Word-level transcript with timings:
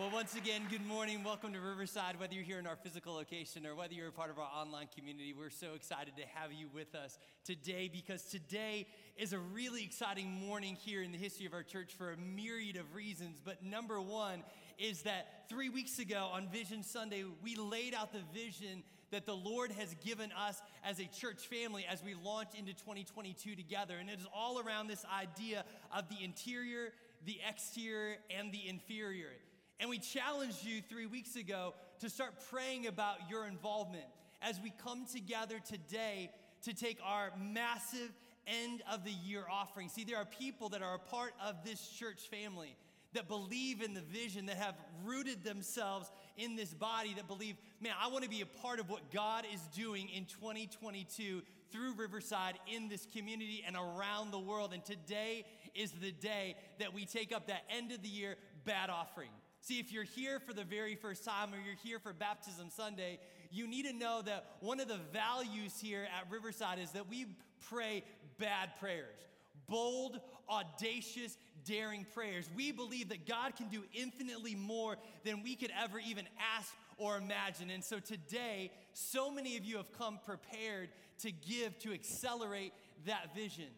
Well, 0.00 0.08
once 0.10 0.34
again, 0.34 0.62
good 0.70 0.86
morning. 0.86 1.22
Welcome 1.22 1.52
to 1.52 1.60
Riverside. 1.60 2.18
Whether 2.18 2.32
you're 2.32 2.42
here 2.42 2.58
in 2.58 2.66
our 2.66 2.76
physical 2.76 3.12
location 3.12 3.66
or 3.66 3.74
whether 3.74 3.92
you're 3.92 4.08
a 4.08 4.12
part 4.12 4.30
of 4.30 4.38
our 4.38 4.48
online 4.50 4.88
community, 4.96 5.34
we're 5.34 5.50
so 5.50 5.74
excited 5.74 6.16
to 6.16 6.22
have 6.36 6.54
you 6.54 6.68
with 6.72 6.94
us 6.94 7.18
today 7.44 7.90
because 7.92 8.22
today 8.22 8.86
is 9.18 9.34
a 9.34 9.38
really 9.38 9.84
exciting 9.84 10.30
morning 10.30 10.74
here 10.74 11.02
in 11.02 11.12
the 11.12 11.18
history 11.18 11.44
of 11.44 11.52
our 11.52 11.62
church 11.62 11.92
for 11.92 12.12
a 12.12 12.16
myriad 12.16 12.76
of 12.76 12.94
reasons. 12.94 13.42
But 13.44 13.62
number 13.62 14.00
one 14.00 14.42
is 14.78 15.02
that 15.02 15.44
three 15.50 15.68
weeks 15.68 15.98
ago 15.98 16.30
on 16.32 16.48
Vision 16.48 16.82
Sunday, 16.82 17.24
we 17.44 17.56
laid 17.56 17.92
out 17.92 18.10
the 18.14 18.22
vision 18.32 18.82
that 19.10 19.26
the 19.26 19.36
Lord 19.36 19.70
has 19.72 19.94
given 20.02 20.32
us 20.32 20.62
as 20.82 20.98
a 20.98 21.04
church 21.04 21.46
family 21.46 21.84
as 21.86 22.02
we 22.02 22.14
launch 22.14 22.54
into 22.58 22.72
2022 22.72 23.54
together. 23.54 23.98
And 24.00 24.08
it 24.08 24.18
is 24.18 24.26
all 24.34 24.60
around 24.60 24.86
this 24.86 25.04
idea 25.14 25.62
of 25.94 26.08
the 26.08 26.24
interior, 26.24 26.94
the 27.26 27.38
exterior, 27.46 28.16
and 28.34 28.50
the 28.50 28.66
inferior. 28.66 29.32
And 29.80 29.88
we 29.88 29.98
challenged 29.98 30.62
you 30.62 30.82
three 30.82 31.06
weeks 31.06 31.36
ago 31.36 31.72
to 32.00 32.10
start 32.10 32.34
praying 32.50 32.86
about 32.86 33.30
your 33.30 33.46
involvement 33.46 34.04
as 34.42 34.60
we 34.62 34.74
come 34.84 35.06
together 35.06 35.58
today 35.58 36.30
to 36.62 36.74
take 36.74 36.98
our 37.02 37.32
massive 37.38 38.12
end 38.46 38.82
of 38.92 39.04
the 39.04 39.10
year 39.10 39.44
offering. 39.50 39.88
See, 39.88 40.04
there 40.04 40.18
are 40.18 40.26
people 40.26 40.68
that 40.70 40.82
are 40.82 40.94
a 40.94 40.98
part 40.98 41.32
of 41.42 41.64
this 41.64 41.88
church 41.88 42.28
family 42.30 42.76
that 43.14 43.26
believe 43.26 43.80
in 43.80 43.94
the 43.94 44.02
vision, 44.02 44.46
that 44.46 44.58
have 44.58 44.74
rooted 45.02 45.42
themselves 45.44 46.12
in 46.36 46.56
this 46.56 46.74
body, 46.74 47.14
that 47.14 47.26
believe, 47.26 47.56
man, 47.80 47.94
I 48.00 48.08
want 48.08 48.22
to 48.22 48.30
be 48.30 48.42
a 48.42 48.46
part 48.46 48.80
of 48.80 48.90
what 48.90 49.10
God 49.10 49.44
is 49.52 49.60
doing 49.74 50.10
in 50.10 50.26
2022 50.26 51.42
through 51.72 51.94
Riverside 51.94 52.58
in 52.72 52.88
this 52.88 53.06
community 53.06 53.64
and 53.66 53.76
around 53.76 54.30
the 54.30 54.38
world. 54.38 54.74
And 54.74 54.84
today 54.84 55.44
is 55.74 55.92
the 55.92 56.12
day 56.12 56.56
that 56.78 56.92
we 56.92 57.06
take 57.06 57.34
up 57.34 57.46
that 57.46 57.64
end 57.74 57.92
of 57.92 58.02
the 58.02 58.08
year 58.08 58.36
bad 58.64 58.90
offering. 58.90 59.30
See, 59.62 59.78
if 59.78 59.92
you're 59.92 60.04
here 60.04 60.40
for 60.40 60.54
the 60.54 60.64
very 60.64 60.94
first 60.94 61.24
time 61.24 61.52
or 61.52 61.58
you're 61.58 61.74
here 61.82 61.98
for 61.98 62.12
Baptism 62.12 62.70
Sunday, 62.70 63.18
you 63.50 63.66
need 63.66 63.84
to 63.84 63.92
know 63.92 64.22
that 64.22 64.56
one 64.60 64.80
of 64.80 64.88
the 64.88 64.98
values 65.12 65.78
here 65.80 66.08
at 66.16 66.30
Riverside 66.30 66.78
is 66.78 66.92
that 66.92 67.08
we 67.08 67.26
pray 67.68 68.02
bad 68.38 68.70
prayers. 68.80 69.18
Bold, 69.68 70.18
audacious, 70.48 71.36
daring 71.64 72.06
prayers. 72.14 72.48
We 72.56 72.72
believe 72.72 73.10
that 73.10 73.26
God 73.26 73.54
can 73.54 73.68
do 73.68 73.82
infinitely 73.92 74.54
more 74.54 74.96
than 75.24 75.42
we 75.42 75.56
could 75.56 75.70
ever 75.78 75.98
even 75.98 76.26
ask 76.56 76.72
or 76.96 77.18
imagine. 77.18 77.70
And 77.70 77.84
so 77.84 77.98
today, 78.00 78.72
so 78.94 79.30
many 79.30 79.56
of 79.56 79.64
you 79.64 79.76
have 79.76 79.92
come 79.92 80.18
prepared 80.24 80.88
to 81.18 81.30
give 81.30 81.78
to 81.80 81.92
accelerate 81.92 82.72
that 83.06 83.34
vision. 83.34 83.68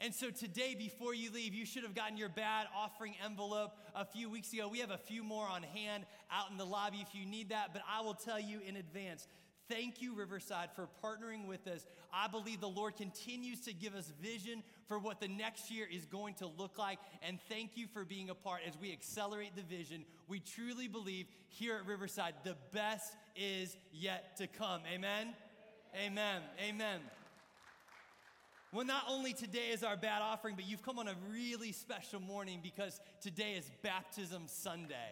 And 0.00 0.14
so 0.14 0.30
today, 0.30 0.76
before 0.78 1.12
you 1.12 1.32
leave, 1.32 1.54
you 1.54 1.66
should 1.66 1.82
have 1.82 1.94
gotten 1.94 2.16
your 2.16 2.28
bad 2.28 2.66
offering 2.76 3.14
envelope 3.24 3.72
a 3.96 4.04
few 4.04 4.30
weeks 4.30 4.52
ago. 4.52 4.68
We 4.68 4.78
have 4.78 4.92
a 4.92 4.98
few 4.98 5.24
more 5.24 5.46
on 5.46 5.62
hand 5.62 6.04
out 6.30 6.50
in 6.50 6.56
the 6.56 6.64
lobby 6.64 6.98
if 6.98 7.14
you 7.14 7.26
need 7.26 7.48
that, 7.48 7.72
but 7.72 7.82
I 7.90 8.02
will 8.02 8.14
tell 8.14 8.38
you 8.38 8.60
in 8.66 8.76
advance. 8.76 9.26
Thank 9.68 10.00
you, 10.00 10.14
Riverside, 10.14 10.70
for 10.74 10.88
partnering 11.04 11.46
with 11.46 11.66
us. 11.66 11.84
I 12.12 12.26
believe 12.28 12.60
the 12.60 12.68
Lord 12.68 12.96
continues 12.96 13.60
to 13.62 13.74
give 13.74 13.94
us 13.94 14.10
vision 14.22 14.62
for 14.86 14.98
what 14.98 15.20
the 15.20 15.28
next 15.28 15.70
year 15.70 15.86
is 15.90 16.06
going 16.06 16.34
to 16.34 16.46
look 16.46 16.78
like. 16.78 16.98
And 17.20 17.38
thank 17.50 17.76
you 17.76 17.86
for 17.86 18.04
being 18.04 18.30
a 18.30 18.34
part 18.34 18.60
as 18.66 18.78
we 18.80 18.92
accelerate 18.92 19.56
the 19.56 19.62
vision. 19.62 20.04
We 20.26 20.40
truly 20.40 20.88
believe 20.88 21.26
here 21.48 21.76
at 21.76 21.86
Riverside, 21.86 22.34
the 22.44 22.56
best 22.72 23.14
is 23.36 23.76
yet 23.92 24.36
to 24.38 24.46
come. 24.46 24.80
Amen? 24.90 25.34
Amen. 25.94 26.42
Amen. 26.66 27.00
Well, 28.70 28.84
not 28.84 29.04
only 29.08 29.32
today 29.32 29.70
is 29.72 29.82
our 29.82 29.96
bad 29.96 30.20
offering, 30.20 30.54
but 30.54 30.68
you've 30.68 30.82
come 30.82 30.98
on 30.98 31.08
a 31.08 31.14
really 31.30 31.72
special 31.72 32.20
morning 32.20 32.60
because 32.62 33.00
today 33.22 33.54
is 33.54 33.70
Baptism 33.82 34.42
Sunday. 34.44 35.10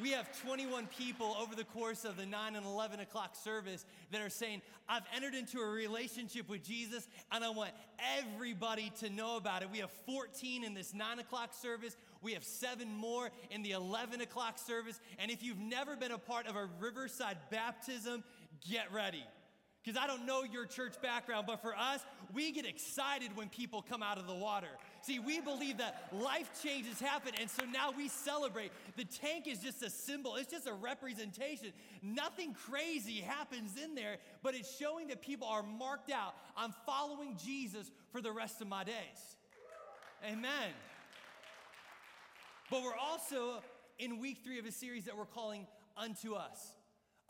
We 0.00 0.12
have 0.12 0.26
21 0.40 0.86
people 0.86 1.36
over 1.38 1.54
the 1.54 1.64
course 1.64 2.06
of 2.06 2.16
the 2.16 2.24
9 2.24 2.56
and 2.56 2.64
11 2.64 3.00
o'clock 3.00 3.36
service 3.36 3.84
that 4.10 4.22
are 4.22 4.30
saying, 4.30 4.62
I've 4.88 5.02
entered 5.14 5.34
into 5.34 5.58
a 5.58 5.68
relationship 5.68 6.48
with 6.48 6.64
Jesus 6.64 7.06
and 7.30 7.44
I 7.44 7.50
want 7.50 7.72
everybody 8.18 8.90
to 9.00 9.10
know 9.10 9.36
about 9.36 9.62
it. 9.62 9.68
We 9.70 9.80
have 9.80 9.90
14 10.06 10.64
in 10.64 10.72
this 10.72 10.94
9 10.94 11.18
o'clock 11.18 11.50
service. 11.52 11.98
We 12.22 12.32
have 12.32 12.44
seven 12.44 12.88
more 12.96 13.28
in 13.50 13.62
the 13.62 13.72
11 13.72 14.22
o'clock 14.22 14.58
service. 14.58 14.98
And 15.18 15.30
if 15.30 15.42
you've 15.42 15.60
never 15.60 15.96
been 15.96 16.12
a 16.12 16.18
part 16.18 16.46
of 16.46 16.56
a 16.56 16.70
Riverside 16.80 17.36
baptism, 17.50 18.24
get 18.66 18.90
ready 18.90 19.24
because 19.82 20.00
I 20.00 20.06
don't 20.06 20.26
know 20.26 20.44
your 20.44 20.64
church 20.64 21.00
background, 21.02 21.46
but 21.46 21.60
for 21.60 21.76
us, 21.76 22.00
we 22.32 22.52
get 22.52 22.66
excited 22.66 23.36
when 23.36 23.48
people 23.48 23.82
come 23.82 24.02
out 24.02 24.16
of 24.18 24.26
the 24.26 24.34
water. 24.34 24.68
See, 25.02 25.18
we 25.18 25.40
believe 25.40 25.78
that 25.78 26.08
life 26.12 26.50
changes 26.62 27.00
happen, 27.00 27.32
and 27.40 27.50
so 27.50 27.64
now 27.64 27.92
we 27.96 28.08
celebrate. 28.08 28.70
The 28.96 29.04
tank 29.04 29.48
is 29.48 29.58
just 29.58 29.82
a 29.82 29.90
symbol, 29.90 30.36
it's 30.36 30.50
just 30.50 30.68
a 30.68 30.72
representation. 30.72 31.72
Nothing 32.00 32.54
crazy 32.54 33.20
happens 33.20 33.72
in 33.82 33.94
there, 33.94 34.18
but 34.42 34.54
it's 34.54 34.76
showing 34.78 35.08
that 35.08 35.20
people 35.20 35.48
are 35.48 35.62
marked 35.62 36.10
out. 36.10 36.34
I'm 36.56 36.74
following 36.86 37.36
Jesus 37.44 37.90
for 38.12 38.20
the 38.20 38.30
rest 38.30 38.60
of 38.60 38.68
my 38.68 38.84
days. 38.84 39.36
Amen. 40.24 40.70
But 42.70 42.82
we're 42.82 42.96
also 42.96 43.62
in 43.98 44.20
week 44.20 44.38
three 44.44 44.58
of 44.60 44.66
a 44.66 44.72
series 44.72 45.04
that 45.06 45.16
we're 45.16 45.26
calling 45.26 45.66
Unto 45.96 46.34
Us. 46.34 46.76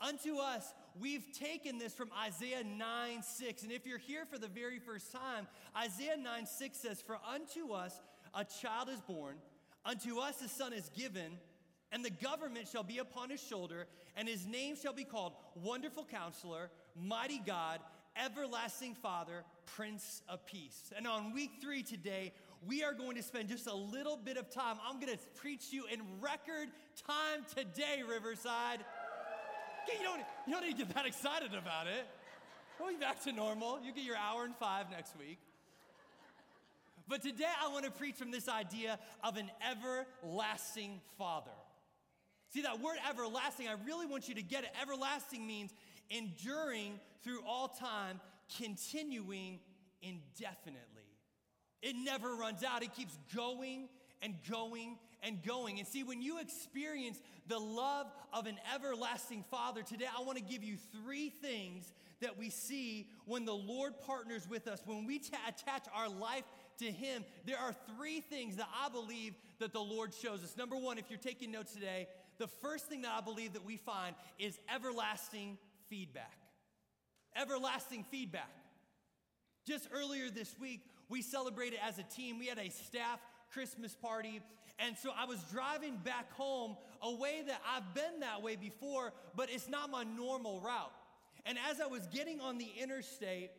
Unto 0.03 0.35
us, 0.35 0.73
we've 0.99 1.31
taken 1.31 1.77
this 1.77 1.93
from 1.93 2.09
Isaiah 2.25 2.63
9 2.63 3.23
6. 3.23 3.63
And 3.63 3.71
if 3.71 3.85
you're 3.87 3.97
here 3.97 4.25
for 4.29 4.37
the 4.37 4.49
very 4.49 4.79
first 4.79 5.13
time, 5.13 5.47
Isaiah 5.77 6.17
9 6.17 6.45
6 6.45 6.77
says, 6.77 7.01
For 7.01 7.17
unto 7.33 7.71
us 7.71 8.01
a 8.33 8.43
child 8.43 8.89
is 8.89 8.99
born, 8.99 9.37
unto 9.85 10.19
us 10.19 10.41
a 10.41 10.49
son 10.49 10.73
is 10.73 10.89
given, 10.89 11.37
and 11.93 12.03
the 12.03 12.09
government 12.09 12.67
shall 12.67 12.83
be 12.83 12.97
upon 12.97 13.29
his 13.29 13.41
shoulder, 13.41 13.87
and 14.17 14.27
his 14.27 14.45
name 14.45 14.75
shall 14.75 14.91
be 14.93 15.05
called 15.05 15.33
Wonderful 15.55 16.03
Counselor, 16.03 16.69
Mighty 17.01 17.39
God, 17.39 17.79
Everlasting 18.17 18.95
Father, 18.95 19.45
Prince 19.65 20.21
of 20.27 20.45
Peace. 20.45 20.91
And 20.97 21.07
on 21.07 21.33
week 21.33 21.51
three 21.61 21.81
today, 21.81 22.33
we 22.67 22.83
are 22.83 22.93
going 22.93 23.15
to 23.15 23.23
spend 23.23 23.49
just 23.49 23.67
a 23.67 23.73
little 23.73 24.17
bit 24.17 24.37
of 24.37 24.49
time. 24.49 24.77
I'm 24.85 24.99
going 24.99 25.13
to 25.13 25.19
preach 25.35 25.71
you 25.71 25.85
in 25.91 26.01
record 26.21 26.69
time 27.07 27.45
today, 27.55 28.03
Riverside. 28.07 28.79
You 29.87 30.03
don't, 30.03 30.21
you 30.47 30.53
don't 30.53 30.63
need 30.63 30.77
to 30.77 30.85
get 30.85 30.95
that 30.95 31.05
excited 31.05 31.53
about 31.53 31.87
it. 31.87 32.05
We'll 32.79 32.89
be 32.89 32.95
back 32.95 33.21
to 33.23 33.31
normal. 33.31 33.79
You 33.83 33.93
get 33.93 34.03
your 34.03 34.17
hour 34.17 34.45
and 34.45 34.55
five 34.55 34.89
next 34.89 35.17
week. 35.17 35.39
But 37.07 37.21
today 37.21 37.51
I 37.61 37.71
want 37.71 37.85
to 37.85 37.91
preach 37.91 38.15
from 38.15 38.31
this 38.31 38.47
idea 38.47 38.97
of 39.23 39.37
an 39.37 39.51
everlasting 39.69 41.01
father. 41.17 41.51
See 42.53 42.61
that 42.61 42.81
word 42.81 42.97
everlasting, 43.09 43.67
I 43.67 43.75
really 43.85 44.05
want 44.05 44.29
you 44.29 44.35
to 44.35 44.41
get 44.41 44.63
it. 44.63 44.69
Everlasting 44.81 45.45
means 45.45 45.73
enduring 46.09 46.99
through 47.23 47.41
all 47.47 47.67
time, 47.67 48.21
continuing 48.57 49.59
indefinitely. 50.01 50.79
It 51.81 51.95
never 51.95 52.35
runs 52.35 52.63
out, 52.63 52.83
it 52.83 52.93
keeps 52.93 53.17
going 53.35 53.89
and 54.21 54.35
going 54.49 54.97
and 55.23 55.41
going. 55.41 55.79
And 55.79 55.87
see, 55.87 56.03
when 56.03 56.21
you 56.21 56.39
experience 56.39 57.19
the 57.47 57.59
love 57.59 58.07
of 58.31 58.45
an 58.45 58.57
everlasting 58.73 59.43
Father, 59.49 59.81
today 59.81 60.05
I 60.15 60.21
want 60.23 60.37
to 60.37 60.43
give 60.43 60.63
you 60.63 60.75
three 61.03 61.29
things 61.29 61.91
that 62.21 62.37
we 62.37 62.49
see 62.49 63.07
when 63.25 63.45
the 63.45 63.53
Lord 63.53 63.93
partners 64.05 64.47
with 64.49 64.67
us. 64.67 64.81
When 64.85 65.05
we 65.05 65.19
t- 65.19 65.33
attach 65.47 65.85
our 65.93 66.09
life 66.09 66.43
to 66.79 66.85
Him, 66.85 67.23
there 67.45 67.57
are 67.57 67.73
three 67.95 68.21
things 68.21 68.57
that 68.57 68.67
I 68.83 68.89
believe 68.89 69.33
that 69.59 69.73
the 69.73 69.81
Lord 69.81 70.13
shows 70.13 70.43
us. 70.43 70.55
Number 70.57 70.77
one, 70.77 70.97
if 70.97 71.09
you're 71.09 71.19
taking 71.19 71.51
notes 71.51 71.73
today, 71.73 72.07
the 72.37 72.47
first 72.47 72.87
thing 72.87 73.01
that 73.03 73.11
I 73.15 73.21
believe 73.21 73.53
that 73.53 73.65
we 73.65 73.77
find 73.77 74.15
is 74.39 74.57
everlasting 74.73 75.57
feedback. 75.89 76.37
Everlasting 77.35 78.05
feedback. 78.09 78.49
Just 79.65 79.87
earlier 79.93 80.29
this 80.29 80.55
week, 80.59 80.81
we 81.09 81.21
celebrated 81.21 81.79
as 81.85 81.99
a 81.99 82.03
team. 82.03 82.39
We 82.39 82.47
had 82.47 82.57
a 82.57 82.69
staff 82.69 83.19
Christmas 83.51 83.95
party. 83.95 84.41
And 84.79 84.97
so 84.97 85.11
I 85.15 85.25
was 85.25 85.39
driving 85.51 85.97
back 85.97 86.31
home 86.33 86.75
a 87.01 87.13
way 87.13 87.43
that 87.45 87.61
I've 87.75 87.93
been 87.93 88.21
that 88.21 88.41
way 88.41 88.55
before, 88.55 89.13
but 89.35 89.49
it's 89.51 89.69
not 89.69 89.89
my 89.89 90.03
normal 90.03 90.59
route. 90.61 90.91
And 91.45 91.57
as 91.69 91.79
I 91.79 91.87
was 91.87 92.07
getting 92.07 92.39
on 92.41 92.57
the 92.57 92.69
interstate, 92.81 93.51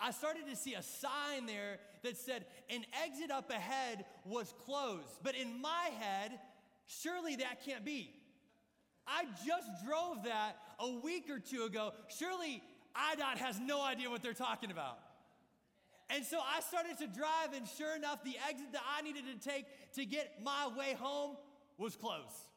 I 0.00 0.10
started 0.10 0.46
to 0.48 0.56
see 0.56 0.74
a 0.74 0.82
sign 0.82 1.46
there 1.46 1.78
that 2.02 2.16
said 2.16 2.44
an 2.68 2.84
exit 3.04 3.30
up 3.30 3.50
ahead 3.50 4.04
was 4.24 4.52
closed. 4.64 5.20
But 5.22 5.34
in 5.36 5.60
my 5.60 5.90
head, 5.98 6.38
surely 6.86 7.36
that 7.36 7.64
can't 7.64 7.84
be. 7.84 8.10
I 9.06 9.24
just 9.46 9.68
drove 9.86 10.24
that 10.24 10.56
a 10.80 10.90
week 10.90 11.30
or 11.30 11.38
two 11.38 11.64
ago. 11.64 11.92
Surely 12.08 12.62
IDOT 12.94 13.38
has 13.38 13.60
no 13.60 13.82
idea 13.82 14.10
what 14.10 14.22
they're 14.22 14.34
talking 14.34 14.70
about. 14.70 14.98
And 16.10 16.24
so 16.24 16.38
I 16.38 16.60
started 16.60 16.98
to 16.98 17.06
drive, 17.06 17.52
and 17.54 17.66
sure 17.66 17.96
enough, 17.96 18.22
the 18.22 18.36
exit 18.48 18.72
that 18.72 18.82
I 18.96 19.02
needed 19.02 19.24
to 19.26 19.48
take 19.48 19.66
to 19.94 20.04
get 20.04 20.40
my 20.42 20.68
way 20.76 20.94
home 20.98 21.36
was 21.78 21.96
closed. 21.96 22.48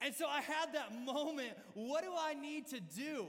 And 0.00 0.14
so 0.14 0.26
I 0.26 0.40
had 0.40 0.74
that 0.74 0.94
moment 1.04 1.50
what 1.74 2.02
do 2.02 2.10
I 2.16 2.34
need 2.34 2.68
to 2.68 2.80
do? 2.80 3.28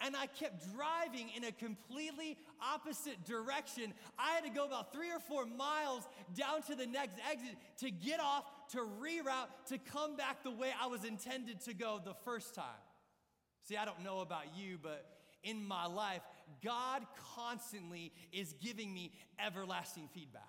and 0.00 0.16
I 0.16 0.26
kept 0.26 0.70
driving 0.74 1.30
in 1.34 1.44
a 1.44 1.52
completely 1.52 2.36
opposite 2.60 3.24
direction. 3.24 3.94
I 4.18 4.32
had 4.32 4.44
to 4.44 4.50
go 4.50 4.66
about 4.66 4.92
three 4.92 5.10
or 5.10 5.18
four 5.18 5.46
miles 5.46 6.06
down 6.34 6.62
to 6.62 6.74
the 6.74 6.86
next 6.86 7.18
exit 7.30 7.56
to 7.78 7.90
get 7.90 8.20
off, 8.20 8.44
to 8.72 8.78
reroute, 8.78 9.48
to 9.68 9.78
come 9.78 10.16
back 10.16 10.42
the 10.42 10.50
way 10.50 10.72
I 10.80 10.88
was 10.88 11.04
intended 11.04 11.60
to 11.62 11.74
go 11.74 12.00
the 12.04 12.14
first 12.24 12.54
time. 12.54 12.64
See, 13.62 13.76
I 13.76 13.84
don't 13.84 14.02
know 14.02 14.20
about 14.20 14.56
you, 14.56 14.78
but 14.82 15.06
in 15.42 15.66
my 15.66 15.86
life, 15.86 16.20
God 16.62 17.02
constantly 17.34 18.12
is 18.32 18.54
giving 18.62 18.92
me 18.92 19.12
everlasting 19.44 20.08
feedback. 20.12 20.42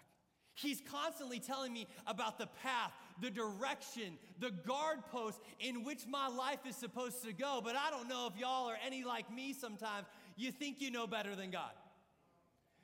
He's 0.55 0.81
constantly 0.89 1.39
telling 1.39 1.73
me 1.73 1.85
about 2.07 2.39
the 2.39 2.47
path, 2.63 2.93
the 3.21 3.29
direction, 3.29 4.17
the 4.39 4.51
guard 4.51 4.99
post 5.11 5.41
in 5.59 5.83
which 5.83 6.07
my 6.07 6.29
life 6.29 6.59
is 6.67 6.77
supposed 6.77 7.23
to 7.25 7.33
go. 7.33 7.59
But 7.61 7.75
I 7.75 7.89
don't 7.89 8.07
know 8.07 8.29
if 8.33 8.39
y'all 8.39 8.69
are 8.69 8.77
any 8.85 9.03
like 9.03 9.31
me 9.33 9.51
sometimes. 9.51 10.07
You 10.37 10.51
think 10.51 10.79
you 10.79 10.91
know 10.91 11.07
better 11.07 11.35
than 11.35 11.51
God. 11.51 11.71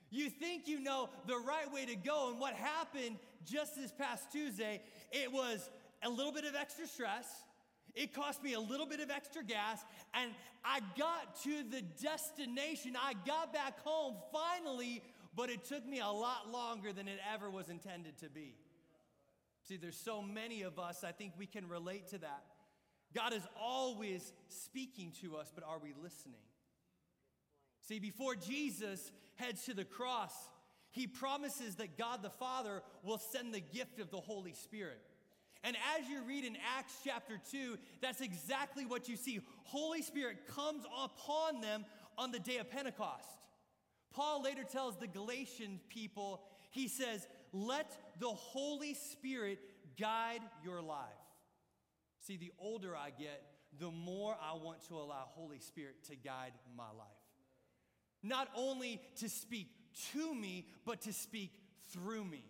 You 0.10 0.30
think 0.30 0.68
you 0.68 0.82
know 0.82 1.10
the 1.28 1.38
right 1.38 1.72
way 1.72 1.86
to 1.86 1.96
go. 1.96 2.30
And 2.30 2.40
what 2.42 2.54
happened 2.54 3.18
just 3.46 3.78
this 3.78 3.94
past 3.94 4.30
Tuesday, 4.34 4.82
it 5.14 5.32
was 5.32 5.70
a 6.04 6.10
little 6.10 6.34
bit 6.34 6.44
of 6.44 6.56
extra 6.56 6.86
stress. 6.86 7.26
It 7.96 8.14
cost 8.14 8.44
me 8.44 8.54
a 8.54 8.60
little 8.60 8.86
bit 8.86 9.00
of 9.00 9.10
extra 9.10 9.44
gas, 9.44 9.84
and 10.14 10.32
I 10.64 10.80
got 10.98 11.42
to 11.44 11.64
the 11.70 11.82
destination. 12.02 12.96
I 13.02 13.14
got 13.26 13.54
back 13.54 13.80
home 13.84 14.16
finally 14.32 15.02
but 15.36 15.50
it 15.50 15.64
took 15.64 15.86
me 15.86 16.00
a 16.00 16.08
lot 16.08 16.52
longer 16.52 16.92
than 16.92 17.08
it 17.08 17.20
ever 17.34 17.50
was 17.50 17.70
intended 17.70 18.18
to 18.20 18.30
be. 18.30 18.56
See, 19.64 19.78
there's 19.78 19.98
so 19.98 20.22
many 20.22 20.64
of 20.64 20.80
us, 20.80 21.04
I 21.04 21.12
think 21.12 21.34
we 21.38 21.46
can 21.46 21.68
relate 21.68 22.08
to 22.10 22.18
that. 22.20 22.44
God 23.14 23.34
is 23.34 23.44
always 23.60 24.34
speaking 24.48 25.14
to 25.22 25.38
us, 25.38 25.52
but 25.54 25.64
are 25.64 25.80
we 25.80 25.94
listening? 26.02 26.42
See, 27.88 28.00
before 28.00 28.36
Jesus 28.36 29.12
heads 29.36 29.66
to 29.66 29.74
the 29.74 29.86
cross, 29.86 30.34
he 30.92 31.08
promises 31.08 31.76
that 31.76 31.98
God 31.98 32.22
the 32.24 32.30
Father 32.30 32.82
will 33.04 33.18
send 33.18 33.54
the 33.54 33.62
gift 33.62 34.00
of 34.00 34.12
the 34.12 34.20
Holy 34.20 34.54
Spirit. 34.54 35.02
And 35.64 35.76
as 35.98 36.10
you 36.10 36.24
read 36.24 36.44
in 36.44 36.58
Acts 36.78 36.94
chapter 37.04 37.40
2, 37.52 37.78
that's 38.02 38.22
exactly 38.22 38.86
what 38.86 39.08
you 39.08 39.16
see. 39.16 39.42
Holy 39.64 40.02
Spirit 40.02 40.48
comes 40.48 40.84
upon 40.86 41.62
them 41.62 41.86
on 42.18 42.32
the 42.32 42.40
day 42.40 42.58
of 42.58 42.70
Pentecost. 42.70 43.28
Paul 44.14 44.44
later 44.44 44.64
tells 44.64 44.98
the 44.98 45.08
Galatian 45.08 45.80
people, 45.90 46.42
he 46.72 46.88
says, 46.88 47.28
Let 47.54 47.96
the 48.20 48.28
Holy 48.28 48.94
Spirit 48.96 49.60
guide 50.00 50.42
your 50.64 50.82
life. 50.82 51.08
See, 52.20 52.38
the 52.38 52.52
older 52.60 52.96
I 52.96 53.12
get, 53.12 53.44
the 53.80 53.92
more 53.92 54.36
I 54.42 54.56
want 54.56 54.88
to 54.90 54.96
allow 54.96 55.26
Holy 55.30 55.60
Spirit 55.60 56.04
to 56.10 56.16
guide 56.16 56.54
my 56.76 56.90
life. 56.98 57.08
Not 58.24 58.50
only 58.56 59.02
to 59.18 59.30
speak 59.30 59.68
to 60.12 60.36
me, 60.36 60.68
but 60.86 61.02
to 61.02 61.14
speak 61.14 61.52
through 61.92 62.24
me. 62.26 62.44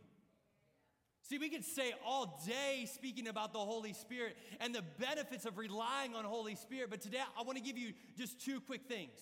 See, 1.32 1.38
we 1.38 1.48
could 1.48 1.64
say 1.64 1.94
all 2.06 2.44
day 2.46 2.86
speaking 2.94 3.30
about 3.30 3.54
the 3.54 3.60
Holy 3.60 3.94
Spirit 3.94 4.36
and 4.60 4.76
the 4.76 4.84
benefits 5.00 5.46
of 5.46 5.58
relying 5.58 6.14
on 6.14 6.26
Holy 6.26 6.56
Spirit, 6.56 6.90
but 6.90 7.00
today 7.00 7.22
I 7.40 7.44
want 7.44 7.58
to 7.58 7.64
give 7.64 7.78
you 7.78 7.94
just 8.18 8.44
two 8.44 8.60
quick 8.60 8.82
things. 8.90 9.18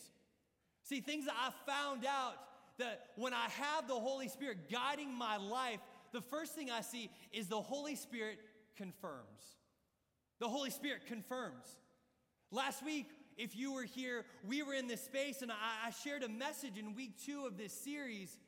See, 0.82 1.02
things 1.02 1.26
that 1.26 1.36
I 1.40 1.52
found 1.72 2.08
out 2.08 2.34
that 2.80 3.10
when 3.16 3.32
I 3.32 3.48
have 3.50 3.88
the 3.88 3.94
Holy 3.94 4.28
Spirit 4.28 4.72
guiding 4.72 5.14
my 5.14 5.38
life, 5.38 5.82
the 6.12 6.22
first 6.22 6.56
thing 6.56 6.72
I 6.72 6.82
see 6.82 7.12
is 7.32 7.46
the 7.46 7.62
Holy 7.62 7.94
Spirit 7.94 8.40
confirms. 8.76 9.60
The 10.40 10.50
Holy 10.50 10.72
Spirit 10.72 11.06
confirms. 11.06 11.78
Last 12.50 12.84
week, 12.84 13.06
if 13.38 13.56
you 13.56 13.72
were 13.72 13.84
here, 13.84 14.26
we 14.48 14.64
were 14.64 14.74
in 14.74 14.88
this 14.88 15.02
space, 15.04 15.44
and 15.44 15.52
I, 15.52 15.90
I 15.90 15.90
shared 15.92 16.24
a 16.24 16.30
message 16.30 16.80
in 16.80 16.96
week 16.96 17.24
two 17.24 17.46
of 17.46 17.56
this 17.56 17.72
series 17.72 18.40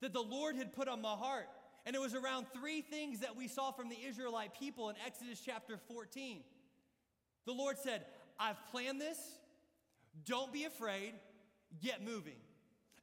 that 0.00 0.14
the 0.14 0.22
Lord 0.22 0.56
had 0.56 0.72
put 0.72 0.88
on 0.88 1.02
my 1.02 1.12
heart. 1.12 1.48
And 1.86 1.94
it 1.94 2.00
was 2.00 2.14
around 2.14 2.46
three 2.52 2.80
things 2.80 3.20
that 3.20 3.36
we 3.36 3.46
saw 3.46 3.70
from 3.70 3.88
the 3.88 3.98
Israelite 4.08 4.58
people 4.58 4.88
in 4.88 4.96
Exodus 5.04 5.40
chapter 5.44 5.78
14. 5.88 6.40
The 7.46 7.52
Lord 7.52 7.78
said, 7.78 8.04
I've 8.38 8.56
planned 8.70 9.00
this. 9.00 9.18
Don't 10.24 10.52
be 10.52 10.64
afraid 10.64 11.14
get 11.82 12.04
moving. 12.04 12.36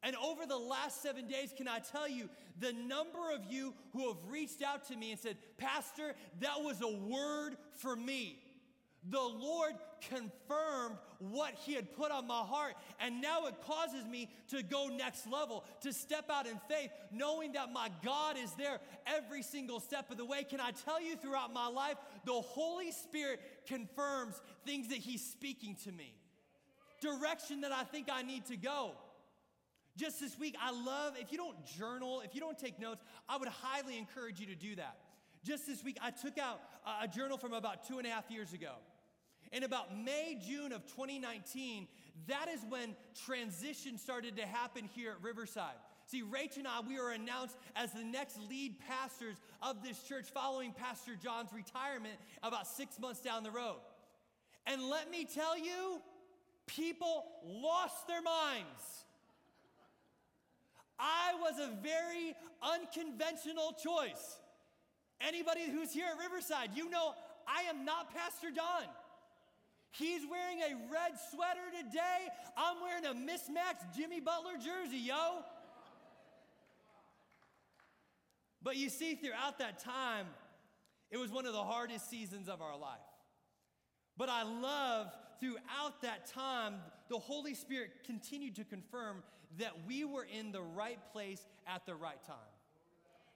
And 0.04 0.16
over 0.16 0.46
the 0.48 0.58
last 0.58 1.04
seven 1.04 1.28
days, 1.28 1.54
can 1.56 1.68
I 1.68 1.80
tell 1.80 2.10
you, 2.10 2.28
the 2.60 2.74
number 2.74 3.32
of 3.34 3.46
you 3.50 3.74
who 3.94 4.08
have 4.08 4.18
reached 4.30 4.64
out 4.64 4.88
to 4.88 4.96
me 4.96 5.12
and 5.12 5.20
said, 5.20 5.38
Pastor, 5.58 6.16
that 6.40 6.62
was 6.62 6.82
a 6.82 6.92
word 6.92 7.56
for 7.76 7.96
me. 7.96 8.40
The 9.10 9.20
Lord 9.20 9.74
confirmed 10.10 10.98
what 11.18 11.54
He 11.66 11.74
had 11.74 11.92
put 11.96 12.12
on 12.12 12.28
my 12.28 12.42
heart, 12.42 12.76
and 13.00 13.20
now 13.20 13.48
it 13.48 13.56
causes 13.66 14.06
me 14.06 14.30
to 14.50 14.62
go 14.62 14.90
next 14.90 15.26
level, 15.26 15.64
to 15.82 15.92
step 15.92 16.30
out 16.30 16.46
in 16.46 16.60
faith, 16.70 16.92
knowing 17.12 17.54
that 17.54 17.74
my 17.74 17.90
God 18.04 18.38
is 18.38 18.52
there 18.54 18.80
every 19.08 19.42
single 19.42 19.80
step 19.80 20.12
of 20.12 20.18
the 20.18 20.26
way. 20.26 20.44
Can 20.44 20.60
I 20.60 20.72
tell 20.72 21.02
you 21.02 21.16
throughout 21.16 21.52
my 21.52 21.68
life, 21.68 21.98
the 22.26 22.34
Holy 22.34 22.92
Spirit 22.92 23.42
confirms 23.68 24.40
things 24.66 24.90
that 24.90 25.00
He's 25.00 25.26
speaking 25.26 25.76
to 25.84 25.92
me 25.92 26.14
direction 27.02 27.62
that 27.62 27.72
I 27.72 27.84
think 27.84 28.08
I 28.12 28.22
need 28.22 28.46
to 28.46 28.56
go. 28.56 28.92
Just 29.98 30.22
this 30.22 30.40
week, 30.40 30.56
I 30.62 30.72
love, 30.72 31.16
if 31.20 31.32
you 31.32 31.38
don't 31.38 31.66
journal, 31.66 32.22
if 32.24 32.34
you 32.34 32.40
don't 32.40 32.58
take 32.58 32.80
notes, 32.80 33.04
I 33.28 33.38
would 33.38 33.50
highly 33.50 33.98
encourage 33.98 34.40
you 34.40 34.46
to 34.46 34.56
do 34.56 34.76
that. 34.76 34.98
Just 35.44 35.68
this 35.68 35.84
week, 35.84 35.98
I 36.02 36.12
took 36.12 36.38
out 36.38 36.62
a 37.02 37.08
journal 37.08 37.38
from 37.38 37.52
about 37.52 37.88
two 37.88 37.98
and 37.98 38.08
a 38.08 38.10
half 38.10 38.30
years 38.30 38.54
ago. 38.54 38.74
In 39.52 39.64
about 39.64 39.98
May, 39.98 40.40
June 40.48 40.72
of 40.72 40.86
2019, 40.88 41.88
that 42.28 42.48
is 42.48 42.62
when 42.70 42.96
transition 43.26 43.98
started 43.98 44.38
to 44.38 44.46
happen 44.46 44.90
here 44.96 45.12
at 45.12 45.22
Riverside. 45.22 45.76
See, 46.06 46.24
Rach 46.24 46.58
and 46.58 46.68
I, 46.68 46.80
we 46.88 46.98
were 46.98 47.12
announced 47.12 47.58
as 47.76 47.92
the 47.92 48.04
next 48.04 48.38
lead 48.50 48.80
pastors 48.88 49.38
of 49.62 49.84
this 49.84 50.02
church 50.04 50.28
following 50.34 50.72
Pastor 50.74 51.16
John's 51.22 51.52
retirement 51.54 52.16
about 52.44 52.68
six 52.68 53.00
months 53.00 53.22
down 53.22 53.44
the 53.44 53.52
road. 53.52 53.78
And 54.66 54.84
let 54.84 55.12
me 55.12 55.26
tell 55.26 55.58
you, 55.58 56.02
people 56.68 57.26
lost 57.46 58.08
their 58.08 58.22
minds. 58.22 59.06
I 61.00 61.34
was 61.40 61.60
a 61.60 61.76
very 61.82 62.36
unconventional 62.62 63.74
choice. 63.84 64.38
Anybody 65.20 65.70
who's 65.70 65.92
here 65.92 66.06
at 66.12 66.20
Riverside, 66.20 66.70
you 66.76 66.90
know 66.90 67.14
I 67.48 67.64
am 67.64 67.86
not 67.86 68.14
Pastor 68.14 68.50
Don. 68.52 68.84
He's 69.92 70.22
wearing 70.30 70.60
a 70.60 70.76
red 70.92 71.14
sweater 71.32 71.84
today. 71.84 72.28
I'm 72.58 72.82
wearing 72.82 73.06
a 73.06 73.14
mismatched 73.14 73.96
Jimmy 73.96 74.20
Butler 74.20 74.54
jersey, 74.54 74.98
yo. 74.98 75.44
But 78.64 78.78
you 78.78 78.90
see, 78.90 79.16
throughout 79.16 79.60
that 79.60 79.80
time, 79.80 80.28
it 81.10 81.18
was 81.18 81.32
one 81.32 81.46
of 81.46 81.54
the 81.54 81.64
hardest 81.64 82.10
seasons 82.10 82.48
of 82.48 82.62
our 82.62 82.78
life. 82.78 83.00
But 84.18 84.30
I 84.30 84.44
love 84.44 85.08
throughout 85.40 86.02
that 86.04 86.28
time, 86.28 86.76
the 87.10 87.18
Holy 87.18 87.54
Spirit 87.54 87.92
continued 88.06 88.56
to 88.56 88.64
confirm 88.64 89.24
that 89.60 89.74
we 89.86 90.06
were 90.06 90.26
in 90.26 90.52
the 90.52 90.62
right 90.62 91.00
place 91.12 91.46
at 91.68 91.86
the 91.86 91.96
right 91.96 92.24
time. 92.26 92.38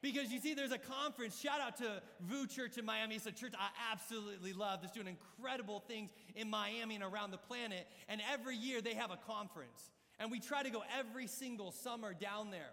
Because 0.05 0.31
you 0.31 0.39
see, 0.39 0.53
there's 0.53 0.71
a 0.71 0.77
conference. 0.77 1.41
Shout 1.41 1.59
out 1.59 1.77
to 1.77 1.99
VOUS 2.29 2.53
Church 2.53 2.77
in 2.77 2.85
Miami. 2.85 3.15
It's 3.15 3.25
a 3.25 3.31
church 3.31 3.53
I 3.57 3.69
absolutely 3.91 4.53
love. 4.53 4.81
It's 4.83 4.91
doing 4.91 5.07
incredible 5.07 5.79
things 5.79 6.11
in 6.35 6.47
Miami 6.47 6.93
and 6.93 7.03
around 7.03 7.31
the 7.31 7.39
planet. 7.39 7.87
And 8.07 8.21
every 8.31 8.55
year 8.55 8.81
they 8.81 8.93
have 8.93 9.09
a 9.09 9.17
conference. 9.25 9.89
And 10.19 10.29
we 10.29 10.39
try 10.39 10.61
to 10.61 10.69
go 10.69 10.83
every 10.95 11.25
single 11.25 11.71
summer 11.71 12.13
down 12.13 12.51
there. 12.51 12.69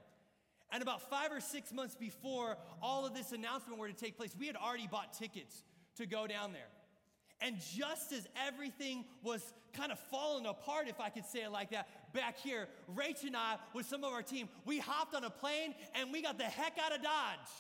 And 0.71 0.83
about 0.83 1.09
five 1.09 1.33
or 1.33 1.41
six 1.41 1.73
months 1.73 1.95
before 1.95 2.59
all 2.83 3.07
of 3.07 3.15
this 3.15 3.33
announcement 3.33 3.79
were 3.79 3.89
to 3.89 3.95
take 3.95 4.19
place, 4.19 4.37
we 4.39 4.47
had 4.47 4.57
already 4.57 4.87
bought 4.87 5.15
tickets 5.15 5.65
to 5.97 6.05
go 6.05 6.27
down 6.27 6.53
there. 6.53 6.69
And 7.41 7.57
just 7.75 8.13
as 8.13 8.29
everything 8.47 9.07
was 9.23 9.55
kind 9.73 9.91
of 9.91 9.99
falling 9.99 10.45
apart, 10.45 10.87
if 10.87 11.01
I 11.01 11.09
could 11.09 11.25
say 11.25 11.41
it 11.41 11.51
like 11.51 11.71
that, 11.71 11.89
back 12.13 12.39
here, 12.39 12.69
Rach 12.95 13.25
and 13.25 13.37
I, 13.37 13.57
with 13.75 13.87
some 13.87 14.05
of 14.05 14.13
our 14.13 14.23
team, 14.23 14.49
we 14.65 14.79
hopped 14.79 15.15
on 15.15 15.25
a 15.25 15.31
plane 15.31 15.75
and 15.95 16.13
we 16.13 16.23
got 16.23 16.39
the 16.39 16.45
heck 16.45 16.79
out 16.85 16.95
of 16.95 17.03
Dodge. 17.03 17.53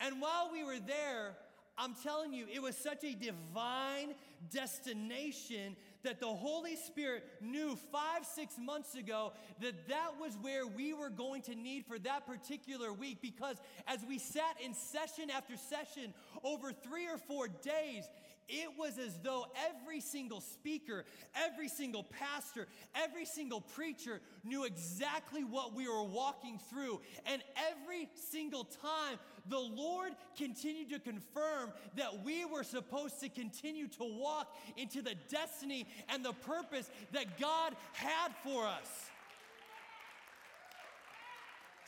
And 0.00 0.20
while 0.20 0.50
we 0.52 0.64
were 0.64 0.80
there, 0.84 1.36
I'm 1.78 1.94
telling 2.02 2.32
you, 2.32 2.46
it 2.52 2.60
was 2.60 2.76
such 2.76 3.02
a 3.04 3.14
divine 3.14 4.14
destination 4.52 5.76
that 6.02 6.20
the 6.20 6.26
Holy 6.26 6.76
Spirit 6.76 7.24
knew 7.40 7.76
five, 7.90 8.26
six 8.26 8.54
months 8.58 8.94
ago 8.94 9.32
that 9.60 9.88
that 9.88 10.10
was 10.20 10.36
where 10.42 10.66
we 10.66 10.92
were 10.92 11.10
going 11.10 11.42
to 11.42 11.54
need 11.54 11.86
for 11.86 11.98
that 12.00 12.26
particular 12.26 12.92
week. 12.92 13.18
Because 13.22 13.56
as 13.86 14.00
we 14.08 14.18
sat 14.18 14.56
in 14.62 14.74
session 14.74 15.30
after 15.30 15.54
session 15.56 16.12
over 16.44 16.72
three 16.72 17.06
or 17.06 17.18
four 17.18 17.48
days, 17.48 18.04
it 18.52 18.68
was 18.78 18.98
as 18.98 19.18
though 19.22 19.46
every 19.66 20.00
single 20.00 20.42
speaker, 20.42 21.04
every 21.34 21.68
single 21.68 22.04
pastor, 22.04 22.68
every 22.94 23.24
single 23.24 23.62
preacher 23.62 24.20
knew 24.44 24.64
exactly 24.64 25.42
what 25.42 25.74
we 25.74 25.88
were 25.88 26.04
walking 26.04 26.60
through. 26.70 27.00
And 27.24 27.42
every 27.56 28.08
single 28.14 28.64
time, 28.64 29.18
the 29.48 29.58
Lord 29.58 30.12
continued 30.36 30.90
to 30.90 30.98
confirm 30.98 31.72
that 31.96 32.22
we 32.22 32.44
were 32.44 32.62
supposed 32.62 33.20
to 33.20 33.28
continue 33.30 33.88
to 33.88 34.04
walk 34.04 34.54
into 34.76 35.00
the 35.00 35.14
destiny 35.28 35.86
and 36.10 36.24
the 36.24 36.34
purpose 36.34 36.90
that 37.12 37.40
God 37.40 37.74
had 37.94 38.32
for 38.44 38.66
us. 38.66 39.10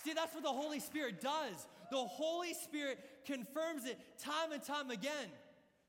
See, 0.05 0.13
that's 0.13 0.35
what 0.35 0.43
the 0.43 0.49
Holy 0.49 0.81
Spirit 0.81 1.21
does. 1.21 1.67
The 1.91 1.97
Holy 1.97 2.55
Spirit 2.55 2.99
confirms 3.25 3.87
it 3.87 3.99
time 4.19 4.53
and 4.53 4.63
time 4.63 4.91
again. 4.91 5.29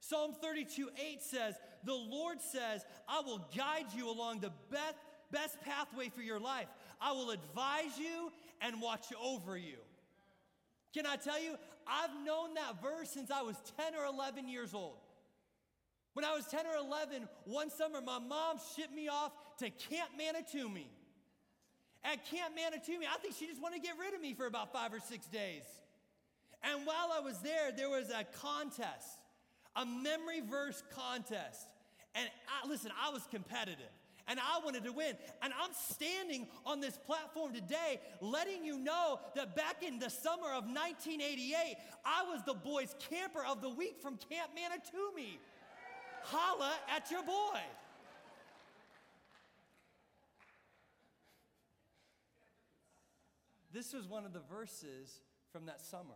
Psalm 0.08 0.34
32 0.42 0.90
8 1.14 1.22
says, 1.22 1.56
The 1.84 1.94
Lord 1.94 2.42
says, 2.42 2.86
I 3.08 3.22
will 3.22 3.48
guide 3.56 3.88
you 3.96 4.10
along 4.10 4.40
the 4.40 4.52
best, 4.70 4.96
best 5.32 5.60
pathway 5.62 6.10
for 6.10 6.22
your 6.22 6.40
life. 6.40 6.68
I 7.02 7.12
will 7.14 7.32
advise 7.32 7.98
you 7.98 8.32
and 8.62 8.82
watch 8.82 9.06
over 9.22 9.58
you. 9.58 9.78
Can 10.94 11.06
I 11.06 11.16
tell 11.16 11.42
you, 11.42 11.56
I've 11.88 12.26
known 12.26 12.54
that 12.54 12.82
verse 12.82 13.10
since 13.10 13.32
I 13.32 13.42
was 13.42 13.56
10 13.78 13.96
or 13.96 14.06
11 14.06 14.48
years 14.48 14.74
old. 14.74 14.98
When 16.14 16.24
I 16.24 16.34
was 16.34 16.46
10 16.46 16.66
or 16.66 16.78
11, 16.78 17.28
one 17.44 17.70
summer, 17.70 18.00
my 18.00 18.20
mom 18.20 18.58
shipped 18.76 18.96
me 18.96 19.10
off 19.10 19.32
to 19.58 19.70
Camp 19.70 20.12
Manitoumi. 20.18 20.88
At 22.04 22.24
Camp 22.30 22.54
Manitoumi, 22.56 23.06
I 23.14 23.18
think 23.18 23.36
she 23.36 23.48
just 23.48 23.62
wanted 23.62 23.82
to 23.82 23.82
get 23.82 23.98
rid 24.00 24.14
of 24.14 24.22
me 24.22 24.34
for 24.34 24.46
about 24.46 24.72
five 24.72 24.94
or 24.94 25.00
six 25.00 25.26
days. 25.26 25.64
And 26.64 26.86
while 26.86 27.10
I 27.14 27.20
was 27.20 27.40
there, 27.40 27.72
there 27.76 27.90
was 27.90 28.10
a 28.10 28.24
contest, 28.42 29.20
a 29.76 29.86
memory 29.86 30.42
verse 30.42 30.84
contest. 30.96 31.68
And 32.16 32.30
I, 32.48 32.68
listen, 32.68 32.92
I 33.04 33.10
was 33.12 33.28
competitive 33.30 33.92
and 34.28 34.40
I 34.40 34.64
wanted 34.64 34.84
to 34.86 34.92
win. 34.92 35.16
And 35.42 35.54
I'm 35.62 35.72
standing 35.74 36.48
on 36.66 36.80
this 36.80 36.98
platform 36.98 37.54
today 37.54 38.00
letting 38.22 38.64
you 38.64 38.78
know 38.80 39.20
that 39.36 39.56
back 39.56 39.84
in 39.86 40.00
the 40.00 40.10
summer 40.10 40.48
of 40.48 40.66
1988, 40.66 41.76
I 42.06 42.24
was 42.24 42.42
the 42.46 42.54
boys' 42.54 42.96
camper 43.10 43.44
of 43.46 43.62
the 43.62 43.70
week 43.70 44.02
from 44.02 44.18
Camp 44.30 44.52
Manitoumi. 44.56 45.38
Holla 46.24 46.74
at 46.96 47.12
your 47.12 47.24
boy. 47.24 47.60
This 53.72 53.94
was 53.94 54.08
one 54.08 54.26
of 54.26 54.32
the 54.32 54.42
verses 54.50 55.20
from 55.52 55.66
that 55.66 55.82
summer. 55.82 56.16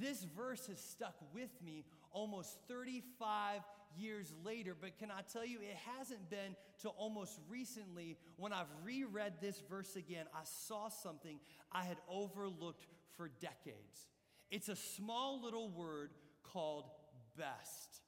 This 0.00 0.24
verse 0.24 0.66
has 0.66 0.80
stuck 0.80 1.14
with 1.32 1.50
me 1.64 1.84
almost 2.16 2.56
35 2.66 3.60
years 3.98 4.32
later, 4.42 4.74
but 4.78 4.98
can 4.98 5.10
I 5.10 5.20
tell 5.30 5.44
you, 5.44 5.58
it 5.58 5.76
hasn't 5.98 6.30
been 6.30 6.56
till 6.80 6.94
almost 6.96 7.38
recently 7.46 8.16
when 8.36 8.54
I've 8.54 8.72
reread 8.82 9.34
this 9.42 9.62
verse 9.68 9.96
again, 9.96 10.24
I 10.34 10.40
saw 10.44 10.88
something 10.88 11.38
I 11.70 11.84
had 11.84 11.98
overlooked 12.08 12.86
for 13.18 13.28
decades. 13.40 14.06
It's 14.50 14.70
a 14.70 14.76
small 14.76 15.42
little 15.42 15.68
word 15.68 16.10
called 16.42 16.84
best. 17.36 18.00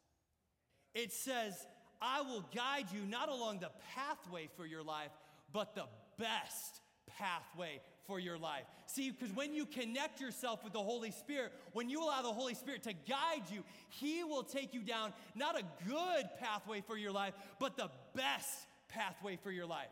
It 0.94 1.12
says, 1.12 1.54
I 2.00 2.22
will 2.22 2.48
guide 2.54 2.86
you 2.94 3.04
not 3.04 3.28
along 3.28 3.58
the 3.60 3.70
pathway 3.94 4.48
for 4.56 4.64
your 4.64 4.82
life, 4.82 5.10
but 5.52 5.74
the 5.74 5.86
best 6.18 6.80
pathway 7.18 7.80
for 8.08 8.18
your 8.18 8.38
life. 8.38 8.64
See, 8.86 9.10
because 9.10 9.32
when 9.36 9.54
you 9.54 9.66
connect 9.66 10.20
yourself 10.20 10.64
with 10.64 10.72
the 10.72 10.82
Holy 10.82 11.12
Spirit, 11.12 11.52
when 11.74 11.90
you 11.90 12.02
allow 12.02 12.22
the 12.22 12.32
Holy 12.32 12.54
Spirit 12.54 12.82
to 12.84 12.94
guide 12.94 13.44
you, 13.52 13.62
He 13.90 14.24
will 14.24 14.42
take 14.42 14.74
you 14.74 14.80
down 14.80 15.12
not 15.36 15.56
a 15.56 15.62
good 15.86 16.28
pathway 16.40 16.80
for 16.80 16.96
your 16.96 17.12
life, 17.12 17.34
but 17.60 17.76
the 17.76 17.90
best 18.16 18.66
pathway 18.88 19.36
for 19.36 19.52
your 19.52 19.66
life. 19.66 19.86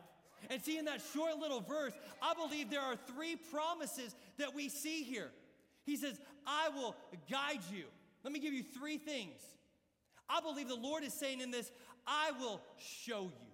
And 0.49 0.61
see, 0.61 0.77
in 0.77 0.85
that 0.85 1.01
short 1.13 1.37
little 1.37 1.61
verse, 1.61 1.93
I 2.21 2.33
believe 2.33 2.69
there 2.69 2.81
are 2.81 2.95
three 2.95 3.35
promises 3.35 4.15
that 4.37 4.53
we 4.53 4.67
see 4.67 5.03
here. 5.03 5.29
He 5.85 5.95
says, 5.95 6.19
I 6.45 6.69
will 6.69 6.95
guide 7.29 7.61
you. 7.71 7.85
Let 8.23 8.33
me 8.33 8.39
give 8.39 8.53
you 8.53 8.63
three 8.63 8.97
things. 8.97 9.39
I 10.27 10.41
believe 10.41 10.67
the 10.67 10.75
Lord 10.75 11.03
is 11.03 11.13
saying 11.13 11.39
in 11.39 11.51
this, 11.51 11.71
I 12.05 12.31
will 12.39 12.61
show 12.77 13.23
you. 13.23 13.46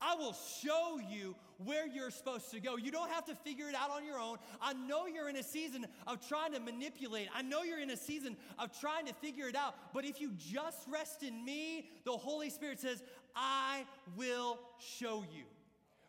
I 0.00 0.14
will 0.14 0.36
show 0.62 1.00
you 1.10 1.34
where 1.64 1.86
you're 1.86 2.10
supposed 2.10 2.50
to 2.52 2.60
go. 2.60 2.76
You 2.76 2.92
don't 2.92 3.10
have 3.10 3.24
to 3.26 3.34
figure 3.34 3.68
it 3.68 3.74
out 3.74 3.90
on 3.90 4.04
your 4.04 4.18
own. 4.18 4.38
I 4.62 4.72
know 4.72 5.06
you're 5.06 5.28
in 5.28 5.36
a 5.36 5.42
season 5.42 5.86
of 6.06 6.26
trying 6.28 6.52
to 6.52 6.60
manipulate. 6.60 7.28
I 7.34 7.42
know 7.42 7.62
you're 7.62 7.80
in 7.80 7.90
a 7.90 7.96
season 7.96 8.36
of 8.58 8.78
trying 8.78 9.06
to 9.06 9.14
figure 9.14 9.48
it 9.48 9.56
out. 9.56 9.74
But 9.92 10.04
if 10.04 10.20
you 10.20 10.32
just 10.36 10.78
rest 10.88 11.22
in 11.22 11.44
me, 11.44 11.90
the 12.04 12.12
Holy 12.12 12.50
Spirit 12.50 12.78
says, 12.78 13.02
I 13.34 13.84
will 14.16 14.58
show 14.78 15.24
you. 15.34 15.44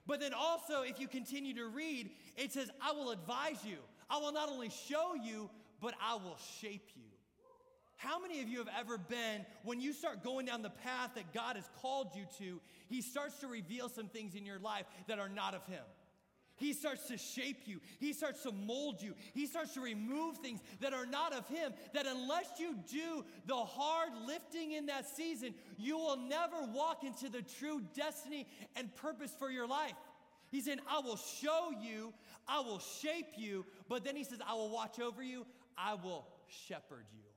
But 0.06 0.20
then 0.20 0.34
also, 0.34 0.84
if 0.84 1.00
you 1.00 1.08
continue 1.08 1.56
to 1.56 1.68
read, 1.68 2.12
it 2.38 2.52
says, 2.52 2.70
I 2.82 2.92
will 2.92 3.12
advise 3.12 3.64
you. 3.66 3.78
I 4.10 4.18
will 4.18 4.32
not 4.32 4.50
only 4.50 4.70
show 4.70 5.14
you, 5.16 5.50
but 5.82 5.94
I 6.02 6.16
will 6.16 6.38
shape 6.60 6.90
you. 6.96 7.09
How 8.00 8.18
many 8.18 8.42
of 8.42 8.48
you 8.48 8.60
have 8.60 8.70
ever 8.80 8.98
been, 8.98 9.46
when 9.64 9.82
you 9.82 9.92
start 9.92 10.24
going 10.24 10.46
down 10.46 10.62
the 10.62 10.70
path 10.70 11.12
that 11.16 11.34
God 11.34 11.58
has 11.58 11.70
called 11.82 12.16
you 12.16 12.24
to, 12.38 12.62
He 12.88 13.02
starts 13.02 13.42
to 13.42 13.48
reveal 13.48 13.90
some 13.90 14.08
things 14.08 14.36
in 14.36 14.46
your 14.46 14.58
life 14.58 14.86
that 15.08 15.20
are 15.20 15.28
not 15.28 15.54
of 15.54 15.66
Him? 15.66 15.84
He 16.56 16.72
starts 16.72 17.10
to 17.10 17.18
shape 17.18 17.64
you. 17.66 17.82
He 18.00 18.14
starts 18.14 18.44
to 18.44 18.54
mold 18.54 19.02
you. 19.02 19.16
He 19.34 19.48
starts 19.48 19.74
to 19.74 19.82
remove 19.82 20.38
things 20.38 20.62
that 20.80 20.94
are 20.94 21.06
not 21.06 21.34
of 21.34 21.46
Him. 21.50 21.74
That 21.94 22.06
unless 22.06 22.48
you 22.58 22.78
do 22.90 23.26
the 23.46 23.56
hard 23.56 24.12
lifting 24.26 24.72
in 24.72 24.86
that 24.86 25.06
season, 25.06 25.54
you 25.78 25.98
will 25.98 26.18
never 26.18 26.56
walk 26.74 27.04
into 27.04 27.28
the 27.28 27.42
true 27.42 27.82
destiny 27.94 28.48
and 28.78 28.96
purpose 28.96 29.34
for 29.38 29.52
your 29.52 29.68
life. 29.68 29.92
He's 30.52 30.66
saying, 30.66 30.80
I 30.90 31.00
will 31.00 31.18
show 31.18 31.72
you, 31.82 32.14
I 32.48 32.62
will 32.62 32.80
shape 32.80 33.34
you, 33.36 33.66
but 33.90 34.06
then 34.06 34.16
He 34.16 34.24
says, 34.24 34.40
I 34.48 34.54
will 34.54 34.70
watch 34.70 35.02
over 35.02 35.22
you, 35.22 35.46
I 35.78 35.96
will 35.96 36.26
shepherd 36.48 37.06
you. 37.14 37.29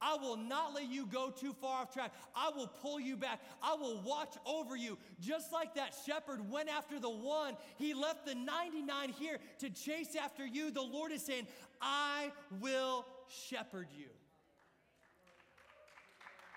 I 0.00 0.16
will 0.16 0.36
not 0.36 0.74
let 0.74 0.90
you 0.90 1.06
go 1.06 1.30
too 1.30 1.52
far 1.52 1.82
off 1.82 1.92
track. 1.92 2.12
I 2.34 2.50
will 2.54 2.66
pull 2.66 2.98
you 2.98 3.16
back. 3.16 3.40
I 3.62 3.74
will 3.74 4.00
watch 4.02 4.34
over 4.46 4.76
you. 4.76 4.96
Just 5.20 5.52
like 5.52 5.74
that 5.74 5.94
shepherd 6.06 6.50
went 6.50 6.68
after 6.68 6.98
the 6.98 7.10
one, 7.10 7.56
he 7.76 7.94
left 7.94 8.26
the 8.26 8.34
99 8.34 9.10
here 9.10 9.38
to 9.58 9.70
chase 9.70 10.16
after 10.16 10.46
you. 10.46 10.70
The 10.70 10.80
Lord 10.82 11.12
is 11.12 11.22
saying, 11.22 11.46
I 11.80 12.32
will 12.60 13.04
shepherd 13.28 13.88
you. 13.96 14.08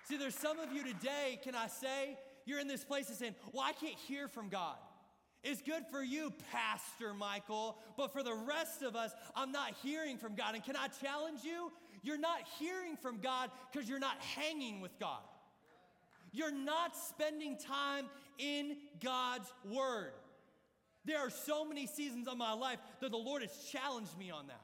See, 0.06 0.18
there's 0.18 0.36
some 0.36 0.60
of 0.60 0.72
you 0.72 0.84
today, 0.84 1.40
can 1.44 1.56
I 1.56 1.68
say, 1.68 2.18
you're 2.46 2.60
in 2.60 2.68
this 2.68 2.84
place 2.84 3.10
and 3.10 3.18
saying, 3.18 3.36
Well, 3.52 3.64
I 3.64 3.74
can't 3.74 3.98
hear 4.08 4.28
from 4.28 4.50
God. 4.50 4.76
It's 5.44 5.62
good 5.62 5.84
for 5.92 6.02
you, 6.02 6.32
Pastor 6.54 7.14
Michael, 7.14 7.78
but 7.98 8.14
for 8.14 8.24
the 8.24 8.34
rest 8.34 8.82
of 8.82 8.96
us, 8.96 9.12
I'm 9.36 9.52
not 9.52 9.74
hearing 9.84 10.18
from 10.18 10.36
God. 10.36 10.56
And 10.56 10.64
can 10.64 10.78
I 10.78 10.88
challenge 10.88 11.44
you? 11.44 11.72
You're 12.04 12.18
not 12.18 12.42
hearing 12.60 12.98
from 12.98 13.20
God 13.20 13.50
because 13.72 13.90
you're 13.90 14.00
not 14.00 14.18
hanging 14.36 14.82
with 14.82 14.98
God. 15.00 15.22
You're 16.32 16.52
not 16.52 16.96
spending 16.96 17.58
time 17.58 18.06
in 18.38 18.78
God's 19.02 19.52
Word. 19.70 20.12
There 21.06 21.20
are 21.20 21.30
so 21.30 21.66
many 21.66 21.88
seasons 21.88 22.28
of 22.28 22.38
my 22.38 22.54
life 22.54 22.80
that 23.02 23.12
the 23.12 23.18
Lord 23.18 23.42
has 23.42 23.52
challenged 23.72 24.18
me 24.18 24.32
on 24.32 24.48
that. 24.48 24.62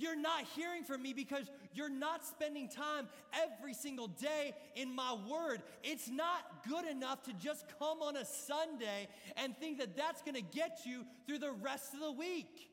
You're 0.00 0.16
not 0.16 0.44
hearing 0.54 0.84
from 0.84 1.02
me 1.02 1.12
because 1.12 1.50
you're 1.74 1.90
not 1.90 2.24
spending 2.24 2.68
time 2.68 3.08
every 3.32 3.74
single 3.74 4.06
day 4.06 4.54
in 4.76 4.94
my 4.94 5.16
word. 5.28 5.60
It's 5.82 6.08
not 6.08 6.64
good 6.68 6.86
enough 6.86 7.24
to 7.24 7.32
just 7.32 7.66
come 7.80 8.00
on 8.00 8.16
a 8.16 8.24
Sunday 8.24 9.08
and 9.36 9.56
think 9.56 9.78
that 9.78 9.96
that's 9.96 10.22
going 10.22 10.36
to 10.36 10.40
get 10.40 10.82
you 10.86 11.04
through 11.26 11.38
the 11.38 11.50
rest 11.50 11.94
of 11.94 12.00
the 12.00 12.12
week. 12.12 12.70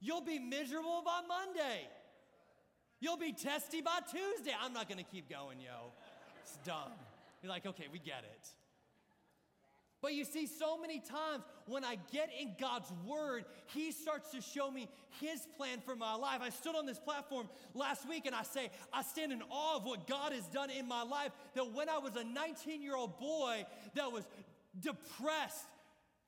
You'll 0.00 0.20
be 0.20 0.38
miserable 0.38 1.02
by 1.04 1.22
Monday. 1.26 1.88
You'll 3.00 3.16
be 3.16 3.32
testy 3.32 3.80
by 3.80 3.98
Tuesday. 4.10 4.52
I'm 4.60 4.72
not 4.72 4.88
going 4.88 4.98
to 4.98 5.10
keep 5.10 5.28
going, 5.28 5.58
yo. 5.58 5.92
It's 6.42 6.58
dumb. 6.64 6.92
You're 7.42 7.50
like, 7.50 7.66
okay, 7.66 7.86
we 7.90 7.98
get 7.98 8.24
it. 8.24 8.48
But 10.02 10.14
you 10.14 10.24
see, 10.24 10.46
so 10.46 10.78
many 10.78 10.98
times 10.98 11.44
when 11.66 11.84
I 11.84 11.98
get 12.10 12.30
in 12.38 12.54
God's 12.58 12.90
word, 13.06 13.44
He 13.66 13.92
starts 13.92 14.30
to 14.30 14.40
show 14.40 14.70
me 14.70 14.88
His 15.20 15.46
plan 15.56 15.80
for 15.84 15.94
my 15.94 16.14
life. 16.14 16.40
I 16.42 16.50
stood 16.50 16.74
on 16.74 16.86
this 16.86 16.98
platform 16.98 17.48
last 17.74 18.08
week 18.08 18.24
and 18.26 18.34
I 18.34 18.42
say, 18.42 18.70
I 18.92 19.02
stand 19.02 19.32
in 19.32 19.42
awe 19.50 19.76
of 19.76 19.84
what 19.84 20.06
God 20.06 20.32
has 20.32 20.46
done 20.46 20.70
in 20.70 20.88
my 20.88 21.02
life. 21.02 21.32
That 21.54 21.72
when 21.72 21.88
I 21.88 21.98
was 21.98 22.16
a 22.16 22.24
19 22.24 22.82
year 22.82 22.96
old 22.96 23.18
boy 23.18 23.66
that 23.94 24.10
was 24.10 24.24
depressed, 24.78 25.66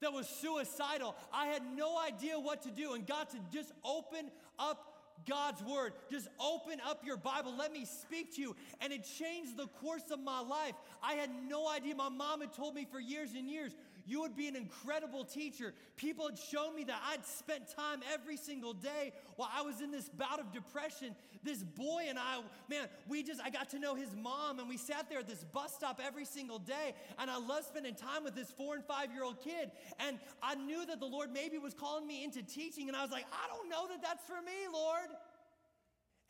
that 0.00 0.12
was 0.12 0.28
suicidal, 0.28 1.14
I 1.32 1.46
had 1.46 1.62
no 1.74 1.98
idea 1.98 2.38
what 2.38 2.62
to 2.62 2.70
do. 2.70 2.92
And 2.92 3.06
God 3.06 3.30
to 3.30 3.38
just 3.52 3.72
open 3.84 4.30
up 4.58 4.91
God's 5.28 5.62
word. 5.62 5.92
Just 6.10 6.28
open 6.40 6.80
up 6.86 7.04
your 7.04 7.16
Bible. 7.16 7.54
Let 7.56 7.72
me 7.72 7.84
speak 7.84 8.34
to 8.36 8.40
you. 8.40 8.56
And 8.80 8.92
it 8.92 9.06
changed 9.18 9.56
the 9.56 9.66
course 9.66 10.10
of 10.10 10.20
my 10.20 10.40
life. 10.40 10.74
I 11.02 11.14
had 11.14 11.30
no 11.48 11.68
idea. 11.68 11.94
My 11.94 12.08
mom 12.08 12.40
had 12.40 12.52
told 12.52 12.74
me 12.74 12.86
for 12.90 13.00
years 13.00 13.30
and 13.36 13.48
years, 13.48 13.74
you 14.06 14.20
would 14.20 14.36
be 14.36 14.48
an 14.48 14.56
incredible 14.56 15.24
teacher. 15.24 15.74
People 15.96 16.28
had 16.28 16.38
shown 16.38 16.74
me 16.74 16.84
that 16.84 17.00
I'd 17.10 17.24
spent 17.24 17.68
time 17.76 18.00
every 18.12 18.36
single 18.36 18.72
day 18.72 19.12
while 19.36 19.50
I 19.54 19.62
was 19.62 19.80
in 19.80 19.90
this 19.90 20.08
bout 20.08 20.40
of 20.40 20.52
depression. 20.52 21.14
This 21.42 21.62
boy 21.62 22.04
and 22.08 22.18
I, 22.18 22.40
man, 22.68 22.88
we 23.08 23.22
just, 23.22 23.40
I 23.40 23.50
got 23.50 23.70
to 23.70 23.78
know 23.78 23.94
his 23.94 24.14
mom 24.14 24.58
and 24.58 24.68
we 24.68 24.76
sat 24.76 25.08
there 25.08 25.20
at 25.20 25.28
this 25.28 25.44
bus 25.44 25.74
stop 25.74 26.00
every 26.04 26.24
single 26.24 26.58
day. 26.58 26.94
And 27.18 27.30
I 27.30 27.38
love 27.38 27.64
spending 27.64 27.94
time 27.94 28.24
with 28.24 28.34
this 28.34 28.50
four 28.50 28.74
and 28.74 28.84
five 28.84 29.12
year 29.12 29.24
old 29.24 29.40
kid. 29.40 29.70
And 30.00 30.18
I 30.42 30.54
knew 30.54 30.84
that 30.86 31.00
the 31.00 31.06
Lord 31.06 31.30
maybe 31.32 31.58
was 31.58 31.74
calling 31.74 32.06
me 32.06 32.24
into 32.24 32.42
teaching. 32.42 32.88
And 32.88 32.96
I 32.96 33.02
was 33.02 33.10
like, 33.10 33.26
I 33.32 33.48
don't 33.48 33.68
know 33.68 33.88
that 33.88 34.02
that's 34.02 34.24
for 34.24 34.40
me, 34.42 34.68
Lord. 34.72 35.08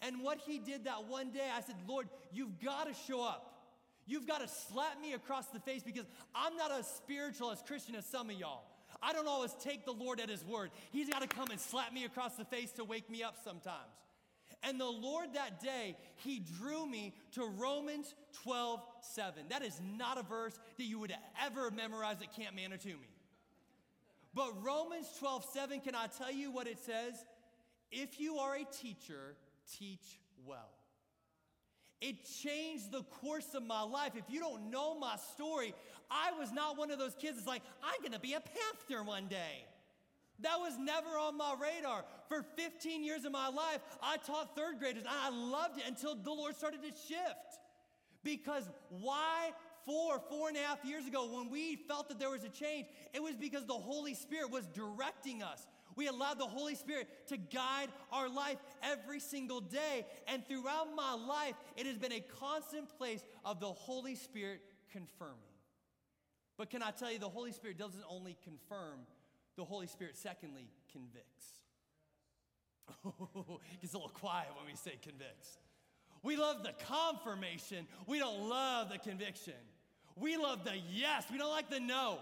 And 0.02 0.20
what 0.20 0.38
he 0.38 0.58
did 0.58 0.84
that 0.84 1.04
one 1.06 1.30
day, 1.30 1.48
I 1.56 1.60
said, 1.60 1.76
Lord, 1.86 2.08
you've 2.32 2.60
got 2.60 2.88
to 2.88 2.94
show 3.06 3.22
up. 3.22 3.51
You've 4.06 4.26
got 4.26 4.40
to 4.40 4.48
slap 4.48 5.00
me 5.00 5.12
across 5.12 5.46
the 5.46 5.60
face 5.60 5.82
because 5.82 6.06
I'm 6.34 6.56
not 6.56 6.72
as 6.72 6.86
spiritual 6.86 7.50
as 7.50 7.62
Christian 7.62 7.94
as 7.94 8.04
some 8.06 8.30
of 8.30 8.36
y'all. 8.36 8.64
I 9.02 9.12
don't 9.12 9.28
always 9.28 9.54
take 9.60 9.84
the 9.84 9.92
Lord 9.92 10.20
at 10.20 10.28
his 10.28 10.44
word. 10.44 10.70
He's 10.90 11.08
got 11.08 11.22
to 11.22 11.28
come 11.28 11.50
and 11.50 11.60
slap 11.60 11.92
me 11.92 12.04
across 12.04 12.36
the 12.36 12.44
face 12.44 12.70
to 12.72 12.84
wake 12.84 13.08
me 13.10 13.22
up 13.22 13.36
sometimes. 13.42 13.92
And 14.62 14.78
the 14.78 14.84
Lord 14.84 15.34
that 15.34 15.60
day, 15.60 15.96
he 16.16 16.40
drew 16.58 16.86
me 16.86 17.14
to 17.32 17.44
Romans 17.44 18.14
12, 18.44 18.80
7. 19.00 19.44
That 19.48 19.62
is 19.62 19.80
not 19.96 20.18
a 20.18 20.22
verse 20.22 20.56
that 20.76 20.84
you 20.84 21.00
would 21.00 21.14
ever 21.44 21.70
memorize 21.70 22.16
at 22.22 22.34
Camp 22.34 22.56
Manitoumi. 22.56 23.10
But 24.34 24.62
Romans 24.64 25.08
12, 25.18 25.44
7, 25.52 25.80
can 25.80 25.94
I 25.94 26.06
tell 26.06 26.32
you 26.32 26.50
what 26.50 26.66
it 26.66 26.78
says? 26.78 27.14
If 27.90 28.20
you 28.20 28.36
are 28.36 28.54
a 28.54 28.64
teacher, 28.64 29.34
teach 29.78 30.20
well. 30.46 30.71
It 32.02 32.16
changed 32.42 32.90
the 32.90 33.04
course 33.04 33.54
of 33.54 33.62
my 33.62 33.82
life. 33.82 34.12
If 34.16 34.24
you 34.28 34.40
don't 34.40 34.70
know 34.72 34.98
my 34.98 35.14
story, 35.34 35.72
I 36.10 36.32
was 36.36 36.50
not 36.50 36.76
one 36.76 36.90
of 36.90 36.98
those 36.98 37.14
kids 37.14 37.36
that's 37.36 37.46
like, 37.46 37.62
I'm 37.80 38.02
gonna 38.02 38.18
be 38.18 38.34
a 38.34 38.40
pastor 38.40 39.04
one 39.04 39.28
day. 39.28 39.66
That 40.40 40.58
was 40.58 40.76
never 40.78 41.10
on 41.10 41.36
my 41.36 41.54
radar. 41.60 42.04
For 42.28 42.44
15 42.56 43.04
years 43.04 43.24
of 43.24 43.30
my 43.30 43.48
life, 43.48 43.78
I 44.02 44.16
taught 44.16 44.56
third 44.56 44.80
graders, 44.80 45.04
and 45.04 45.10
I 45.10 45.30
loved 45.30 45.78
it 45.78 45.84
until 45.86 46.16
the 46.16 46.32
Lord 46.32 46.56
started 46.56 46.82
to 46.82 46.88
shift. 46.88 47.60
Because 48.24 48.68
why 48.88 49.52
four, 49.86 50.20
four 50.28 50.48
and 50.48 50.56
a 50.56 50.60
half 50.60 50.84
years 50.84 51.06
ago, 51.06 51.28
when 51.32 51.50
we 51.50 51.76
felt 51.76 52.08
that 52.08 52.18
there 52.18 52.30
was 52.30 52.42
a 52.42 52.48
change, 52.48 52.86
it 53.14 53.22
was 53.22 53.36
because 53.36 53.64
the 53.66 53.74
Holy 53.74 54.14
Spirit 54.14 54.50
was 54.50 54.66
directing 54.66 55.42
us. 55.42 55.66
We 55.96 56.06
allowed 56.08 56.38
the 56.38 56.46
Holy 56.46 56.74
Spirit 56.74 57.08
to 57.28 57.36
guide 57.36 57.88
our 58.12 58.28
life 58.28 58.58
every 58.82 59.20
single 59.20 59.60
day. 59.60 60.06
And 60.26 60.46
throughout 60.46 60.88
my 60.94 61.14
life, 61.14 61.54
it 61.76 61.86
has 61.86 61.98
been 61.98 62.12
a 62.12 62.24
constant 62.40 62.96
place 62.96 63.24
of 63.44 63.60
the 63.60 63.66
Holy 63.66 64.14
Spirit 64.14 64.62
confirming. 64.90 65.36
But 66.56 66.70
can 66.70 66.82
I 66.82 66.90
tell 66.90 67.10
you, 67.10 67.18
the 67.18 67.28
Holy 67.28 67.52
Spirit 67.52 67.78
doesn't 67.78 68.04
only 68.08 68.36
confirm, 68.44 69.00
the 69.56 69.64
Holy 69.64 69.86
Spirit, 69.86 70.16
secondly, 70.16 70.68
convicts. 70.92 71.60
it 73.04 73.80
gets 73.80 73.94
a 73.94 73.96
little 73.96 74.10
quiet 74.10 74.48
when 74.56 74.66
we 74.66 74.76
say 74.76 74.98
convicts. 75.02 75.58
We 76.22 76.36
love 76.36 76.62
the 76.62 76.72
confirmation, 76.86 77.86
we 78.06 78.18
don't 78.18 78.48
love 78.48 78.90
the 78.90 78.98
conviction. 78.98 79.54
We 80.16 80.36
love 80.36 80.64
the 80.64 80.74
yes, 80.92 81.24
we 81.30 81.38
don't 81.38 81.50
like 81.50 81.70
the 81.70 81.80
no. 81.80 82.18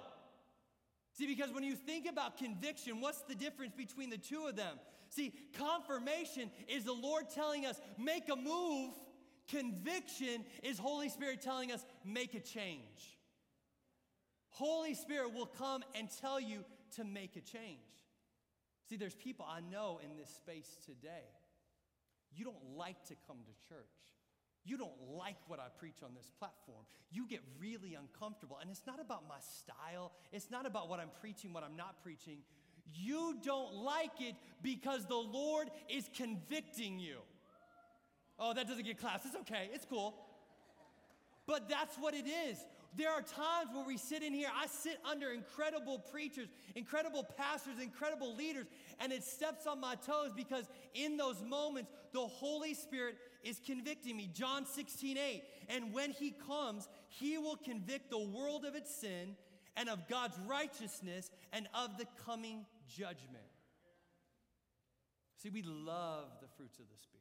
See, 1.20 1.26
because 1.26 1.52
when 1.52 1.64
you 1.64 1.76
think 1.76 2.08
about 2.08 2.38
conviction, 2.38 3.02
what's 3.02 3.20
the 3.20 3.34
difference 3.34 3.74
between 3.76 4.08
the 4.08 4.16
two 4.16 4.46
of 4.46 4.56
them? 4.56 4.78
See, 5.10 5.34
confirmation 5.58 6.50
is 6.66 6.84
the 6.84 6.94
Lord 6.94 7.28
telling 7.28 7.66
us, 7.66 7.78
make 7.98 8.30
a 8.30 8.36
move. 8.36 8.94
Conviction 9.46 10.46
is 10.62 10.78
Holy 10.78 11.10
Spirit 11.10 11.42
telling 11.42 11.72
us, 11.72 11.84
make 12.06 12.34
a 12.34 12.40
change. 12.40 13.18
Holy 14.48 14.94
Spirit 14.94 15.34
will 15.34 15.44
come 15.44 15.84
and 15.94 16.08
tell 16.22 16.40
you 16.40 16.64
to 16.96 17.04
make 17.04 17.36
a 17.36 17.42
change. 17.42 17.76
See, 18.88 18.96
there's 18.96 19.14
people 19.14 19.44
I 19.46 19.60
know 19.60 20.00
in 20.02 20.16
this 20.16 20.30
space 20.30 20.78
today. 20.86 21.28
You 22.32 22.46
don't 22.46 22.78
like 22.78 23.04
to 23.08 23.14
come 23.26 23.36
to 23.44 23.68
church. 23.68 23.84
You 24.64 24.76
don't 24.76 25.16
like 25.16 25.36
what 25.46 25.58
I 25.58 25.66
preach 25.78 26.02
on 26.04 26.10
this 26.14 26.30
platform. 26.38 26.84
You 27.10 27.26
get 27.26 27.40
really 27.58 27.94
uncomfortable. 27.94 28.58
And 28.60 28.70
it's 28.70 28.86
not 28.86 29.00
about 29.00 29.24
my 29.28 29.38
style, 29.40 30.12
it's 30.32 30.50
not 30.50 30.66
about 30.66 30.88
what 30.88 31.00
I'm 31.00 31.10
preaching, 31.20 31.52
what 31.52 31.62
I'm 31.62 31.76
not 31.76 32.02
preaching. 32.02 32.38
You 32.92 33.36
don't 33.44 33.74
like 33.74 34.20
it 34.20 34.34
because 34.62 35.06
the 35.06 35.14
Lord 35.14 35.70
is 35.88 36.08
convicting 36.14 36.98
you. 36.98 37.18
Oh, 38.38 38.54
that 38.54 38.66
doesn't 38.66 38.84
get 38.84 38.98
claps. 38.98 39.26
It's 39.26 39.36
okay, 39.36 39.70
it's 39.72 39.84
cool. 39.84 40.14
But 41.46 41.68
that's 41.68 41.96
what 41.96 42.14
it 42.14 42.26
is. 42.26 42.58
There 42.96 43.10
are 43.10 43.22
times 43.22 43.70
where 43.72 43.84
we 43.84 43.96
sit 43.96 44.22
in 44.22 44.34
here, 44.34 44.48
I 44.54 44.66
sit 44.66 44.98
under 45.08 45.30
incredible 45.30 45.98
preachers, 45.98 46.48
incredible 46.74 47.24
pastors, 47.36 47.74
incredible 47.80 48.34
leaders, 48.34 48.66
and 48.98 49.12
it 49.12 49.22
steps 49.22 49.66
on 49.66 49.80
my 49.80 49.94
toes 49.94 50.32
because 50.34 50.64
in 50.94 51.16
those 51.16 51.40
moments, 51.42 51.90
the 52.12 52.20
Holy 52.20 52.74
Spirit 52.74 53.16
is 53.42 53.60
convicting 53.64 54.16
me. 54.16 54.30
John 54.32 54.66
16, 54.66 55.16
8. 55.16 55.42
And 55.68 55.92
when 55.92 56.10
he 56.10 56.32
comes, 56.46 56.88
he 57.08 57.38
will 57.38 57.56
convict 57.56 58.10
the 58.10 58.18
world 58.18 58.64
of 58.64 58.74
its 58.74 58.94
sin 58.94 59.36
and 59.76 59.88
of 59.88 60.08
God's 60.08 60.38
righteousness 60.46 61.30
and 61.52 61.68
of 61.74 61.96
the 61.98 62.06
coming 62.26 62.66
judgment. 62.88 63.44
See, 65.36 65.48
we 65.48 65.62
love 65.62 66.28
the 66.42 66.48
fruits 66.56 66.78
of 66.78 66.86
the 66.90 66.98
Spirit. 66.98 67.20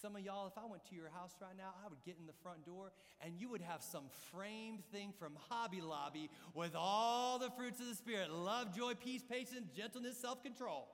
Some 0.00 0.16
of 0.16 0.22
y'all, 0.22 0.48
if 0.48 0.58
I 0.58 0.66
went 0.66 0.84
to 0.86 0.96
your 0.96 1.10
house 1.14 1.30
right 1.40 1.56
now, 1.56 1.74
I 1.84 1.88
would 1.88 2.02
get 2.04 2.16
in 2.18 2.26
the 2.26 2.32
front 2.42 2.66
door 2.66 2.90
and 3.20 3.34
you 3.38 3.48
would 3.50 3.60
have 3.60 3.84
some 3.84 4.06
framed 4.32 4.82
thing 4.90 5.12
from 5.16 5.38
Hobby 5.48 5.80
Lobby 5.80 6.28
with 6.54 6.74
all 6.74 7.38
the 7.38 7.50
fruits 7.50 7.78
of 7.78 7.86
the 7.86 7.94
Spirit 7.94 8.32
love, 8.32 8.76
joy, 8.76 8.94
peace, 8.94 9.22
patience, 9.22 9.70
gentleness, 9.76 10.18
self 10.18 10.42
control. 10.42 10.88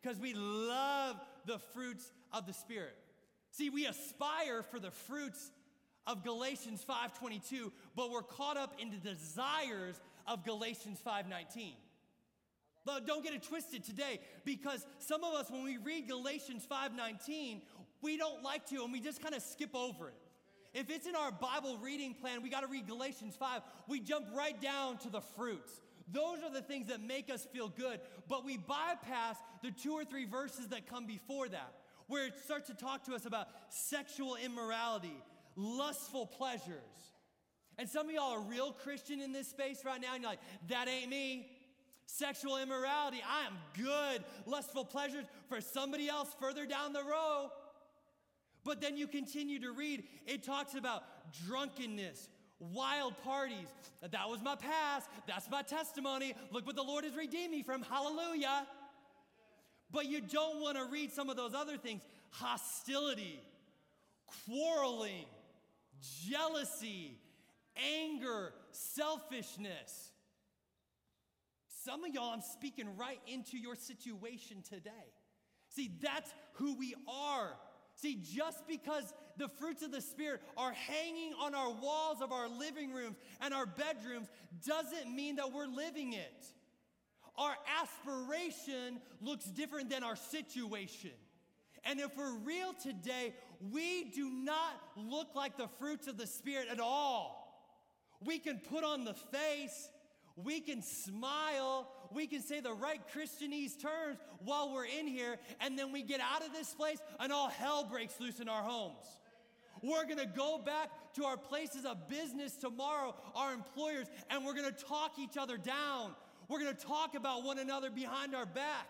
Because 0.00 0.20
we 0.20 0.34
love 0.34 1.16
the 1.46 1.58
fruits 1.58 2.12
of 2.32 2.46
the 2.46 2.52
Spirit. 2.52 2.96
See, 3.50 3.70
we 3.70 3.86
aspire 3.86 4.62
for 4.62 4.78
the 4.78 4.90
fruits 4.90 5.50
of 6.06 6.22
Galatians 6.22 6.84
5:22, 6.84 7.72
but 7.94 8.10
we're 8.10 8.22
caught 8.22 8.56
up 8.56 8.78
in 8.80 8.90
the 8.90 8.96
desires 8.98 10.00
of 10.26 10.44
Galatians 10.44 11.00
5:19. 11.00 11.76
But 12.84 13.06
don't 13.06 13.24
get 13.24 13.34
it 13.34 13.42
twisted 13.42 13.82
today 13.82 14.20
because 14.44 14.86
some 14.98 15.24
of 15.24 15.34
us 15.34 15.50
when 15.50 15.64
we 15.64 15.76
read 15.76 16.06
Galatians 16.06 16.64
5:19, 16.64 17.62
we 18.00 18.16
don't 18.16 18.42
like 18.42 18.66
to 18.66 18.84
and 18.84 18.92
we 18.92 19.00
just 19.00 19.20
kind 19.20 19.34
of 19.34 19.42
skip 19.42 19.74
over 19.74 20.08
it. 20.08 20.22
If 20.72 20.90
it's 20.90 21.06
in 21.06 21.16
our 21.16 21.32
Bible 21.32 21.78
reading 21.78 22.14
plan, 22.14 22.42
we 22.42 22.50
got 22.50 22.60
to 22.60 22.66
read 22.66 22.86
Galatians 22.86 23.34
5. 23.34 23.62
We 23.88 23.98
jump 23.98 24.26
right 24.34 24.60
down 24.60 24.98
to 24.98 25.08
the 25.08 25.22
fruits. 25.22 25.80
Those 26.12 26.42
are 26.42 26.52
the 26.52 26.62
things 26.62 26.86
that 26.86 27.00
make 27.00 27.30
us 27.30 27.46
feel 27.52 27.68
good, 27.68 28.00
but 28.28 28.44
we 28.44 28.56
bypass 28.56 29.36
the 29.62 29.72
two 29.72 29.92
or 29.92 30.04
three 30.04 30.24
verses 30.24 30.68
that 30.68 30.88
come 30.88 31.06
before 31.06 31.48
that, 31.48 31.72
where 32.06 32.26
it 32.26 32.34
starts 32.44 32.68
to 32.68 32.74
talk 32.74 33.04
to 33.04 33.14
us 33.14 33.26
about 33.26 33.48
sexual 33.70 34.36
immorality, 34.36 35.16
lustful 35.56 36.26
pleasures. 36.26 37.12
And 37.78 37.88
some 37.88 38.08
of 38.08 38.14
y'all 38.14 38.32
are 38.32 38.40
real 38.40 38.72
Christian 38.72 39.20
in 39.20 39.32
this 39.32 39.48
space 39.48 39.84
right 39.84 40.00
now, 40.00 40.14
and 40.14 40.22
you're 40.22 40.30
like, 40.30 40.40
that 40.68 40.88
ain't 40.88 41.10
me. 41.10 41.50
Sexual 42.06 42.58
immorality, 42.58 43.20
I 43.28 43.46
am 43.46 43.54
good. 43.76 44.24
Lustful 44.46 44.84
pleasures 44.84 45.24
for 45.48 45.60
somebody 45.60 46.08
else 46.08 46.28
further 46.40 46.64
down 46.64 46.92
the 46.92 47.02
row. 47.02 47.50
But 48.64 48.80
then 48.80 48.96
you 48.96 49.08
continue 49.08 49.60
to 49.60 49.72
read, 49.72 50.04
it 50.26 50.44
talks 50.44 50.74
about 50.74 51.02
drunkenness, 51.46 52.28
wild 52.58 53.14
parties. 53.22 53.68
That 54.00 54.28
was 54.28 54.42
my 54.42 54.56
past. 54.56 55.08
That's 55.26 55.50
my 55.50 55.62
testimony. 55.62 56.34
Look 56.50 56.66
what 56.66 56.76
the 56.76 56.82
Lord 56.82 57.04
has 57.04 57.14
redeemed 57.14 57.52
me 57.52 57.62
from. 57.62 57.82
Hallelujah. 57.82 58.66
But 59.90 60.06
you 60.06 60.20
don't 60.20 60.60
want 60.60 60.76
to 60.76 60.84
read 60.84 61.12
some 61.12 61.30
of 61.30 61.36
those 61.36 61.54
other 61.54 61.76
things 61.76 62.02
hostility, 62.30 63.40
quarreling, 64.46 65.26
jealousy, 66.28 67.18
anger, 67.76 68.52
selfishness. 68.72 70.10
Some 71.84 72.04
of 72.04 72.12
y'all, 72.12 72.32
I'm 72.32 72.40
speaking 72.40 72.96
right 72.96 73.20
into 73.28 73.56
your 73.58 73.76
situation 73.76 74.62
today. 74.68 74.90
See, 75.68 75.92
that's 76.02 76.32
who 76.54 76.76
we 76.76 76.94
are. 77.08 77.52
See, 77.94 78.16
just 78.22 78.66
because 78.66 79.14
the 79.36 79.48
fruits 79.48 79.82
of 79.82 79.92
the 79.92 80.00
Spirit 80.00 80.40
are 80.56 80.72
hanging 80.72 81.32
on 81.40 81.54
our 81.54 81.70
walls 81.70 82.20
of 82.20 82.32
our 82.32 82.48
living 82.48 82.92
rooms 82.92 83.16
and 83.40 83.52
our 83.52 83.66
bedrooms 83.66 84.28
doesn't 84.66 85.14
mean 85.14 85.36
that 85.36 85.52
we're 85.52 85.66
living 85.66 86.12
it. 86.12 86.46
Our 87.38 87.54
aspiration 87.82 89.00
looks 89.20 89.44
different 89.44 89.90
than 89.90 90.02
our 90.02 90.16
situation. 90.16 91.10
And 91.84 92.00
if 92.00 92.16
we're 92.16 92.36
real 92.38 92.72
today, 92.82 93.34
we 93.60 94.10
do 94.10 94.28
not 94.28 94.80
look 94.96 95.28
like 95.34 95.56
the 95.56 95.68
fruits 95.78 96.08
of 96.08 96.16
the 96.16 96.26
Spirit 96.26 96.68
at 96.70 96.80
all. 96.80 97.42
We 98.24 98.38
can 98.38 98.58
put 98.58 98.82
on 98.82 99.04
the 99.04 99.14
face, 99.14 99.90
we 100.36 100.60
can 100.60 100.82
smile, 100.82 101.88
we 102.12 102.26
can 102.26 102.42
say 102.42 102.60
the 102.60 102.72
right 102.72 103.00
Christianese 103.14 103.80
terms 103.80 104.18
while 104.40 104.72
we're 104.72 104.86
in 104.86 105.06
here, 105.06 105.36
and 105.60 105.78
then 105.78 105.92
we 105.92 106.02
get 106.02 106.20
out 106.20 106.44
of 106.44 106.52
this 106.52 106.72
place 106.74 106.98
and 107.20 107.32
all 107.32 107.48
hell 107.48 107.84
breaks 107.84 108.18
loose 108.20 108.40
in 108.40 108.48
our 108.48 108.62
homes. 108.62 109.04
We're 109.82 110.04
going 110.04 110.18
to 110.18 110.26
go 110.26 110.58
back 110.58 110.90
to 111.14 111.24
our 111.24 111.36
places 111.36 111.84
of 111.84 112.08
business 112.08 112.56
tomorrow, 112.56 113.14
our 113.34 113.52
employers, 113.52 114.06
and 114.30 114.44
we're 114.44 114.54
going 114.54 114.72
to 114.72 114.84
talk 114.84 115.18
each 115.18 115.36
other 115.36 115.56
down. 115.56 116.14
We're 116.48 116.60
going 116.60 116.74
to 116.74 116.86
talk 116.86 117.14
about 117.14 117.44
one 117.44 117.58
another 117.58 117.90
behind 117.90 118.34
our 118.34 118.46
back. 118.46 118.88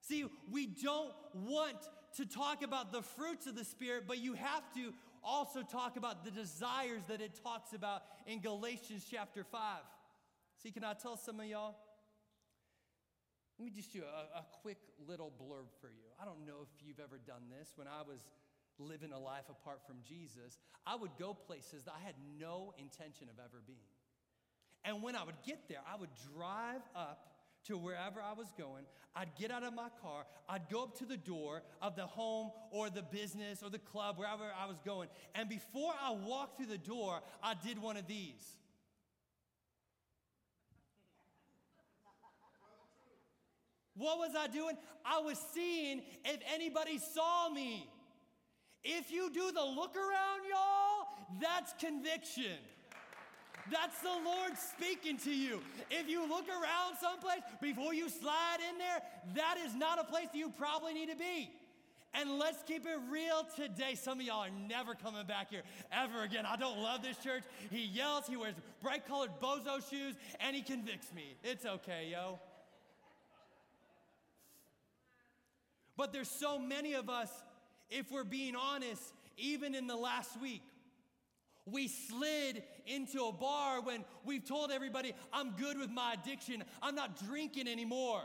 See, 0.00 0.24
we 0.50 0.66
don't 0.66 1.12
want 1.34 1.76
to 2.16 2.26
talk 2.26 2.62
about 2.62 2.92
the 2.92 3.02
fruits 3.02 3.46
of 3.46 3.56
the 3.56 3.64
Spirit, 3.64 4.04
but 4.06 4.18
you 4.18 4.34
have 4.34 4.62
to 4.74 4.92
also 5.22 5.62
talk 5.62 5.96
about 5.96 6.24
the 6.24 6.30
desires 6.30 7.02
that 7.08 7.20
it 7.20 7.38
talks 7.42 7.72
about 7.72 8.02
in 8.26 8.40
Galatians 8.40 9.04
chapter 9.10 9.44
5. 9.44 9.60
See, 10.62 10.70
can 10.70 10.84
I 10.84 10.94
tell 10.94 11.16
some 11.16 11.40
of 11.40 11.46
y'all? 11.46 11.76
Let 13.58 13.64
me 13.64 13.72
just 13.74 13.92
do 13.92 14.02
a, 14.02 14.38
a, 14.38 14.44
quick 14.62 14.76
little 15.08 15.32
blurb 15.32 15.72
for 15.80 15.88
you. 15.88 16.04
I 16.20 16.26
don't 16.26 16.44
know 16.46 16.60
if 16.62 16.86
you've 16.86 17.00
ever 17.00 17.18
done 17.18 17.48
this. 17.48 17.72
When 17.74 17.88
I 17.88 18.02
was 18.06 18.20
living 18.78 19.12
a 19.12 19.18
life 19.18 19.44
apart 19.48 19.80
from 19.86 19.96
Jesus, 20.06 20.58
I 20.86 20.96
would 20.96 21.10
go 21.18 21.34
places 21.34 21.84
that 21.84 21.94
I 22.00 22.04
had 22.04 22.14
no 22.38 22.74
intention 22.78 23.28
of 23.28 23.38
ever 23.38 23.62
being. 23.66 23.78
And 24.84 25.02
when 25.02 25.16
I 25.16 25.24
would 25.24 25.42
get 25.44 25.68
there, 25.68 25.80
I 25.90 25.98
would 25.98 26.10
drive 26.36 26.82
up 26.94 27.32
to 27.64 27.76
wherever 27.76 28.20
I 28.20 28.32
was 28.32 28.46
going. 28.56 28.84
I'd 29.14 29.34
get 29.38 29.50
out 29.50 29.64
of 29.64 29.74
my 29.74 29.88
car, 30.00 30.26
I'd 30.48 30.68
go 30.70 30.84
up 30.84 30.98
to 30.98 31.04
the 31.04 31.16
door 31.16 31.62
of 31.80 31.96
the 31.96 32.06
home 32.06 32.50
or 32.70 32.90
the 32.90 33.02
business 33.02 33.62
or 33.62 33.70
the 33.70 33.78
club, 33.78 34.18
wherever 34.18 34.44
I 34.44 34.66
was 34.66 34.78
going. 34.84 35.08
And 35.34 35.48
before 35.48 35.92
I 36.00 36.12
walked 36.12 36.58
through 36.58 36.66
the 36.66 36.78
door, 36.78 37.20
I 37.42 37.54
did 37.54 37.80
one 37.80 37.96
of 37.96 38.06
these. 38.06 38.56
What 43.96 44.18
was 44.18 44.32
I 44.38 44.46
doing? 44.46 44.76
I 45.04 45.20
was 45.20 45.42
seeing 45.54 46.02
if 46.24 46.40
anybody 46.52 46.98
saw 46.98 47.48
me. 47.48 47.88
If 48.84 49.10
you 49.10 49.30
do 49.32 49.50
the 49.52 49.64
look 49.64 49.96
around, 49.96 50.42
y'all, 50.50 51.06
that's 51.40 51.72
conviction. 51.78 52.58
That's 53.70 54.00
the 54.00 54.16
Lord 54.24 54.52
speaking 54.56 55.18
to 55.18 55.30
you. 55.30 55.60
If 55.90 56.08
you 56.08 56.28
look 56.28 56.48
around 56.48 56.96
someplace 57.00 57.40
before 57.60 57.92
you 57.94 58.08
slide 58.08 58.58
in 58.70 58.78
there, 58.78 59.02
that 59.34 59.56
is 59.64 59.74
not 59.74 59.98
a 59.98 60.04
place 60.04 60.28
that 60.32 60.38
you 60.38 60.50
probably 60.56 60.94
need 60.94 61.10
to 61.10 61.16
be. 61.16 61.50
And 62.14 62.38
let's 62.38 62.62
keep 62.62 62.86
it 62.86 62.98
real 63.10 63.46
today. 63.56 63.94
Some 63.94 64.20
of 64.20 64.26
y'all 64.26 64.40
are 64.40 64.68
never 64.68 64.94
coming 64.94 65.26
back 65.26 65.50
here 65.50 65.62
ever 65.92 66.22
again. 66.22 66.46
I 66.46 66.56
don't 66.56 66.78
love 66.78 67.02
this 67.02 67.18
church. 67.18 67.42
He 67.70 67.84
yells, 67.84 68.26
he 68.26 68.36
wears 68.36 68.54
bright 68.80 69.06
colored 69.06 69.30
bozo 69.42 69.88
shoes, 69.90 70.14
and 70.40 70.56
he 70.56 70.62
convicts 70.62 71.12
me. 71.12 71.36
It's 71.44 71.66
okay, 71.66 72.08
yo. 72.10 72.38
But 75.96 76.12
there's 76.12 76.30
so 76.30 76.58
many 76.58 76.94
of 76.94 77.10
us, 77.10 77.30
if 77.90 78.10
we're 78.10 78.24
being 78.24 78.56
honest, 78.56 79.02
even 79.36 79.74
in 79.74 79.86
the 79.86 79.96
last 79.96 80.40
week, 80.40 80.62
we 81.66 81.88
slid 81.88 82.62
into 82.86 83.24
a 83.24 83.32
bar 83.32 83.80
when 83.82 84.04
we've 84.24 84.44
told 84.44 84.70
everybody, 84.70 85.12
I'm 85.32 85.50
good 85.52 85.78
with 85.78 85.90
my 85.90 86.14
addiction. 86.14 86.62
I'm 86.80 86.94
not 86.94 87.20
drinking 87.26 87.66
anymore. 87.66 88.22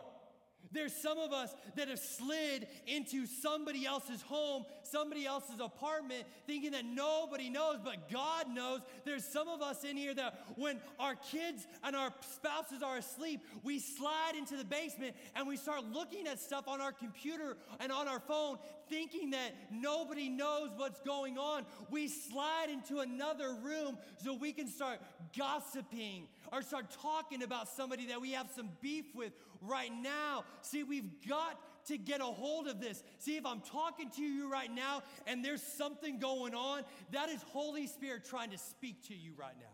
There's 0.72 0.94
some 0.94 1.18
of 1.18 1.34
us 1.34 1.54
that 1.76 1.90
have 1.90 2.00
slid 2.00 2.68
into 2.88 3.26
somebody 3.26 3.86
else's 3.86 4.22
home, 4.22 4.66
somebody 4.84 5.26
else's 5.26 5.60
apartment, 5.60 6.24
thinking 6.48 6.72
that 6.72 6.86
nobody 6.86 7.50
knows, 7.50 7.78
but 7.84 8.10
God 8.10 8.48
knows. 8.50 8.82
There's 9.06 9.26
some 9.26 9.48
of 9.48 9.62
us 9.62 9.84
in 9.84 9.98
here 9.98 10.14
that 10.14 10.46
when 10.56 10.80
our 11.00 11.16
kids 11.16 11.68
and 11.84 11.96
our 11.96 12.12
spouses 12.22 12.82
are 12.82 12.98
asleep, 12.98 13.42
we 13.64 13.80
slide 13.80 14.34
into 14.38 14.56
the 14.56 14.64
basement 14.64 15.16
and 15.36 15.48
we 15.48 15.58
start 15.58 15.84
looking 15.92 16.28
at 16.28 16.40
stuff 16.40 16.68
on 16.68 16.80
our 16.80 16.94
computer 16.94 17.58
and 17.80 17.92
on 17.92 18.08
our 18.08 18.20
phone, 18.20 18.58
thinking 18.90 19.32
that 19.32 19.54
nobody 19.72 20.30
knows 20.30 20.70
what's 20.78 21.02
going 21.02 21.38
on. 21.38 21.66
We 21.90 22.08
slide 22.08 22.68
into 22.70 23.00
another 23.00 23.56
room 23.62 23.98
so 24.24 24.34
we 24.34 24.54
can 24.54 24.68
start 24.68 25.00
gossiping 25.38 26.28
or 26.52 26.62
start 26.62 26.92
talking 27.02 27.44
about 27.44 27.68
somebody 27.70 28.08
that 28.08 28.22
we 28.22 28.32
have 28.32 28.50
some 28.56 28.70
beef 28.82 29.06
with 29.16 29.34
right 29.62 29.92
now. 30.02 30.44
See, 30.62 30.84
we've 30.84 31.10
got 31.28 31.60
to 31.88 31.98
get 31.98 32.22
a 32.22 32.26
hold 32.26 32.68
of 32.68 32.80
this. 32.80 33.04
See, 33.20 33.38
if 33.38 33.46
I'm 33.46 33.62
talking 33.62 34.10
to 34.12 34.22
you 34.22 34.52
right 34.52 34.72
now 34.72 35.04
and 35.28 35.44
there's 35.44 35.64
something 35.64 36.20
going 36.20 36.54
on, 36.54 36.84
that 37.12 37.30
is 37.30 37.42
Holy 37.44 37.88
Spirit 37.88 38.26
trying 38.26 38.52
to 38.52 38.58
speak 38.58 39.08
to 39.08 39.16
you 39.16 39.34
right 39.38 39.56
now. 39.60 39.66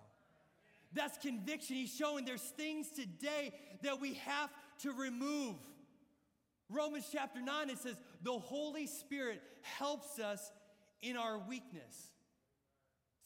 That's 0.93 1.17
conviction. 1.17 1.75
He's 1.75 1.93
showing 1.93 2.25
there's 2.25 2.41
things 2.41 2.89
today 2.89 3.51
that 3.83 3.99
we 3.99 4.15
have 4.25 4.49
to 4.83 4.93
remove. 4.93 5.55
Romans 6.69 7.05
chapter 7.11 7.41
9, 7.41 7.69
it 7.69 7.79
says, 7.79 7.95
the 8.23 8.31
Holy 8.31 8.87
Spirit 8.87 9.41
helps 9.61 10.19
us 10.19 10.51
in 11.01 11.17
our 11.17 11.39
weakness. 11.39 12.11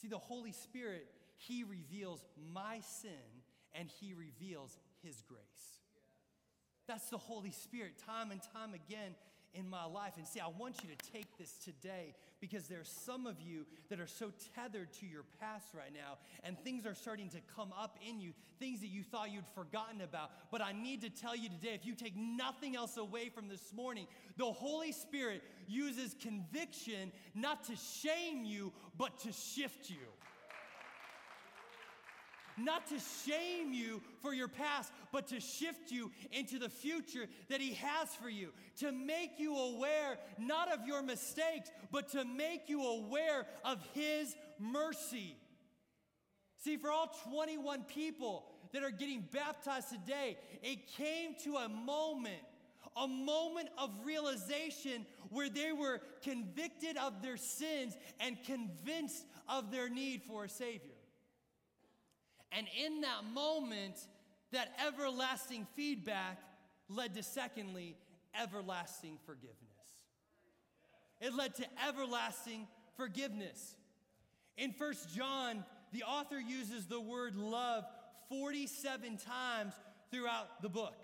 See, 0.01 0.07
the 0.07 0.17
Holy 0.17 0.51
Spirit, 0.51 1.07
He 1.37 1.63
reveals 1.63 2.23
my 2.53 2.81
sin 3.01 3.40
and 3.73 3.89
He 3.99 4.13
reveals 4.13 4.77
His 5.03 5.21
grace. 5.27 5.41
That's 6.87 7.09
the 7.09 7.17
Holy 7.17 7.51
Spirit, 7.51 7.93
time 8.05 8.31
and 8.31 8.41
time 8.53 8.73
again 8.73 9.15
in 9.53 9.69
my 9.69 9.85
life. 9.85 10.13
And 10.17 10.27
see, 10.27 10.39
I 10.39 10.47
want 10.47 10.77
you 10.83 10.89
to 10.89 11.11
take 11.11 11.37
this 11.37 11.57
today 11.57 12.15
because 12.39 12.67
there's 12.67 12.89
some 12.89 13.27
of 13.27 13.39
you 13.39 13.65
that 13.89 13.99
are 13.99 14.07
so 14.07 14.31
tethered 14.55 14.91
to 14.93 15.05
your 15.05 15.23
past 15.39 15.67
right 15.73 15.93
now, 15.93 16.17
and 16.43 16.57
things 16.59 16.85
are 16.85 16.95
starting 16.95 17.29
to 17.29 17.37
come 17.55 17.71
up 17.79 17.97
in 18.07 18.19
you, 18.19 18.33
things 18.59 18.81
that 18.81 18.87
you 18.87 19.03
thought 19.03 19.31
you'd 19.31 19.47
forgotten 19.53 20.01
about. 20.01 20.31
But 20.51 20.61
I 20.61 20.71
need 20.71 21.01
to 21.01 21.09
tell 21.09 21.35
you 21.35 21.49
today 21.49 21.73
if 21.73 21.85
you 21.85 21.95
take 21.95 22.15
nothing 22.15 22.75
else 22.75 22.97
away 22.97 23.29
from 23.29 23.47
this 23.47 23.73
morning, 23.73 24.07
the 24.37 24.45
Holy 24.45 24.91
Spirit 24.91 25.43
uses 25.67 26.15
conviction 26.21 27.11
not 27.35 27.65
to 27.65 27.73
shame 27.75 28.43
you, 28.43 28.73
but 28.97 29.19
to 29.19 29.31
shift 29.31 29.89
you 29.89 29.97
not 32.57 32.87
to 32.87 32.95
shame 33.25 33.73
you 33.73 34.01
for 34.21 34.33
your 34.33 34.47
past, 34.47 34.91
but 35.11 35.27
to 35.27 35.39
shift 35.39 35.91
you 35.91 36.11
into 36.31 36.59
the 36.59 36.69
future 36.69 37.27
that 37.49 37.61
He 37.61 37.73
has 37.75 38.09
for 38.21 38.29
you, 38.29 38.49
to 38.79 38.91
make 38.91 39.31
you 39.37 39.55
aware 39.55 40.17
not 40.37 40.71
of 40.71 40.85
your 40.85 41.01
mistakes, 41.01 41.69
but 41.91 42.09
to 42.09 42.25
make 42.25 42.69
you 42.69 42.83
aware 42.83 43.45
of 43.63 43.79
His 43.93 44.35
mercy. 44.59 45.35
See, 46.63 46.77
for 46.77 46.91
all 46.91 47.11
21 47.31 47.83
people 47.83 48.45
that 48.71 48.83
are 48.83 48.91
getting 48.91 49.27
baptized 49.31 49.89
today, 49.89 50.37
it 50.61 50.87
came 50.95 51.35
to 51.43 51.57
a 51.57 51.69
moment 51.69 52.41
a 52.97 53.07
moment 53.07 53.69
of 53.77 53.89
realization 54.03 55.05
where 55.29 55.49
they 55.49 55.71
were 55.71 56.01
convicted 56.23 56.97
of 56.97 57.21
their 57.21 57.37
sins 57.37 57.95
and 58.19 58.37
convinced 58.43 59.25
of 59.47 59.71
their 59.71 59.89
need 59.89 60.21
for 60.23 60.45
a 60.45 60.49
Savior. 60.49 60.90
And 62.51 62.67
in 62.83 63.01
that 63.01 63.23
moment, 63.33 63.95
that 64.51 64.73
everlasting 64.85 65.67
feedback 65.75 66.39
led 66.89 67.15
to, 67.15 67.23
secondly, 67.23 67.95
everlasting 68.39 69.17
forgiveness. 69.25 69.57
It 71.19 71.33
led 71.33 71.55
to 71.55 71.65
everlasting 71.87 72.67
forgiveness. 72.97 73.75
In 74.57 74.73
First 74.73 75.15
John, 75.15 75.63
the 75.93 76.03
author 76.03 76.39
uses 76.39 76.87
the 76.87 76.99
word 76.99 77.35
love 77.35 77.85
47 78.29 79.17
times 79.17 79.73
throughout 80.09 80.61
the 80.61 80.69
book. 80.69 80.95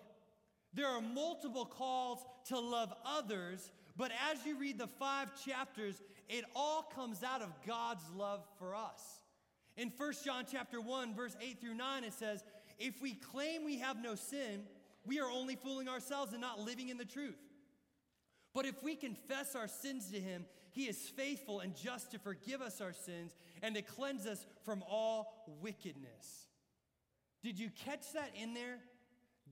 There 0.74 0.86
are 0.86 1.00
multiple 1.00 1.64
calls 1.64 2.18
to 2.48 2.58
love 2.58 2.92
others, 3.04 3.70
but 3.96 4.12
as 4.30 4.44
you 4.44 4.58
read 4.58 4.78
the 4.78 4.86
five 4.86 5.28
chapters, 5.44 6.00
it 6.28 6.44
all 6.54 6.82
comes 6.94 7.22
out 7.22 7.42
of 7.42 7.52
God's 7.66 8.04
love 8.16 8.44
for 8.58 8.74
us. 8.74 9.20
In 9.78 9.92
1 9.96 10.12
John 10.24 10.44
chapter 10.50 10.80
1 10.80 11.14
verse 11.14 11.36
8 11.40 11.60
through 11.60 11.74
9 11.74 12.02
it 12.02 12.12
says, 12.12 12.42
"If 12.78 13.00
we 13.00 13.14
claim 13.14 13.64
we 13.64 13.78
have 13.78 14.02
no 14.02 14.16
sin, 14.16 14.68
we 15.06 15.20
are 15.20 15.30
only 15.30 15.54
fooling 15.54 15.88
ourselves 15.88 16.32
and 16.32 16.40
not 16.40 16.58
living 16.58 16.88
in 16.88 16.98
the 16.98 17.04
truth. 17.04 17.38
But 18.52 18.66
if 18.66 18.82
we 18.82 18.96
confess 18.96 19.54
our 19.54 19.68
sins 19.68 20.10
to 20.10 20.20
him, 20.20 20.46
he 20.72 20.88
is 20.88 21.08
faithful 21.08 21.60
and 21.60 21.76
just 21.76 22.10
to 22.10 22.18
forgive 22.18 22.60
us 22.60 22.80
our 22.80 22.92
sins 22.92 23.36
and 23.62 23.76
to 23.76 23.82
cleanse 23.82 24.26
us 24.26 24.44
from 24.64 24.82
all 24.82 25.44
wickedness." 25.60 26.48
Did 27.40 27.56
you 27.56 27.70
catch 27.70 28.12
that 28.14 28.34
in 28.34 28.54
there? 28.54 28.82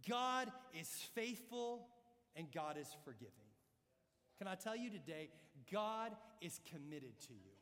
God 0.08 0.52
is 0.72 0.90
faithful 1.14 1.88
and 2.34 2.50
God 2.50 2.76
is 2.76 2.92
forgiving. 3.04 3.32
Can 4.38 4.48
I 4.48 4.56
tell 4.56 4.74
you 4.74 4.90
today, 4.90 5.30
God 5.70 6.16
is 6.40 6.60
committed 6.64 7.20
to 7.20 7.32
you. 7.32 7.55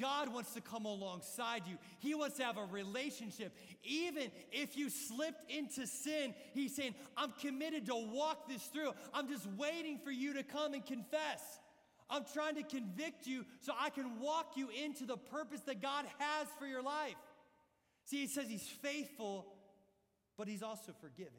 God 0.00 0.32
wants 0.32 0.54
to 0.54 0.60
come 0.60 0.86
alongside 0.86 1.62
you. 1.66 1.76
He 2.00 2.14
wants 2.14 2.38
to 2.38 2.44
have 2.44 2.56
a 2.56 2.64
relationship. 2.64 3.52
Even 3.84 4.30
if 4.50 4.76
you 4.76 4.90
slipped 4.90 5.50
into 5.50 5.86
sin, 5.86 6.34
He's 6.52 6.74
saying, 6.74 6.94
I'm 7.16 7.32
committed 7.40 7.86
to 7.86 7.94
walk 7.94 8.48
this 8.48 8.62
through. 8.64 8.92
I'm 9.12 9.28
just 9.28 9.46
waiting 9.56 9.98
for 10.02 10.10
you 10.10 10.34
to 10.34 10.42
come 10.42 10.74
and 10.74 10.84
confess. 10.84 11.42
I'm 12.10 12.24
trying 12.32 12.56
to 12.56 12.62
convict 12.62 13.26
you 13.26 13.44
so 13.60 13.72
I 13.78 13.90
can 13.90 14.20
walk 14.20 14.52
you 14.56 14.68
into 14.84 15.06
the 15.06 15.16
purpose 15.16 15.60
that 15.62 15.80
God 15.80 16.04
has 16.18 16.48
for 16.58 16.66
your 16.66 16.82
life. 16.82 17.16
See, 18.06 18.22
He 18.22 18.26
says 18.26 18.46
He's 18.48 18.66
faithful, 18.66 19.46
but 20.36 20.48
He's 20.48 20.62
also 20.62 20.92
forgiving. 21.00 21.32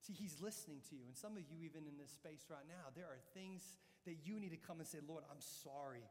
See, 0.00 0.12
He's 0.14 0.36
listening 0.40 0.78
to 0.88 0.96
you. 0.96 1.02
And 1.06 1.16
some 1.16 1.32
of 1.32 1.42
you, 1.50 1.58
even 1.64 1.86
in 1.86 1.98
this 1.98 2.10
space 2.10 2.46
right 2.50 2.66
now, 2.66 2.90
there 2.96 3.04
are 3.04 3.18
things 3.34 3.62
that 4.06 4.16
you 4.24 4.40
need 4.40 4.50
to 4.50 4.56
come 4.56 4.78
and 4.78 4.88
say, 4.88 4.98
Lord, 5.06 5.24
I'm 5.30 5.40
sorry. 5.62 6.04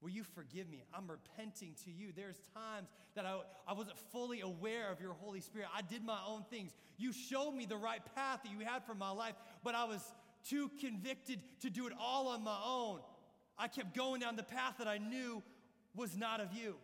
Will 0.00 0.10
you 0.10 0.22
forgive 0.22 0.68
me? 0.68 0.84
I'm 0.94 1.10
repenting 1.10 1.74
to 1.84 1.90
you. 1.90 2.12
There's 2.14 2.38
times 2.54 2.88
that 3.14 3.26
I, 3.26 3.40
I 3.66 3.72
wasn't 3.72 3.98
fully 4.12 4.40
aware 4.40 4.92
of 4.92 5.00
your 5.00 5.14
Holy 5.14 5.40
Spirit. 5.40 5.68
I 5.76 5.82
did 5.82 6.04
my 6.04 6.18
own 6.26 6.44
things. 6.50 6.72
You 6.98 7.12
showed 7.12 7.52
me 7.52 7.66
the 7.66 7.76
right 7.76 8.00
path 8.14 8.40
that 8.44 8.52
you 8.52 8.64
had 8.64 8.84
for 8.84 8.94
my 8.94 9.10
life, 9.10 9.34
but 9.64 9.74
I 9.74 9.84
was 9.84 10.00
too 10.48 10.70
convicted 10.80 11.40
to 11.60 11.70
do 11.70 11.86
it 11.88 11.92
all 12.00 12.28
on 12.28 12.44
my 12.44 12.58
own. 12.64 13.00
I 13.58 13.66
kept 13.66 13.96
going 13.96 14.20
down 14.20 14.36
the 14.36 14.44
path 14.44 14.74
that 14.78 14.86
I 14.86 14.98
knew 14.98 15.42
was 15.96 16.16
not 16.16 16.40
of 16.40 16.52
you. 16.52 16.76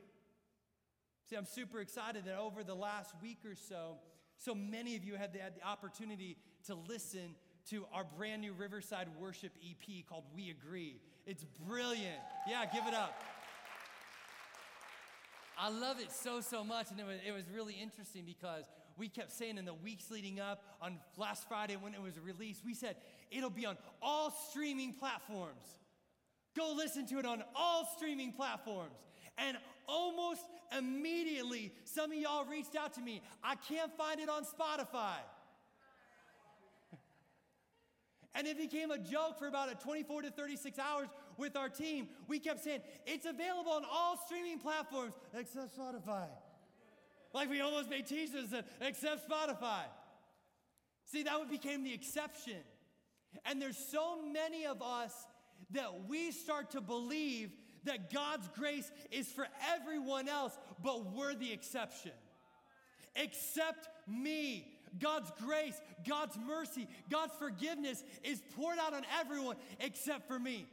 See, 1.30 1.36
I'm 1.36 1.46
super 1.46 1.80
excited 1.80 2.24
that 2.26 2.36
over 2.36 2.64
the 2.64 2.74
last 2.74 3.14
week 3.22 3.38
or 3.46 3.54
so, 3.54 3.98
so 4.36 4.54
many 4.54 4.96
of 4.96 5.04
you 5.04 5.14
had 5.14 5.32
the, 5.32 5.38
had 5.38 5.54
the 5.54 5.64
opportunity 5.66 6.36
to 6.66 6.74
listen 6.74 7.36
to 7.70 7.86
our 7.92 8.04
brand 8.04 8.42
new 8.42 8.52
Riverside 8.52 9.08
Worship 9.18 9.52
EP 9.62 10.04
called 10.06 10.24
We 10.34 10.50
Agree. 10.50 11.00
It's 11.26 11.44
brilliant. 11.66 12.20
Yeah, 12.48 12.64
give 12.72 12.86
it 12.86 12.94
up. 12.94 13.14
I 15.58 15.70
love 15.70 16.00
it 16.00 16.10
so, 16.10 16.40
so 16.40 16.64
much. 16.64 16.90
And 16.90 17.00
it 17.00 17.06
was, 17.06 17.18
it 17.26 17.32
was 17.32 17.44
really 17.54 17.74
interesting 17.74 18.24
because 18.26 18.64
we 18.98 19.08
kept 19.08 19.32
saying 19.32 19.56
in 19.56 19.64
the 19.64 19.74
weeks 19.74 20.10
leading 20.10 20.40
up 20.40 20.62
on 20.82 20.98
last 21.16 21.48
Friday 21.48 21.76
when 21.76 21.94
it 21.94 22.02
was 22.02 22.18
released, 22.18 22.62
we 22.64 22.74
said 22.74 22.96
it'll 23.30 23.50
be 23.50 23.64
on 23.64 23.76
all 24.02 24.34
streaming 24.50 24.92
platforms. 24.94 25.78
Go 26.56 26.74
listen 26.76 27.06
to 27.06 27.18
it 27.18 27.26
on 27.26 27.42
all 27.54 27.88
streaming 27.96 28.32
platforms. 28.32 28.98
And 29.38 29.56
almost 29.88 30.42
immediately, 30.76 31.72
some 31.84 32.12
of 32.12 32.18
y'all 32.18 32.44
reached 32.44 32.76
out 32.76 32.94
to 32.94 33.00
me. 33.00 33.22
I 33.42 33.54
can't 33.54 33.92
find 33.96 34.20
it 34.20 34.28
on 34.28 34.44
Spotify. 34.44 35.16
And 38.34 38.46
it 38.46 38.58
became 38.58 38.90
a 38.90 38.98
joke 38.98 39.38
for 39.38 39.46
about 39.46 39.70
a 39.70 39.76
24 39.76 40.22
to 40.22 40.30
36 40.30 40.78
hours 40.78 41.08
with 41.36 41.56
our 41.56 41.68
team. 41.68 42.08
We 42.26 42.40
kept 42.40 42.64
saying, 42.64 42.80
it's 43.06 43.26
available 43.26 43.72
on 43.72 43.84
all 43.90 44.18
streaming 44.26 44.58
platforms 44.58 45.14
except 45.32 45.76
Spotify. 45.78 46.26
Like 47.32 47.48
we 47.48 47.60
almost 47.60 47.90
made 47.90 48.06
t-shirts 48.06 48.50
that 48.50 48.66
except 48.80 49.28
Spotify. 49.28 49.82
See, 51.06 51.22
that 51.24 51.50
became 51.50 51.84
the 51.84 51.92
exception. 51.92 52.58
And 53.44 53.60
there's 53.60 53.78
so 53.78 54.22
many 54.22 54.66
of 54.66 54.82
us 54.82 55.12
that 55.70 56.08
we 56.08 56.30
start 56.30 56.70
to 56.70 56.80
believe 56.80 57.50
that 57.84 58.12
God's 58.12 58.48
grace 58.56 58.90
is 59.10 59.28
for 59.28 59.46
everyone 59.74 60.28
else, 60.28 60.56
but 60.82 61.12
we're 61.12 61.34
the 61.34 61.52
exception. 61.52 62.12
Except 63.14 63.88
me. 64.08 64.73
God's 64.98 65.30
grace, 65.44 65.80
God's 66.08 66.36
mercy, 66.46 66.86
God's 67.10 67.34
forgiveness 67.38 68.02
is 68.22 68.42
poured 68.56 68.78
out 68.78 68.94
on 68.94 69.02
everyone 69.20 69.56
except 69.80 70.28
for 70.28 70.38
me. 70.38 70.66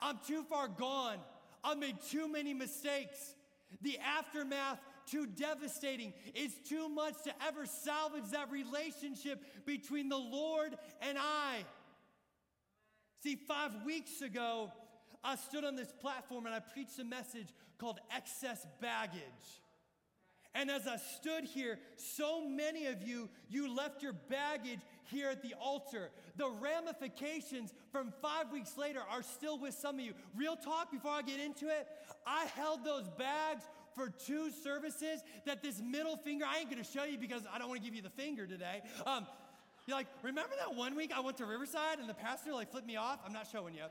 I'm 0.00 0.18
too 0.26 0.42
far 0.44 0.68
gone. 0.68 1.18
I've 1.62 1.78
made 1.78 1.96
too 2.10 2.28
many 2.28 2.54
mistakes. 2.54 3.34
The 3.82 3.98
aftermath 3.98 4.78
too 5.06 5.26
devastating. 5.26 6.12
It's 6.34 6.54
too 6.68 6.88
much 6.88 7.14
to 7.24 7.32
ever 7.46 7.66
salvage 7.66 8.30
that 8.32 8.50
relationship 8.50 9.42
between 9.64 10.08
the 10.08 10.18
Lord 10.18 10.76
and 11.00 11.18
I. 11.18 11.64
See, 13.22 13.36
five 13.36 13.70
weeks 13.84 14.20
ago, 14.20 14.72
I 15.22 15.36
stood 15.36 15.64
on 15.64 15.76
this 15.76 15.92
platform 16.00 16.46
and 16.46 16.54
I 16.54 16.60
preached 16.60 16.98
a 16.98 17.04
message 17.04 17.48
called 17.78 18.00
Excess 18.14 18.66
Baggage. 18.80 19.20
And 20.54 20.70
as 20.70 20.86
I 20.86 20.96
stood 20.96 21.44
here, 21.44 21.78
so 21.96 22.46
many 22.46 22.86
of 22.86 23.02
you, 23.02 23.30
you 23.48 23.74
left 23.74 24.02
your 24.02 24.12
baggage 24.12 24.80
here 25.04 25.30
at 25.30 25.42
the 25.42 25.54
altar. 25.58 26.10
The 26.36 26.50
ramifications 26.50 27.72
from 27.90 28.12
five 28.20 28.52
weeks 28.52 28.76
later 28.76 29.00
are 29.10 29.22
still 29.22 29.58
with 29.58 29.74
some 29.74 29.98
of 29.98 30.04
you. 30.04 30.12
Real 30.36 30.56
talk 30.56 30.90
before 30.90 31.12
I 31.12 31.22
get 31.22 31.40
into 31.40 31.68
it, 31.68 31.88
I 32.26 32.46
held 32.54 32.84
those 32.84 33.08
bags 33.18 33.64
for 33.94 34.08
two 34.08 34.50
services 34.50 35.22
that 35.46 35.62
this 35.62 35.80
middle 35.80 36.16
finger, 36.16 36.44
I 36.46 36.58
ain't 36.58 36.70
gonna 36.70 36.84
show 36.84 37.04
you 37.04 37.18
because 37.18 37.42
I 37.52 37.58
don't 37.58 37.68
wanna 37.68 37.80
give 37.80 37.94
you 37.94 38.02
the 38.02 38.10
finger 38.10 38.46
today. 38.46 38.82
Um, 39.06 39.26
you're 39.86 39.96
like, 39.96 40.06
remember 40.22 40.54
that 40.58 40.76
one 40.76 40.94
week 40.94 41.12
I 41.14 41.20
went 41.20 41.38
to 41.38 41.46
Riverside 41.46 41.98
and 41.98 42.08
the 42.08 42.14
pastor 42.14 42.52
like 42.52 42.70
flipped 42.70 42.86
me 42.86 42.96
off? 42.96 43.20
I'm 43.26 43.32
not 43.32 43.48
showing 43.50 43.74
you. 43.74 43.84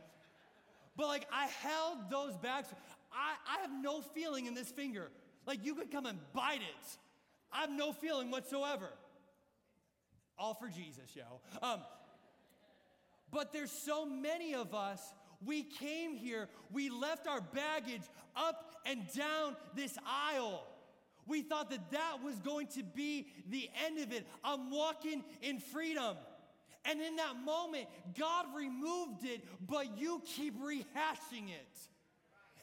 But 0.96 1.08
like 1.08 1.28
I 1.32 1.48
held 1.48 2.10
those 2.10 2.38
bags. 2.38 2.68
I, 3.12 3.34
I 3.58 3.62
have 3.62 3.72
no 3.72 4.02
feeling 4.02 4.46
in 4.46 4.54
this 4.54 4.72
finger. 4.72 5.12
Like 5.52 5.66
you 5.66 5.76
could 5.76 5.92
come 5.92 6.06
and 6.06 6.18
bite 6.32 6.62
it. 6.62 6.98
I 7.52 7.60
have 7.60 7.72
no 7.72 7.92
feeling 7.92 8.32
whatsoever. 8.32 8.88
All 10.40 10.54
for 10.54 10.70
Jesus, 10.70 11.14
yo. 11.14 11.42
Um, 11.62 11.82
but 13.32 13.52
there's 13.52 13.70
so 13.70 14.06
many 14.06 14.56
of 14.56 14.74
us. 14.74 15.02
We 15.46 15.64
came 15.64 16.16
here, 16.16 16.48
we 16.72 16.90
left 16.90 17.28
our 17.28 17.42
baggage 17.42 18.04
up 18.34 18.78
and 18.86 19.02
down 19.14 19.58
this 19.76 19.98
aisle. 20.08 20.66
We 21.28 21.42
thought 21.42 21.70
that 21.72 21.92
that 21.92 22.24
was 22.24 22.36
going 22.36 22.68
to 22.68 22.84
be 22.84 23.28
the 23.50 23.70
end 23.86 24.00
of 24.00 24.14
it. 24.14 24.26
I'm 24.46 24.72
walking 24.72 25.22
in 25.42 25.60
freedom. 25.60 26.16
And 26.86 27.02
in 27.02 27.18
that 27.18 27.36
moment, 27.44 27.88
God 28.18 28.46
removed 28.56 29.26
it, 29.26 29.44
but 29.68 29.98
you 29.98 30.22
keep 30.26 30.58
rehashing 30.62 31.50
it. 31.50 31.91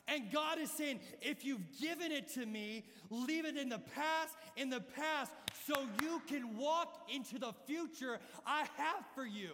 And 0.08 0.32
God 0.32 0.58
is 0.58 0.70
saying, 0.70 1.00
if 1.20 1.44
you've 1.44 1.78
given 1.80 2.10
it 2.10 2.32
to 2.34 2.46
me, 2.46 2.84
leave 3.10 3.44
it 3.44 3.56
in 3.56 3.68
the 3.68 3.78
past, 3.78 4.34
in 4.56 4.70
the 4.70 4.80
past, 4.80 5.32
so 5.66 5.86
you 6.02 6.22
can 6.26 6.56
walk 6.56 7.08
into 7.14 7.38
the 7.38 7.52
future 7.66 8.18
I 8.46 8.60
have 8.76 9.04
for 9.14 9.26
you. 9.26 9.50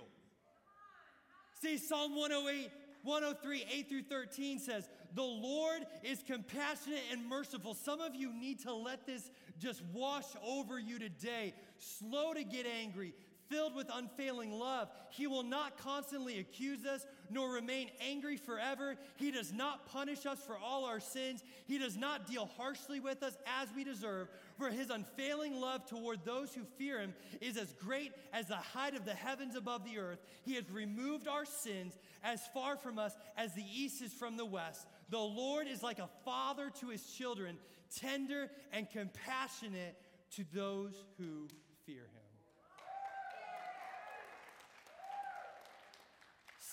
See, 1.60 1.76
Psalm 1.76 2.14
108, 2.14 2.70
103, 3.02 3.64
8 3.70 3.88
through 3.88 4.02
13 4.02 4.58
says, 4.58 4.88
The 5.14 5.22
Lord 5.22 5.86
is 6.02 6.22
compassionate 6.26 7.02
and 7.10 7.26
merciful. 7.26 7.74
Some 7.74 8.00
of 8.00 8.14
you 8.14 8.32
need 8.32 8.60
to 8.60 8.72
let 8.72 9.06
this 9.06 9.30
just 9.58 9.82
wash 9.92 10.24
over 10.46 10.78
you 10.78 10.98
today. 10.98 11.54
Slow 11.78 12.32
to 12.32 12.44
get 12.44 12.66
angry, 12.66 13.12
filled 13.48 13.74
with 13.74 13.88
unfailing 13.92 14.52
love. 14.52 14.88
He 15.10 15.26
will 15.26 15.42
not 15.42 15.78
constantly 15.78 16.38
accuse 16.38 16.84
us, 16.84 17.06
nor 17.30 17.50
remain 17.52 17.90
angry 18.00 18.36
forever. 18.36 18.96
He 19.16 19.30
does 19.30 19.52
not 19.52 19.86
punish 19.86 20.26
us 20.26 20.38
for 20.40 20.56
all 20.56 20.84
our 20.84 21.00
sins. 21.00 21.42
He 21.66 21.78
does 21.78 21.96
not 21.96 22.26
deal 22.26 22.48
harshly 22.56 23.00
with 23.00 23.22
us 23.22 23.36
as 23.60 23.68
we 23.74 23.84
deserve. 23.84 24.28
For 24.58 24.70
his 24.70 24.90
unfailing 24.90 25.60
love 25.60 25.86
toward 25.86 26.24
those 26.24 26.54
who 26.54 26.62
fear 26.78 27.00
him 27.00 27.14
is 27.40 27.56
as 27.56 27.72
great 27.74 28.12
as 28.32 28.46
the 28.46 28.56
height 28.56 28.94
of 28.94 29.04
the 29.04 29.14
heavens 29.14 29.56
above 29.56 29.84
the 29.84 29.98
earth. 29.98 30.20
He 30.42 30.54
has 30.54 30.70
removed 30.70 31.26
our 31.26 31.44
sins 31.44 31.98
as 32.22 32.40
far 32.52 32.76
from 32.76 32.98
us 32.98 33.14
as 33.36 33.54
the 33.54 33.64
east 33.64 34.02
is 34.02 34.12
from 34.12 34.36
the 34.36 34.44
west. 34.44 34.86
The 35.10 35.18
Lord 35.18 35.66
is 35.66 35.82
like 35.82 35.98
a 35.98 36.08
father 36.24 36.70
to 36.80 36.88
his 36.88 37.04
children, 37.04 37.58
tender 37.94 38.50
and 38.72 38.88
compassionate 38.90 39.96
to 40.36 40.44
those 40.52 40.94
who 41.18 41.48
fear 41.86 42.02
him. 42.02 42.13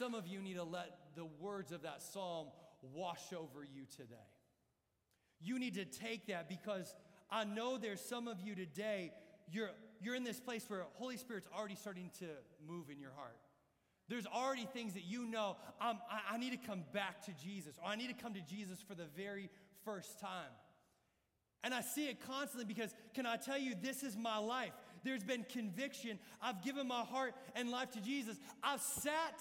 Some 0.01 0.15
of 0.15 0.25
you 0.25 0.41
need 0.41 0.55
to 0.55 0.63
let 0.63 0.97
the 1.15 1.25
words 1.39 1.71
of 1.71 1.83
that 1.83 2.01
psalm 2.01 2.47
wash 2.81 3.21
over 3.37 3.63
you 3.63 3.83
today. 3.95 4.15
You 5.39 5.59
need 5.59 5.75
to 5.75 5.85
take 5.85 6.25
that 6.25 6.49
because 6.49 6.95
I 7.29 7.43
know 7.43 7.77
there's 7.77 8.01
some 8.01 8.27
of 8.27 8.41
you 8.41 8.55
today, 8.55 9.13
you're, 9.51 9.69
you're 10.01 10.15
in 10.15 10.23
this 10.23 10.39
place 10.39 10.65
where 10.67 10.85
Holy 10.93 11.17
Spirit's 11.17 11.47
already 11.55 11.75
starting 11.75 12.09
to 12.17 12.25
move 12.67 12.89
in 12.89 12.99
your 12.99 13.11
heart. 13.15 13.37
There's 14.07 14.25
already 14.25 14.67
things 14.73 14.95
that 14.95 15.03
you 15.03 15.23
know, 15.23 15.57
um, 15.79 15.99
I, 16.09 16.33
I 16.33 16.37
need 16.39 16.59
to 16.59 16.67
come 16.67 16.83
back 16.91 17.23
to 17.25 17.31
Jesus, 17.33 17.75
or 17.77 17.87
I 17.87 17.95
need 17.95 18.07
to 18.07 18.19
come 18.19 18.33
to 18.33 18.41
Jesus 18.41 18.79
for 18.81 18.95
the 18.95 19.05
very 19.15 19.51
first 19.85 20.19
time. 20.19 20.49
And 21.63 21.75
I 21.75 21.81
see 21.81 22.07
it 22.07 22.25
constantly 22.25 22.65
because, 22.65 22.95
can 23.13 23.27
I 23.27 23.37
tell 23.37 23.59
you, 23.59 23.75
this 23.79 24.01
is 24.01 24.17
my 24.17 24.39
life. 24.39 24.71
There's 25.03 25.23
been 25.23 25.45
conviction. 25.47 26.17
I've 26.41 26.63
given 26.63 26.87
my 26.87 27.01
heart 27.01 27.35
and 27.53 27.69
life 27.69 27.91
to 27.91 28.01
Jesus. 28.01 28.39
I've 28.63 28.81
sat 28.81 29.39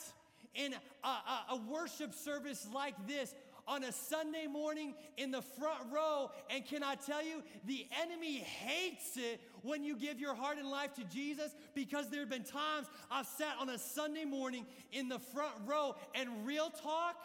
in 0.55 0.75
a, 0.75 1.07
a, 1.07 1.45
a 1.51 1.57
worship 1.69 2.15
service 2.15 2.67
like 2.73 2.95
this 3.07 3.35
on 3.67 3.85
a 3.85 3.93
Sunday 3.93 4.47
morning 4.47 4.95
in 5.17 5.31
the 5.31 5.43
front 5.43 5.93
row. 5.93 6.31
And 6.51 6.67
can 6.67 6.83
I 6.83 6.97
tell 6.97 7.25
you, 7.25 7.43
the 7.67 7.87
enemy 8.03 8.39
hates 8.39 9.17
it 9.17 9.41
when 9.63 9.85
you 9.85 9.97
give 9.97 10.19
your 10.19 10.35
heart 10.35 10.59
and 10.59 10.69
life 10.69 10.95
to 10.95 11.05
Jesus 11.05 11.55
because 11.75 12.11
there 12.11 12.21
have 12.21 12.31
been 12.31 12.43
times 12.43 12.89
I've 13.11 13.27
sat 13.27 13.55
on 13.61 13.69
a 13.69 13.79
Sunday 13.79 14.25
morning 14.25 14.67
in 14.93 15.09
the 15.09 15.19
front 15.19 15.55
row 15.67 15.95
and 16.15 16.45
real 16.45 16.71
talk, 16.71 17.17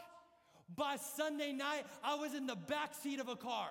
by 0.75 0.95
Sunday 0.95 1.51
night, 1.51 1.85
I 2.03 2.15
was 2.15 2.33
in 2.33 2.47
the 2.47 2.55
back 2.55 2.95
seat 2.95 3.19
of 3.19 3.27
a 3.27 3.35
car. 3.35 3.69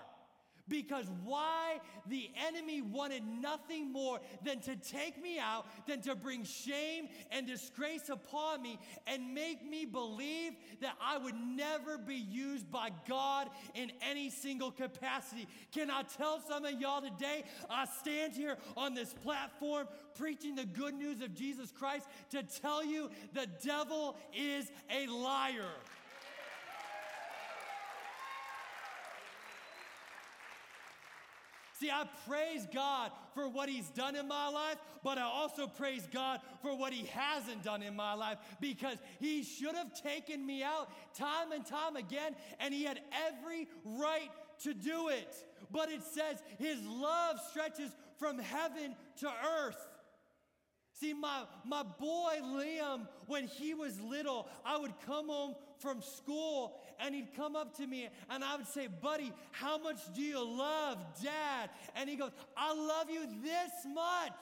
Because 0.69 1.07
why? 1.25 1.81
The 2.07 2.31
enemy 2.47 2.81
wanted 2.81 3.23
nothing 3.27 3.93
more 3.93 4.21
than 4.43 4.61
to 4.61 4.77
take 4.77 5.23
me 5.23 5.39
out, 5.39 5.67
than 5.87 6.01
to 6.03 6.15
bring 6.15 6.45
shame 6.45 7.09
and 7.31 7.47
disgrace 7.47 8.09
upon 8.09 8.63
me 8.63 8.79
and 9.07 9.35
make 9.35 9.65
me 9.65 9.85
believe 9.85 10.53
that 10.81 10.95
I 11.03 11.19
would 11.19 11.35
never 11.35 11.99
be 11.99 12.17
used 12.17 12.71
by 12.71 12.91
God 13.07 13.51
in 13.75 13.93
any 14.01 14.31
single 14.31 14.71
capacity. 14.71 15.47
Can 15.73 15.91
I 15.91 16.03
tell 16.03 16.41
some 16.41 16.65
of 16.65 16.81
y'all 16.81 17.03
today? 17.03 17.45
I 17.69 17.87
stand 18.01 18.33
here 18.33 18.57
on 18.77 18.95
this 18.95 19.13
platform 19.13 19.87
preaching 20.15 20.55
the 20.55 20.65
good 20.65 20.95
news 20.95 21.21
of 21.21 21.35
Jesus 21.35 21.71
Christ 21.73 22.07
to 22.31 22.43
tell 22.43 22.85
you 22.85 23.11
the 23.35 23.49
devil 23.63 24.17
is 24.35 24.71
a 24.91 25.07
liar. 25.09 25.75
See, 31.81 31.91
I 31.91 32.05
praise 32.29 32.67
God 32.73 33.11
for 33.35 33.49
what 33.49 33.69
He's 33.69 33.89
done 33.91 34.15
in 34.15 34.29
my 34.29 34.49
life, 34.49 34.77
but 35.03 35.19
I 35.19 35.23
also 35.23 35.67
praise 35.67 36.07
God 36.13 36.41
for 36.63 36.77
what 36.77 36.93
He 36.93 37.07
hasn't 37.07 37.65
done 37.65 37.83
in 37.83 37.97
my 37.97 38.15
life 38.15 38.39
because 38.61 38.97
He 39.19 39.43
should 39.43 39.75
have 39.75 39.93
taken 40.01 40.47
me 40.47 40.63
out 40.63 40.89
time 41.15 41.51
and 41.53 41.67
time 41.67 41.97
again, 41.97 42.37
and 42.61 42.73
He 42.73 42.85
had 42.85 43.01
every 43.27 43.69
right 43.85 44.31
to 44.63 44.73
do 44.73 45.09
it. 45.09 45.35
But 45.73 45.91
it 45.91 46.03
says 46.03 46.43
His 46.59 46.79
love 46.87 47.41
stretches 47.51 47.91
from 48.19 48.39
heaven 48.39 48.95
to 49.21 49.33
earth. 49.59 49.89
See, 50.93 51.13
my, 51.13 51.43
my 51.65 51.83
boy 51.83 52.35
Liam, 52.41 53.09
when 53.27 53.49
he 53.49 53.75
was 53.75 54.01
little, 54.01 54.49
I 54.65 54.79
would 54.79 54.93
come 55.07 55.29
home 55.29 55.57
from 55.79 56.03
school 56.03 56.77
and 57.01 57.15
he'd 57.15 57.35
come 57.37 57.57
up 57.57 57.77
to 57.77 57.87
me 57.87 58.09
and 58.31 58.45
I 58.45 58.57
would 58.57 58.67
say, 58.67 58.89
Buddy, 58.89 59.33
how 59.53 59.79
much 59.79 60.01
do 60.15 60.23
you 60.23 60.45
love 60.45 60.99
dad? 61.23 61.71
And 61.97 62.09
he 62.09 62.17
goes, 62.17 62.33
I 62.57 62.75
love 62.75 63.11
you 63.11 63.27
this 63.43 63.73
much. 63.93 64.33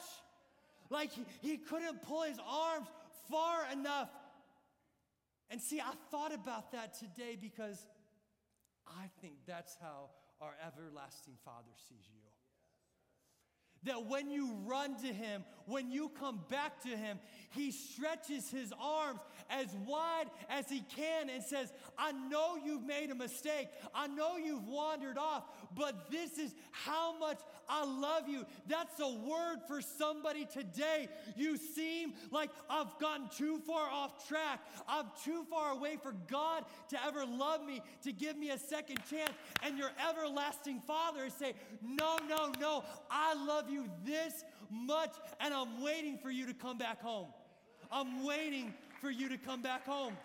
Like 0.90 1.12
he, 1.12 1.24
he 1.40 1.56
couldn't 1.56 2.02
pull 2.02 2.22
his 2.22 2.38
arms 2.46 2.86
far 3.30 3.66
enough. 3.72 4.10
And 5.50 5.60
see, 5.60 5.80
I 5.80 5.92
thought 6.10 6.34
about 6.34 6.72
that 6.72 6.98
today 6.98 7.36
because 7.40 7.86
I 8.86 9.06
think 9.20 9.34
that's 9.46 9.76
how 9.80 10.10
our 10.40 10.54
everlasting 10.66 11.34
Father 11.44 11.72
sees 11.88 12.08
you. 12.12 12.31
That 13.84 14.06
when 14.06 14.30
you 14.30 14.54
run 14.64 14.96
to 15.02 15.08
Him, 15.08 15.44
when 15.66 15.90
you 15.90 16.10
come 16.20 16.40
back 16.48 16.80
to 16.82 16.88
Him, 16.88 17.18
He 17.50 17.72
stretches 17.72 18.50
His 18.50 18.72
arms 18.80 19.20
as 19.50 19.66
wide 19.86 20.26
as 20.48 20.68
He 20.68 20.82
can 20.94 21.28
and 21.30 21.42
says, 21.42 21.72
I 21.98 22.12
know 22.12 22.56
you've 22.62 22.84
made 22.84 23.10
a 23.10 23.14
mistake. 23.14 23.68
I 23.94 24.06
know 24.06 24.36
you've 24.36 24.66
wandered 24.66 25.18
off, 25.18 25.44
but 25.76 26.10
this 26.10 26.38
is 26.38 26.54
how 26.70 27.18
much 27.18 27.40
I 27.68 27.84
love 27.84 28.28
you. 28.28 28.44
That's 28.66 29.00
a 29.00 29.08
word 29.08 29.58
for 29.66 29.80
somebody 29.80 30.46
today. 30.46 31.08
You 31.36 31.56
seem 31.56 32.14
like 32.30 32.50
I've 32.68 32.98
gotten 33.00 33.28
too 33.36 33.60
far 33.66 33.88
off 33.88 34.28
track. 34.28 34.60
I'm 34.86 35.06
too 35.24 35.44
far 35.50 35.72
away 35.72 35.96
for 36.02 36.14
God 36.30 36.64
to 36.90 37.04
ever 37.04 37.24
love 37.24 37.64
me, 37.64 37.80
to 38.04 38.12
give 38.12 38.36
me 38.36 38.50
a 38.50 38.58
second 38.58 38.98
chance. 39.08 39.32
And 39.62 39.78
your 39.78 39.90
everlasting 40.08 40.82
Father 40.86 41.28
saying, 41.30 41.54
No, 41.82 42.18
no, 42.28 42.52
no, 42.60 42.84
I 43.10 43.34
love 43.34 43.70
you 43.70 43.71
this 44.04 44.44
much, 44.70 45.10
and 45.40 45.52
I'm 45.52 45.82
waiting 45.82 46.18
for 46.18 46.30
you 46.30 46.46
to 46.46 46.54
come 46.54 46.78
back 46.78 47.00
home. 47.00 47.28
I'm 47.90 48.24
waiting 48.24 48.72
for 49.00 49.10
you 49.10 49.28
to 49.28 49.36
come 49.36 49.62
back 49.62 49.84
home. 49.84 50.16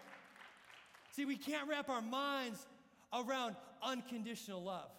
See, 1.12 1.26
we 1.26 1.36
can't 1.36 1.68
wrap 1.68 1.90
our 1.90 2.02
minds 2.02 2.66
around 3.14 3.56
unconditional 3.82 4.64
love. 4.64 4.90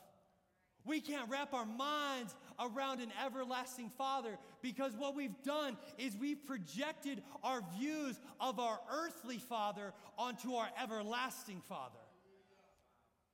We 0.85 1.01
can't 1.01 1.31
wrap 1.31 1.53
our 1.53 1.67
minds 1.67 2.35
around 2.59 3.01
an 3.01 3.13
everlasting 3.25 3.91
Father 3.97 4.39
because 4.63 4.93
what 4.97 5.15
we've 5.15 5.43
done 5.45 5.77
is 5.99 6.17
we've 6.17 6.45
projected 6.47 7.23
our 7.43 7.63
views 7.79 8.19
of 8.41 8.59
our 8.59 8.81
earthly 8.91 9.39
Father 9.39 9.93
onto 10.17 10.55
our 10.55 10.69
everlasting 10.83 11.63
Father. 11.69 11.99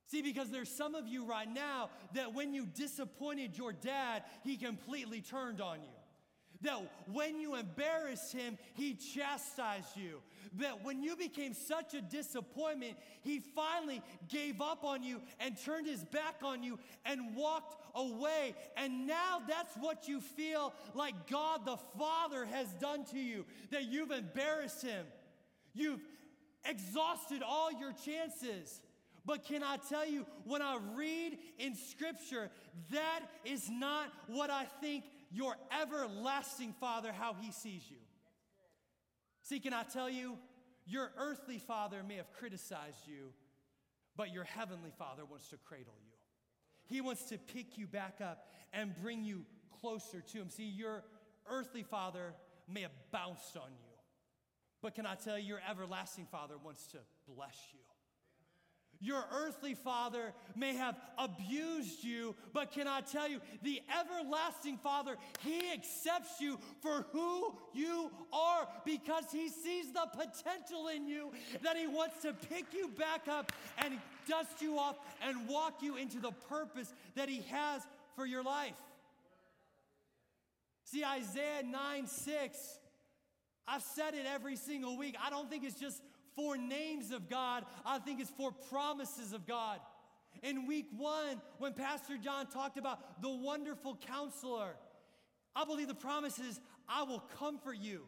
See, 0.07 0.21
because 0.21 0.51
there's 0.51 0.69
some 0.69 0.93
of 0.93 1.07
you 1.07 1.25
right 1.25 1.51
now 1.51 1.89
that 2.13 2.33
when 2.33 2.53
you 2.53 2.65
disappointed 2.65 3.57
your 3.57 3.73
dad, 3.73 4.23
he 4.43 4.55
completely 4.55 5.21
turned 5.21 5.61
on 5.61 5.81
you. 5.81 5.89
That 6.61 6.81
when 7.11 7.39
you 7.39 7.55
embarrassed 7.55 8.31
him, 8.31 8.57
he 8.73 8.93
chastised 8.93 9.95
you. 9.95 10.21
That 10.57 10.83
when 10.83 11.03
you 11.03 11.15
became 11.15 11.53
such 11.53 11.93
a 11.93 12.01
disappointment, 12.01 12.97
he 13.21 13.39
finally 13.39 14.01
gave 14.29 14.61
up 14.61 14.83
on 14.83 15.03
you 15.03 15.21
and 15.39 15.57
turned 15.63 15.85
his 15.85 16.03
back 16.05 16.35
on 16.43 16.63
you 16.63 16.79
and 17.05 17.35
walked 17.35 17.75
away. 17.93 18.55
And 18.77 19.05
now 19.05 19.41
that's 19.47 19.75
what 19.75 20.07
you 20.07 20.21
feel 20.21 20.73
like 20.93 21.27
God 21.29 21.65
the 21.65 21.77
Father 21.97 22.45
has 22.45 22.67
done 22.73 23.05
to 23.05 23.19
you. 23.19 23.45
That 23.71 23.83
you've 23.85 24.11
embarrassed 24.11 24.81
him. 24.81 25.05
You've 25.73 26.01
exhausted 26.63 27.43
all 27.45 27.71
your 27.71 27.93
chances. 28.05 28.79
But 29.25 29.43
can 29.45 29.63
I 29.63 29.77
tell 29.89 30.07
you, 30.07 30.25
when 30.43 30.61
I 30.61 30.77
read 30.95 31.37
in 31.57 31.75
Scripture, 31.75 32.51
that 32.91 33.21
is 33.43 33.69
not 33.69 34.11
what 34.27 34.49
I 34.49 34.65
think 34.81 35.05
your 35.31 35.55
everlasting 35.81 36.73
Father, 36.79 37.11
how 37.11 37.35
He 37.39 37.51
sees 37.51 37.81
you. 37.89 37.97
See, 39.41 39.59
can 39.59 39.73
I 39.73 39.83
tell 39.83 40.09
you, 40.09 40.37
your 40.85 41.11
earthly 41.17 41.57
father 41.57 42.03
may 42.07 42.15
have 42.15 42.31
criticized 42.33 43.07
you, 43.07 43.33
but 44.15 44.31
your 44.31 44.43
heavenly 44.43 44.91
Father 44.97 45.25
wants 45.25 45.49
to 45.49 45.57
cradle 45.57 45.95
you. 46.05 46.13
He 46.87 47.01
wants 47.01 47.23
to 47.29 47.37
pick 47.37 47.77
you 47.77 47.87
back 47.87 48.21
up 48.23 48.47
and 48.73 48.95
bring 49.01 49.23
you 49.23 49.45
closer 49.81 50.21
to 50.21 50.37
Him. 50.37 50.49
See, 50.49 50.65
your 50.65 51.03
earthly 51.49 51.83
father 51.83 52.33
may 52.67 52.81
have 52.81 52.91
bounced 53.11 53.57
on 53.57 53.71
you, 53.71 53.93
but 54.81 54.93
can 54.93 55.05
I 55.07 55.15
tell 55.15 55.37
you, 55.37 55.45
your 55.45 55.61
everlasting 55.69 56.27
Father 56.31 56.55
wants 56.63 56.85
to 56.87 56.97
bless 57.27 57.57
you. 57.73 57.79
Your 59.01 59.23
earthly 59.31 59.73
father 59.73 60.33
may 60.55 60.75
have 60.75 60.97
abused 61.17 62.03
you, 62.03 62.35
but 62.53 62.71
can 62.71 62.87
I 62.87 63.01
tell 63.01 63.27
you, 63.27 63.39
the 63.61 63.81
everlasting 63.99 64.77
father, 64.77 65.15
he 65.41 65.71
accepts 65.71 66.39
you 66.39 66.59
for 66.81 67.05
who 67.11 67.55
you 67.73 68.11
are 68.33 68.67
because 68.85 69.25
he 69.31 69.49
sees 69.49 69.91
the 69.91 70.07
potential 70.11 70.87
in 70.87 71.07
you 71.07 71.31
that 71.61 71.77
he 71.77 71.87
wants 71.87 72.21
to 72.21 72.33
pick 72.33 72.65
you 72.73 72.87
back 72.87 73.27
up 73.27 73.51
and 73.77 73.99
dust 74.27 74.61
you 74.61 74.77
off 74.77 74.95
and 75.21 75.47
walk 75.47 75.81
you 75.81 75.97
into 75.97 76.19
the 76.19 76.31
purpose 76.49 76.93
that 77.15 77.29
he 77.29 77.41
has 77.49 77.81
for 78.15 78.25
your 78.25 78.43
life. 78.43 78.75
See, 80.85 81.03
Isaiah 81.03 81.63
9 81.63 82.07
6, 82.07 82.79
I've 83.67 83.81
said 83.81 84.13
it 84.13 84.25
every 84.25 84.55
single 84.55 84.97
week. 84.97 85.15
I 85.23 85.29
don't 85.29 85.49
think 85.49 85.63
it's 85.63 85.79
just 85.79 86.01
for 86.35 86.57
names 86.57 87.11
of 87.11 87.29
God, 87.29 87.65
I 87.85 87.99
think 87.99 88.19
it's 88.19 88.29
for 88.29 88.51
promises 88.51 89.33
of 89.33 89.47
God. 89.47 89.79
In 90.43 90.67
week 90.67 90.87
one, 90.95 91.41
when 91.59 91.73
Pastor 91.73 92.17
John 92.17 92.47
talked 92.47 92.77
about 92.77 93.21
the 93.21 93.29
wonderful 93.29 93.97
counselor, 94.07 94.75
I 95.55 95.65
believe 95.65 95.87
the 95.87 95.95
promise 95.95 96.37
is, 96.39 96.59
I 96.87 97.03
will 97.03 97.23
comfort 97.39 97.77
you. 97.79 98.03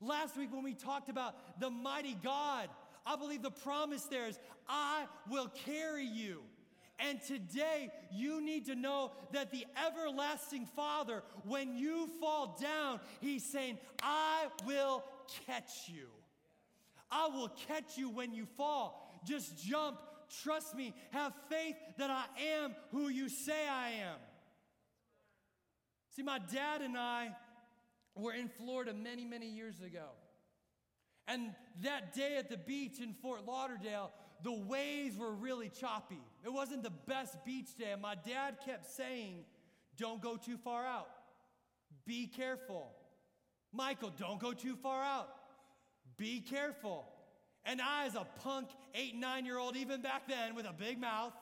Last 0.00 0.36
week, 0.36 0.52
when 0.52 0.62
we 0.62 0.74
talked 0.74 1.08
about 1.08 1.60
the 1.60 1.70
mighty 1.70 2.16
God, 2.22 2.68
I 3.04 3.16
believe 3.16 3.42
the 3.42 3.50
promise 3.50 4.04
there 4.04 4.26
is, 4.26 4.38
I 4.68 5.06
will 5.30 5.48
carry 5.64 6.04
you. 6.04 6.42
And 6.98 7.20
today, 7.20 7.90
you 8.10 8.40
need 8.40 8.66
to 8.66 8.74
know 8.74 9.12
that 9.32 9.50
the 9.50 9.66
everlasting 9.86 10.66
Father, 10.74 11.22
when 11.44 11.76
you 11.76 12.08
fall 12.20 12.58
down, 12.60 13.00
He's 13.20 13.44
saying, 13.44 13.78
I 14.02 14.46
will 14.66 15.04
catch 15.46 15.88
you. 15.88 16.06
I 17.10 17.28
will 17.28 17.50
catch 17.68 17.96
you 17.96 18.10
when 18.10 18.34
you 18.34 18.46
fall. 18.56 19.20
Just 19.26 19.64
jump. 19.64 19.98
Trust 20.42 20.74
me. 20.74 20.94
Have 21.12 21.32
faith 21.48 21.76
that 21.98 22.10
I 22.10 22.24
am 22.58 22.74
who 22.90 23.08
you 23.08 23.28
say 23.28 23.68
I 23.68 23.90
am. 23.90 24.18
See, 26.14 26.22
my 26.22 26.38
dad 26.52 26.80
and 26.80 26.96
I 26.96 27.30
were 28.14 28.32
in 28.32 28.48
Florida 28.48 28.94
many, 28.94 29.24
many 29.24 29.48
years 29.48 29.80
ago. 29.80 30.08
And 31.28 31.54
that 31.82 32.14
day 32.14 32.36
at 32.38 32.48
the 32.48 32.56
beach 32.56 33.00
in 33.00 33.12
Fort 33.12 33.44
Lauderdale, 33.46 34.12
the 34.42 34.52
waves 34.52 35.16
were 35.16 35.32
really 35.32 35.68
choppy. 35.68 36.20
It 36.44 36.52
wasn't 36.52 36.82
the 36.82 36.92
best 37.06 37.44
beach 37.44 37.76
day. 37.76 37.92
And 37.92 38.02
my 38.02 38.14
dad 38.14 38.58
kept 38.64 38.86
saying, 38.86 39.44
Don't 39.96 40.22
go 40.22 40.36
too 40.36 40.56
far 40.56 40.86
out. 40.86 41.08
Be 42.06 42.26
careful. 42.26 42.92
Michael, 43.72 44.12
don't 44.16 44.40
go 44.40 44.52
too 44.52 44.76
far 44.76 45.02
out. 45.02 45.28
Be 46.16 46.40
careful. 46.40 47.06
And 47.64 47.80
I, 47.80 48.06
as 48.06 48.14
a 48.14 48.26
punk 48.42 48.68
eight, 48.94 49.16
nine 49.16 49.44
year 49.44 49.58
old, 49.58 49.76
even 49.76 50.00
back 50.00 50.28
then 50.28 50.54
with 50.54 50.66
a 50.66 50.72
big 50.72 51.00
mouth, 51.00 51.32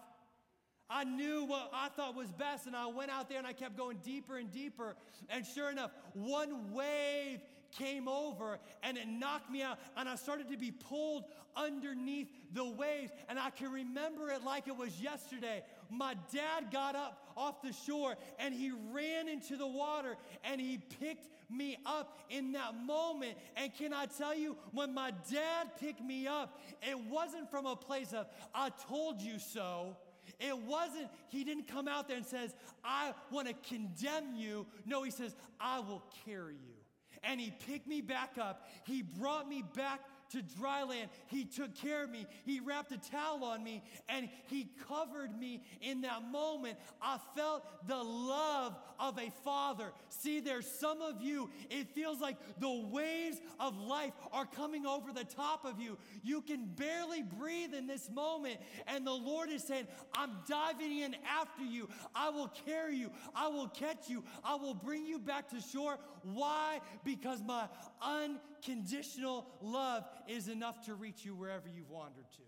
I 0.88 1.04
knew 1.04 1.44
what 1.44 1.70
I 1.72 1.88
thought 1.88 2.14
was 2.14 2.30
best, 2.32 2.66
and 2.66 2.76
I 2.76 2.86
went 2.86 3.10
out 3.10 3.28
there 3.28 3.38
and 3.38 3.46
I 3.46 3.52
kept 3.52 3.76
going 3.76 3.98
deeper 4.04 4.36
and 4.36 4.50
deeper. 4.50 4.96
And 5.30 5.44
sure 5.46 5.70
enough, 5.70 5.90
one 6.12 6.72
wave 6.72 7.40
came 7.72 8.06
over 8.06 8.58
and 8.82 8.96
it 8.96 9.08
knocked 9.08 9.50
me 9.50 9.62
out, 9.62 9.78
and 9.96 10.08
I 10.08 10.16
started 10.16 10.48
to 10.50 10.56
be 10.56 10.70
pulled 10.70 11.24
underneath 11.56 12.28
the 12.52 12.64
waves. 12.64 13.12
And 13.28 13.38
I 13.38 13.50
can 13.50 13.70
remember 13.70 14.30
it 14.30 14.44
like 14.44 14.68
it 14.68 14.76
was 14.76 15.00
yesterday. 15.00 15.62
My 15.90 16.14
dad 16.32 16.70
got 16.70 16.96
up 16.96 17.32
off 17.36 17.62
the 17.62 17.72
shore 17.72 18.16
and 18.38 18.54
he 18.54 18.72
ran 18.92 19.28
into 19.28 19.56
the 19.56 19.66
water 19.66 20.16
and 20.44 20.60
he 20.60 20.78
picked 21.00 21.28
me 21.54 21.78
up 21.86 22.18
in 22.30 22.52
that 22.52 22.74
moment. 22.84 23.34
And 23.56 23.72
can 23.74 23.92
I 23.92 24.06
tell 24.06 24.36
you, 24.36 24.56
when 24.72 24.92
my 24.92 25.12
dad 25.30 25.68
picked 25.80 26.02
me 26.02 26.26
up, 26.26 26.60
it 26.82 26.98
wasn't 26.98 27.50
from 27.50 27.66
a 27.66 27.76
place 27.76 28.12
of, 28.12 28.26
I 28.54 28.70
told 28.88 29.20
you 29.20 29.38
so. 29.38 29.96
It 30.40 30.56
wasn't, 30.56 31.08
he 31.28 31.44
didn't 31.44 31.68
come 31.68 31.86
out 31.86 32.08
there 32.08 32.16
and 32.16 32.26
says, 32.26 32.54
I 32.84 33.12
want 33.30 33.48
to 33.48 33.54
condemn 33.68 34.34
you. 34.34 34.66
No, 34.86 35.02
he 35.02 35.10
says, 35.10 35.36
I 35.60 35.80
will 35.80 36.02
carry 36.24 36.54
you. 36.54 36.74
And 37.22 37.40
he 37.40 37.52
picked 37.66 37.86
me 37.86 38.00
back 38.00 38.36
up. 38.40 38.66
He 38.86 39.02
brought 39.02 39.48
me 39.48 39.62
back 39.74 40.00
to 40.30 40.42
dry 40.42 40.82
land. 40.82 41.10
He 41.26 41.44
took 41.44 41.74
care 41.74 42.04
of 42.04 42.10
me. 42.10 42.26
He 42.44 42.60
wrapped 42.60 42.92
a 42.92 42.98
towel 42.98 43.44
on 43.44 43.62
me 43.62 43.82
and 44.08 44.28
He 44.48 44.68
covered 44.88 45.38
me 45.38 45.62
in 45.80 46.02
that 46.02 46.30
moment. 46.30 46.78
I 47.00 47.18
felt 47.36 47.64
the 47.86 48.02
love 48.02 48.76
of 48.98 49.18
a 49.18 49.30
father. 49.44 49.92
See, 50.08 50.40
there's 50.40 50.66
some 50.66 51.02
of 51.02 51.20
you, 51.20 51.50
it 51.70 51.88
feels 51.94 52.20
like 52.20 52.36
the 52.58 52.88
waves 52.90 53.40
of 53.60 53.76
life 53.76 54.12
are 54.32 54.46
coming 54.46 54.86
over 54.86 55.12
the 55.12 55.24
top 55.24 55.64
of 55.64 55.80
you. 55.80 55.98
You 56.22 56.40
can 56.40 56.66
barely 56.66 57.22
breathe 57.22 57.74
in 57.74 57.86
this 57.86 58.10
moment. 58.10 58.58
And 58.86 59.06
the 59.06 59.12
Lord 59.12 59.50
is 59.50 59.62
saying, 59.62 59.86
I'm 60.14 60.30
diving 60.48 60.98
in 60.98 61.16
after 61.28 61.64
you. 61.64 61.88
I 62.14 62.30
will 62.30 62.52
carry 62.66 62.96
you. 62.96 63.10
I 63.34 63.48
will 63.48 63.68
catch 63.68 64.08
you. 64.08 64.24
I 64.44 64.54
will 64.56 64.74
bring 64.74 65.06
you 65.06 65.18
back 65.18 65.48
to 65.50 65.60
shore. 65.60 65.98
Why? 66.22 66.80
Because 67.04 67.42
my 67.42 67.68
unconditional 68.02 69.46
love 69.60 70.04
is 70.28 70.48
enough 70.48 70.84
to 70.86 70.94
reach 70.94 71.24
you 71.24 71.34
wherever 71.34 71.68
you've 71.68 71.90
wandered 71.90 72.30
to. 72.36 72.42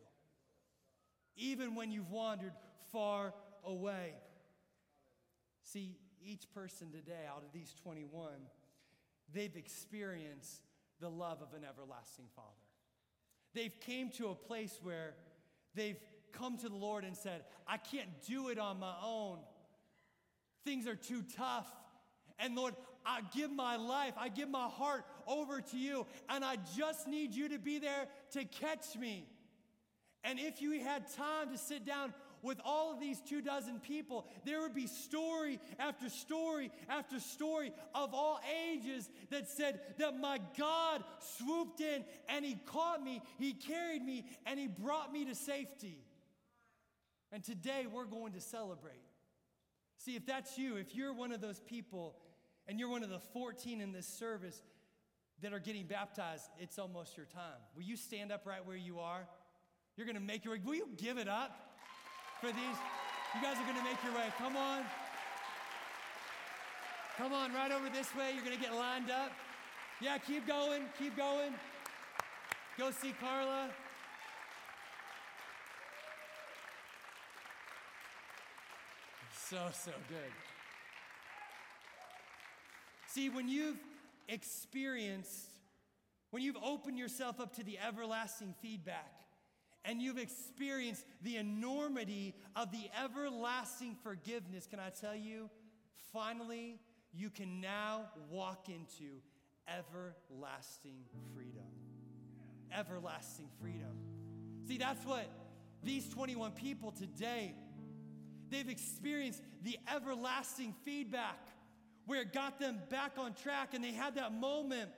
Even 1.36 1.74
when 1.74 1.90
you've 1.90 2.10
wandered 2.10 2.52
far 2.92 3.34
away. 3.64 4.14
See, 5.62 5.98
each 6.24 6.50
person 6.54 6.90
today 6.90 7.26
out 7.28 7.42
of 7.44 7.52
these 7.52 7.74
21, 7.82 8.30
they've 9.32 9.56
experienced 9.56 10.62
the 11.00 11.10
love 11.10 11.42
of 11.42 11.52
an 11.54 11.64
everlasting 11.68 12.26
Father. 12.34 12.48
They've 13.54 13.78
came 13.80 14.10
to 14.12 14.28
a 14.28 14.34
place 14.34 14.78
where 14.82 15.14
they've 15.74 15.98
come 16.32 16.56
to 16.58 16.68
the 16.68 16.76
Lord 16.76 17.04
and 17.04 17.16
said, 17.16 17.44
I 17.66 17.76
can't 17.76 18.08
do 18.26 18.48
it 18.48 18.58
on 18.58 18.78
my 18.78 18.94
own. 19.02 19.38
Things 20.64 20.86
are 20.86 20.96
too 20.96 21.22
tough. 21.36 21.66
And 22.38 22.54
Lord, 22.54 22.74
I 23.06 23.20
give 23.34 23.52
my 23.52 23.76
life, 23.76 24.14
I 24.18 24.28
give 24.28 24.48
my 24.48 24.66
heart 24.66 25.04
over 25.26 25.60
to 25.60 25.78
you, 25.78 26.06
and 26.28 26.44
I 26.44 26.56
just 26.76 27.06
need 27.06 27.34
you 27.34 27.48
to 27.50 27.58
be 27.58 27.78
there 27.78 28.06
to 28.32 28.44
catch 28.44 28.96
me. 28.98 29.26
And 30.24 30.40
if 30.40 30.60
you 30.60 30.80
had 30.82 31.10
time 31.14 31.52
to 31.52 31.58
sit 31.58 31.86
down 31.86 32.12
with 32.42 32.60
all 32.64 32.92
of 32.92 33.00
these 33.00 33.20
two 33.20 33.40
dozen 33.40 33.78
people, 33.78 34.26
there 34.44 34.60
would 34.60 34.74
be 34.74 34.86
story 34.86 35.60
after 35.78 36.08
story 36.08 36.70
after 36.88 37.20
story 37.20 37.72
of 37.94 38.12
all 38.12 38.40
ages 38.70 39.08
that 39.30 39.48
said 39.48 39.80
that 39.98 40.18
my 40.18 40.40
God 40.58 41.04
swooped 41.20 41.80
in 41.80 42.04
and 42.28 42.44
He 42.44 42.56
caught 42.66 43.02
me, 43.02 43.22
He 43.38 43.52
carried 43.52 44.02
me, 44.02 44.24
and 44.46 44.58
He 44.58 44.66
brought 44.66 45.12
me 45.12 45.24
to 45.26 45.34
safety. 45.34 45.98
And 47.32 47.42
today 47.42 47.86
we're 47.90 48.04
going 48.04 48.32
to 48.32 48.40
celebrate. 48.40 49.02
See, 49.98 50.16
if 50.16 50.26
that's 50.26 50.58
you, 50.58 50.76
if 50.76 50.94
you're 50.94 51.12
one 51.12 51.32
of 51.32 51.40
those 51.40 51.60
people 51.60 52.16
and 52.68 52.78
you're 52.80 52.88
one 52.88 53.02
of 53.02 53.10
the 53.10 53.20
14 53.32 53.80
in 53.80 53.92
this 53.92 54.06
service 54.06 54.60
that 55.42 55.52
are 55.52 55.58
getting 55.58 55.86
baptized, 55.86 56.44
it's 56.58 56.78
almost 56.78 57.16
your 57.16 57.26
time. 57.26 57.60
Will 57.74 57.82
you 57.82 57.96
stand 57.96 58.32
up 58.32 58.46
right 58.46 58.64
where 58.66 58.76
you 58.76 58.98
are? 58.98 59.26
You're 59.96 60.06
to 60.16 60.20
make 60.20 60.44
your 60.44 60.54
way. 60.54 60.60
Will 60.64 60.74
you 60.74 60.88
give 60.96 61.18
it 61.18 61.28
up 61.28 61.76
for 62.40 62.48
these? 62.48 62.76
You 63.34 63.42
guys 63.42 63.56
are 63.56 63.66
to 63.76 63.84
make 63.84 64.02
your 64.02 64.14
way. 64.14 64.32
Come 64.38 64.56
on. 64.56 64.82
Come 67.16 67.32
on, 67.32 67.52
right 67.54 67.72
over 67.72 67.88
this 67.88 68.14
way. 68.14 68.32
You're 68.34 68.44
to 68.56 68.62
get 68.62 68.74
lined 68.74 69.10
up. 69.10 69.32
Yeah, 70.00 70.18
keep 70.18 70.46
going. 70.46 70.82
Keep 70.98 71.16
going. 71.16 71.54
Go 72.78 72.90
see 72.90 73.14
Carla. 73.18 73.70
So, 79.48 79.56
so 79.72 79.92
good. 80.08 80.32
See, 83.16 83.30
when 83.30 83.48
you've 83.48 83.78
experienced, 84.28 85.48
when 86.32 86.42
you've 86.42 86.58
opened 86.62 86.98
yourself 86.98 87.40
up 87.40 87.56
to 87.56 87.64
the 87.64 87.78
everlasting 87.78 88.54
feedback, 88.60 89.10
and 89.86 90.02
you've 90.02 90.18
experienced 90.18 91.02
the 91.22 91.36
enormity 91.38 92.34
of 92.54 92.70
the 92.72 92.90
everlasting 93.02 93.96
forgiveness, 94.02 94.66
can 94.66 94.80
I 94.80 94.90
tell 94.90 95.14
you, 95.14 95.48
finally, 96.12 96.78
you 97.14 97.30
can 97.30 97.58
now 97.62 98.02
walk 98.28 98.68
into 98.68 99.22
everlasting 99.66 100.98
freedom. 101.34 101.64
Everlasting 102.70 103.48
freedom. 103.58 103.96
See, 104.68 104.76
that's 104.76 105.06
what 105.06 105.26
these 105.82 106.06
21 106.10 106.50
people 106.50 106.92
today 106.92 107.54
They've 108.48 108.68
experienced 108.68 109.42
the 109.62 109.78
everlasting 109.92 110.74
feedback 110.84 111.38
where 112.06 112.22
it 112.22 112.32
got 112.32 112.58
them 112.58 112.80
back 112.88 113.12
on 113.18 113.34
track 113.34 113.74
and 113.74 113.84
they 113.84 113.92
had 113.92 114.14
that 114.14 114.32
moment 114.32 114.90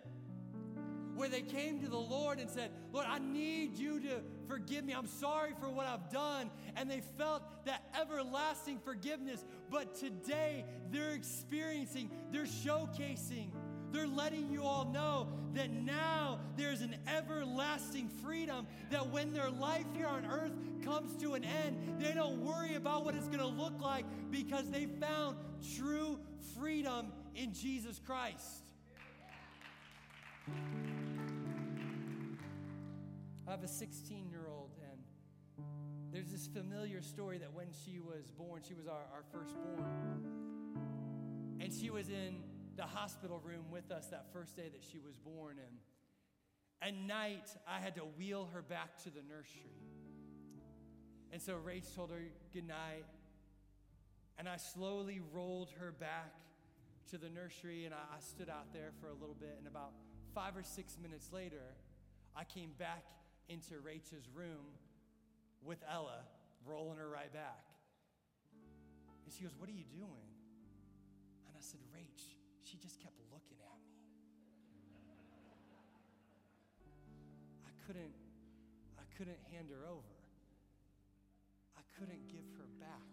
where 1.19 1.29
they 1.29 1.43
came 1.43 1.81
to 1.81 1.89
the 1.89 1.99
Lord 1.99 2.39
and 2.39 2.49
said, 2.49 2.71
Lord, 2.93 3.07
I 3.09 3.19
need 3.19 3.77
you 3.77 3.99
to 4.01 4.23
forgive 4.47 4.85
me. 4.85 4.93
I'm 4.93 5.09
sorry 5.09 5.53
for 5.59 5.69
what 5.69 5.85
I've 5.85 6.09
done. 6.11 6.49
And 6.77 6.89
they 6.89 7.01
felt 7.19 7.43
that 7.65 7.83
everlasting 8.01 8.79
forgiveness. 8.79 9.45
But 9.69 9.97
today 9.97 10.65
they're 10.93 11.11
experiencing, 11.11 12.11
they're 12.31 12.45
showcasing 12.45 13.49
they're 13.93 14.07
letting 14.07 14.51
you 14.51 14.63
all 14.63 14.85
know 14.85 15.29
that 15.55 15.71
now 15.71 16.41
there's 16.57 16.83
an 16.83 16.97
everlasting 17.09 18.09
freedom, 18.09 18.67
that 18.91 19.09
when 19.09 19.33
their 19.33 19.51
life 19.51 19.87
here 19.95 20.07
on 20.07 20.27
earth 20.27 20.53
comes 20.85 21.17
to 21.23 21.35
an 21.35 21.45
end, 21.45 22.01
they 22.01 22.13
don't 22.13 22.39
worry 22.45 22.75
about 22.75 23.05
what 23.05 23.15
it's 23.15 23.29
going 23.29 23.39
to 23.39 23.47
look 23.47 23.81
like 23.81 24.05
because 24.31 24.71
they 24.71 24.87
found 24.87 25.37
true 25.77 26.19
freedom 26.59 27.13
in 27.35 27.53
Jesus 27.53 28.01
Christ. 28.05 28.65
I 33.47 33.51
have 33.51 33.63
a 33.63 33.69
16 33.69 34.29
year 34.29 34.47
old, 34.49 34.71
and 34.91 35.01
there's 36.13 36.31
this 36.31 36.47
familiar 36.47 37.01
story 37.03 37.39
that 37.39 37.53
when 37.53 37.69
she 37.85 37.99
was 37.99 38.31
born, 38.31 38.63
she 38.67 38.75
was 38.75 38.87
our, 38.87 39.07
our 39.13 39.25
firstborn, 39.33 39.85
and 41.61 41.73
she 41.73 41.91
was 41.91 42.09
in 42.11 42.37
the 42.79 42.87
hospital 42.87 43.43
room 43.45 43.65
with 43.73 43.91
us 43.91 44.07
that 44.07 44.27
first 44.33 44.57
day 44.57 44.69
that 44.73 44.85
she 44.91 44.99
was 45.01 45.17
born. 45.17 45.57
And 45.59 45.79
at 46.81 46.97
night, 46.97 47.51
I 47.67 47.81
had 47.81 47.97
to 47.97 48.03
wheel 48.03 48.49
her 48.55 48.63
back 48.63 49.03
to 49.03 49.11
the 49.11 49.21
nursery. 49.29 49.75
And 51.33 51.43
so 51.43 51.55
Rach 51.55 51.93
told 51.95 52.11
her 52.11 52.23
good 52.55 52.67
night. 52.67 53.05
And 54.39 54.49
I 54.49 54.57
slowly 54.57 55.21
rolled 55.33 55.71
her 55.81 55.91
back 55.91 56.33
to 57.11 57.19
the 57.19 57.29
nursery 57.29 57.85
and 57.85 57.93
I, 57.93 57.99
I 57.99 58.21
stood 58.21 58.49
out 58.49 58.73
there 58.73 58.93
for 59.01 59.09
a 59.09 59.15
little 59.15 59.35
bit. 59.35 59.57
And 59.59 59.67
about 59.67 59.91
five 60.33 60.57
or 60.57 60.63
six 60.63 60.97
minutes 61.03 61.31
later, 61.33 61.75
I 62.37 62.45
came 62.45 62.71
back 62.79 63.03
into 63.49 63.75
Rach's 63.75 64.29
room 64.33 64.71
with 65.65 65.79
Ella, 65.93 66.21
rolling 66.65 66.99
her 66.99 67.09
right 67.09 67.33
back. 67.33 67.65
And 69.25 69.35
she 69.35 69.43
goes, 69.43 69.57
What 69.59 69.69
are 69.69 69.73
you 69.73 69.85
doing? 69.91 70.31
And 71.49 71.57
I 71.57 71.61
said, 71.61 71.81
Rach, 71.93 72.38
she 72.69 72.77
just 72.77 73.01
kept 73.01 73.17
looking 73.33 73.57
at 73.65 73.81
me. 73.81 73.97
I 77.65 77.73
couldn't, 77.87 78.13
I 78.99 79.05
couldn't 79.17 79.41
hand 79.51 79.69
her 79.71 79.89
over. 79.89 80.21
I 81.77 81.83
couldn't 81.99 82.29
give 82.29 82.45
her 82.59 82.69
back. 82.79 83.09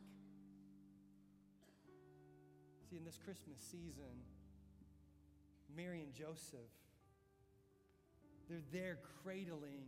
See, 2.89 2.97
in 2.97 3.06
this 3.06 3.18
Christmas 3.24 3.58
season, 3.60 4.28
Mary 5.76 6.01
and 6.01 6.14
Joseph, 6.14 6.76
they're 8.49 8.60
there 8.74 8.99
cradling 9.24 9.84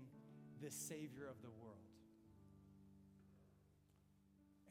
the 0.63 0.71
Savior 0.71 1.27
of 1.29 1.41
the 1.41 1.49
world. 1.61 1.75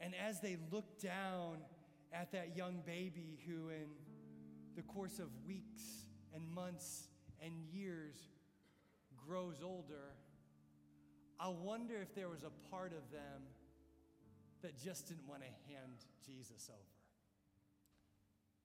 And 0.01 0.13
as 0.27 0.41
they 0.41 0.57
look 0.71 0.99
down 0.99 1.57
at 2.11 2.31
that 2.31 2.57
young 2.57 2.81
baby 2.85 3.39
who, 3.47 3.69
in 3.69 3.87
the 4.77 4.83
course 4.83 5.17
of 5.17 5.27
weeks 5.47 5.81
and 6.35 6.47
months 6.53 7.07
and 7.41 7.51
years 7.73 8.15
grows 9.27 9.55
older, 9.63 10.13
I 11.39 11.47
wonder 11.49 11.95
if 11.99 12.13
there 12.13 12.29
was 12.29 12.43
a 12.43 12.69
part 12.69 12.93
of 12.93 13.11
them 13.11 13.41
that 14.61 14.77
just 14.77 15.07
didn't 15.07 15.27
want 15.27 15.41
to 15.41 15.73
hand 15.73 16.05
Jesus 16.23 16.69
over. 16.69 16.79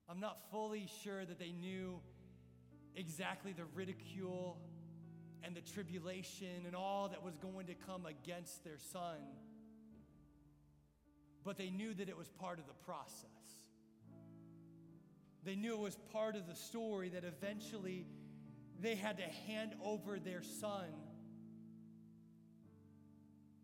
I'm 0.06 0.20
not 0.20 0.50
fully 0.50 0.86
sure 1.02 1.24
that 1.24 1.38
they 1.38 1.52
knew 1.52 1.98
exactly 2.94 3.54
the 3.54 3.64
ridicule 3.74 4.58
and 5.42 5.56
the 5.56 5.62
tribulation 5.62 6.66
and 6.66 6.76
all 6.76 7.08
that 7.08 7.22
was 7.22 7.36
going 7.36 7.66
to 7.68 7.74
come 7.74 8.04
against 8.04 8.64
their 8.64 8.78
son, 8.92 9.16
but 11.42 11.56
they 11.56 11.70
knew 11.70 11.94
that 11.94 12.10
it 12.10 12.18
was 12.18 12.28
part 12.28 12.58
of 12.58 12.66
the 12.66 12.74
process. 12.84 13.61
They 15.44 15.56
knew 15.56 15.74
it 15.74 15.80
was 15.80 15.96
part 16.12 16.36
of 16.36 16.46
the 16.46 16.54
story 16.54 17.08
that 17.10 17.24
eventually 17.24 18.06
they 18.80 18.94
had 18.94 19.16
to 19.18 19.24
hand 19.48 19.74
over 19.84 20.18
their 20.18 20.42
son 20.42 20.86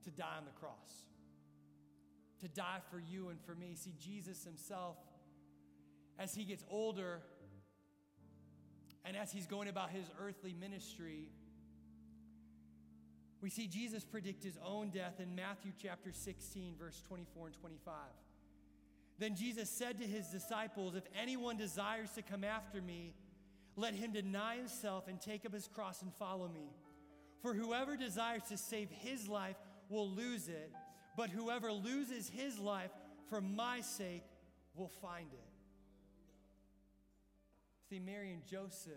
to 0.04 0.10
die 0.10 0.36
on 0.38 0.44
the 0.44 0.58
cross, 0.60 1.04
to 2.40 2.48
die 2.48 2.80
for 2.90 2.98
you 2.98 3.28
and 3.28 3.40
for 3.40 3.54
me. 3.54 3.74
See, 3.76 3.94
Jesus 3.98 4.44
himself, 4.44 4.96
as 6.18 6.34
he 6.34 6.44
gets 6.44 6.64
older 6.70 7.20
and 9.04 9.16
as 9.16 9.30
he's 9.30 9.46
going 9.46 9.68
about 9.68 9.90
his 9.90 10.06
earthly 10.20 10.54
ministry, 10.58 11.30
We 13.40 13.50
see 13.50 13.68
Jesus 13.68 14.04
predict 14.04 14.42
his 14.42 14.58
own 14.64 14.90
death 14.90 15.20
in 15.20 15.34
Matthew 15.36 15.70
chapter 15.80 16.12
16, 16.12 16.74
verse 16.76 17.00
24 17.06 17.46
and 17.46 17.54
25. 17.54 17.94
Then 19.18 19.34
Jesus 19.34 19.68
said 19.68 19.98
to 19.98 20.06
his 20.06 20.28
disciples, 20.28 20.94
If 20.94 21.04
anyone 21.20 21.56
desires 21.56 22.10
to 22.12 22.22
come 22.22 22.44
after 22.44 22.80
me, 22.80 23.14
let 23.76 23.94
him 23.94 24.12
deny 24.12 24.56
himself 24.56 25.08
and 25.08 25.20
take 25.20 25.44
up 25.44 25.52
his 25.52 25.68
cross 25.68 26.02
and 26.02 26.12
follow 26.14 26.48
me. 26.48 26.70
For 27.42 27.54
whoever 27.54 27.96
desires 27.96 28.42
to 28.48 28.56
save 28.56 28.90
his 28.90 29.28
life 29.28 29.56
will 29.88 30.08
lose 30.08 30.48
it, 30.48 30.72
but 31.16 31.30
whoever 31.30 31.72
loses 31.72 32.28
his 32.28 32.58
life 32.58 32.90
for 33.28 33.40
my 33.40 33.80
sake 33.80 34.24
will 34.74 34.90
find 35.00 35.32
it. 35.32 35.48
See, 37.88 37.98
Mary 37.98 38.32
and 38.32 38.44
Joseph, 38.46 38.92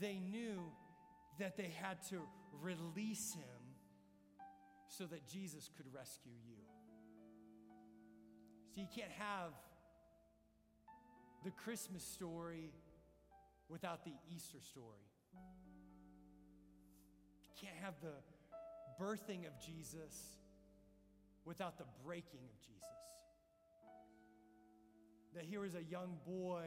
they 0.00 0.18
knew 0.18 0.60
that 1.38 1.56
they 1.56 1.72
had 1.80 2.02
to 2.08 2.20
release 2.62 3.34
him 3.34 3.42
so 4.88 5.04
that 5.04 5.26
Jesus 5.26 5.68
could 5.76 5.86
rescue 5.94 6.32
you. 6.48 6.69
So 8.74 8.80
you 8.80 8.86
can't 8.94 9.10
have 9.18 9.52
the 11.44 11.50
Christmas 11.50 12.04
story 12.04 12.70
without 13.68 14.04
the 14.04 14.12
Easter 14.32 14.58
story. 14.60 15.08
You 17.42 17.50
can't 17.60 17.76
have 17.82 17.94
the 18.00 19.02
birthing 19.02 19.46
of 19.46 19.58
Jesus 19.58 20.36
without 21.44 21.78
the 21.78 21.84
breaking 22.04 22.40
of 22.48 22.60
Jesus. 22.60 22.76
That 25.34 25.44
here 25.44 25.64
is 25.64 25.74
a 25.74 25.82
young 25.82 26.18
boy 26.24 26.66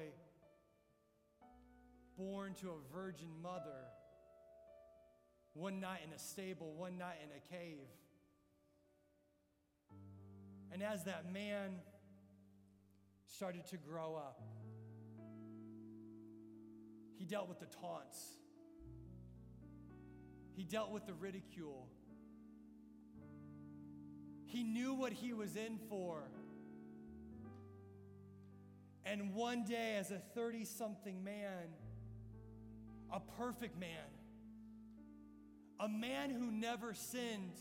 born 2.17 2.53
to 2.61 2.69
a 2.69 2.93
virgin 2.93 3.29
mother, 3.41 3.87
one 5.53 5.79
night 5.79 6.01
in 6.05 6.11
a 6.11 6.19
stable, 6.19 6.73
one 6.73 6.97
night 6.97 7.17
in 7.23 7.29
a 7.29 7.57
cave. 7.57 7.87
And 10.73 10.83
as 10.83 11.05
that 11.05 11.31
man 11.31 11.75
started 13.33 13.65
to 13.65 13.77
grow 13.77 14.15
up, 14.15 14.39
he 17.15 17.25
dealt 17.25 17.49
with 17.49 17.59
the 17.59 17.65
taunts, 17.65 18.19
he 20.55 20.63
dealt 20.63 20.91
with 20.91 21.07
the 21.07 21.13
ridicule. 21.13 21.87
He 24.45 24.63
knew 24.63 24.93
what 24.93 25.13
he 25.13 25.33
was 25.33 25.55
in 25.55 25.79
for. 25.89 26.21
And 29.03 29.33
one 29.33 29.63
day, 29.63 29.95
as 29.97 30.11
a 30.11 30.19
30 30.35 30.65
something 30.65 31.23
man, 31.23 31.69
a 33.11 33.19
perfect 33.19 33.79
man, 33.79 33.89
a 35.79 35.89
man 35.89 36.29
who 36.29 36.51
never 36.51 36.93
sinned, 36.93 37.55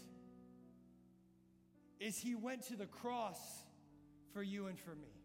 is 1.99 2.19
he 2.19 2.35
went 2.35 2.65
to 2.65 2.77
the 2.77 2.85
cross 2.85 3.41
for 4.35 4.43
you 4.43 4.67
and 4.67 4.79
for 4.79 4.95
me. 4.95 5.22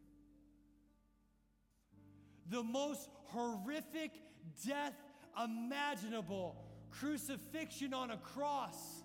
The 2.49 2.63
most 2.63 3.09
horrific 3.25 4.11
death 4.65 4.93
imaginable 5.41 6.55
crucifixion 6.91 7.93
on 7.93 8.11
a 8.11 8.17
cross, 8.17 9.03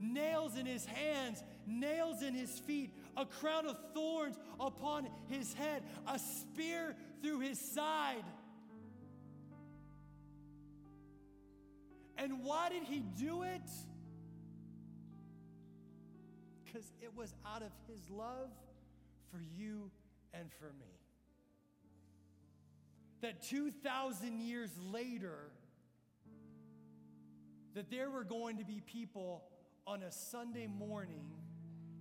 nails 0.00 0.56
in 0.56 0.66
his 0.66 0.84
hands, 0.86 1.42
nails 1.66 2.22
in 2.22 2.34
his 2.34 2.58
feet, 2.60 2.94
a 3.16 3.24
crown 3.24 3.66
of 3.66 3.76
thorns 3.94 4.36
upon 4.58 5.08
his 5.28 5.54
head, 5.54 5.82
a 6.06 6.18
spear 6.18 6.96
through 7.22 7.40
his 7.40 7.60
side. 7.60 8.24
And 12.16 12.42
why 12.42 12.70
did 12.70 12.84
he 12.84 13.00
do 13.00 13.42
it? 13.42 13.70
Because 16.64 16.90
it 17.02 17.14
was 17.14 17.34
out 17.46 17.62
of 17.62 17.72
his 17.88 18.08
love 18.10 18.50
for 19.30 19.40
you 19.56 19.90
and 20.32 20.50
for 20.58 20.72
me. 20.80 20.93
That 23.24 23.40
2,000 23.40 24.42
years 24.42 24.68
later, 24.92 25.50
that 27.74 27.90
there 27.90 28.10
were 28.10 28.22
going 28.22 28.58
to 28.58 28.66
be 28.66 28.82
people 28.84 29.44
on 29.86 30.02
a 30.02 30.12
Sunday 30.12 30.66
morning 30.66 31.24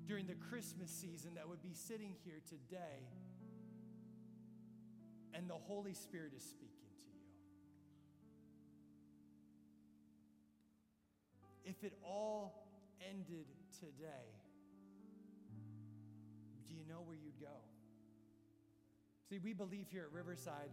during 0.05 0.27
the 0.27 0.35
Christmas 0.35 0.91
season 0.91 1.35
that 1.35 1.47
would 1.47 1.61
be 1.61 1.71
sitting 1.71 2.13
here 2.25 2.41
today, 2.49 3.07
and 5.33 5.49
the 5.49 5.53
Holy 5.53 5.93
Spirit 5.93 6.33
is 6.35 6.43
speaking 6.43 6.67
to 11.63 11.69
you. 11.69 11.71
If 11.71 11.85
it 11.85 11.93
all 12.03 12.67
ended 13.09 13.45
today, 13.79 14.27
do 16.67 16.73
you 16.73 16.83
know 16.85 16.99
where 17.05 17.15
you'd 17.15 17.39
go? 17.39 17.61
See, 19.29 19.39
we 19.39 19.53
believe 19.53 19.87
here 19.89 20.03
at 20.03 20.11
Riverside, 20.11 20.69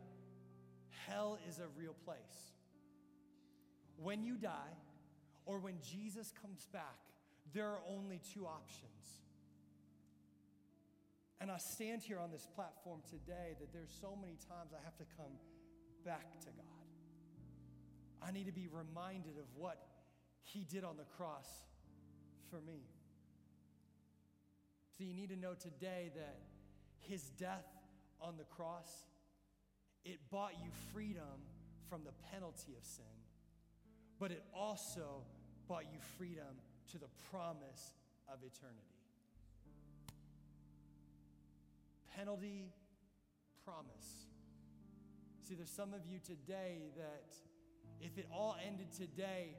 hell 1.06 1.38
is 1.48 1.58
a 1.58 1.66
real 1.78 1.94
place. 2.04 2.52
When 3.96 4.22
you 4.22 4.36
die, 4.36 4.74
or 5.46 5.58
when 5.58 5.74
Jesus 5.82 6.32
comes 6.40 6.66
back, 6.72 6.98
there 7.52 7.66
are 7.66 7.80
only 7.88 8.20
two 8.32 8.46
options. 8.46 8.90
And 11.40 11.50
I 11.50 11.56
stand 11.56 12.02
here 12.02 12.18
on 12.18 12.30
this 12.30 12.46
platform 12.54 13.00
today 13.08 13.56
that 13.58 13.72
there's 13.72 13.92
so 14.00 14.16
many 14.20 14.34
times 14.48 14.72
I 14.72 14.84
have 14.84 14.96
to 14.98 15.04
come 15.16 15.32
back 16.04 16.38
to 16.40 16.46
God. 16.46 16.80
I 18.22 18.30
need 18.30 18.46
to 18.46 18.52
be 18.52 18.68
reminded 18.70 19.38
of 19.38 19.46
what 19.56 19.78
He 20.42 20.64
did 20.64 20.84
on 20.84 20.96
the 20.96 21.04
cross 21.16 21.48
for 22.50 22.60
me. 22.60 22.82
So 24.96 25.04
you 25.04 25.14
need 25.14 25.30
to 25.30 25.36
know 25.36 25.54
today 25.54 26.10
that 26.14 26.36
His 26.98 27.22
death 27.38 27.66
on 28.20 28.36
the 28.36 28.44
cross, 28.44 28.88
it 30.04 30.18
bought 30.30 30.52
you 30.62 30.70
freedom 30.92 31.44
from 31.88 32.02
the 32.04 32.12
penalty 32.32 32.74
of 32.78 32.84
sin, 32.84 33.04
but 34.18 34.30
it 34.30 34.42
also 34.54 35.22
bought 35.68 35.84
you 35.92 35.98
freedom 36.16 36.56
to 36.92 36.98
the 36.98 37.08
promise 37.30 37.94
of 38.28 38.38
eternity. 38.38 38.78
Penalty, 42.16 42.72
promise. 43.64 44.26
See, 45.42 45.54
there's 45.54 45.70
some 45.70 45.94
of 45.94 46.06
you 46.06 46.18
today 46.18 46.90
that 46.96 47.34
if 48.00 48.18
it 48.18 48.26
all 48.32 48.56
ended 48.66 48.92
today, 48.92 49.56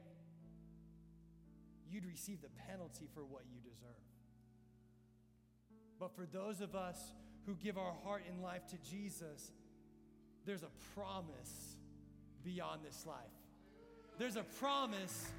you'd 1.90 2.06
receive 2.06 2.40
the 2.40 2.48
penalty 2.68 3.06
for 3.14 3.24
what 3.24 3.42
you 3.52 3.60
deserve. 3.60 3.92
But 5.98 6.16
for 6.16 6.26
those 6.26 6.60
of 6.60 6.74
us 6.74 6.98
who 7.46 7.54
give 7.54 7.76
our 7.76 7.94
heart 8.04 8.22
and 8.28 8.42
life 8.42 8.66
to 8.68 8.78
Jesus, 8.78 9.50
there's 10.46 10.62
a 10.62 10.70
promise 10.94 11.76
beyond 12.44 12.80
this 12.84 13.04
life. 13.06 13.16
There's 14.18 14.36
a 14.36 14.42
promise 14.42 15.30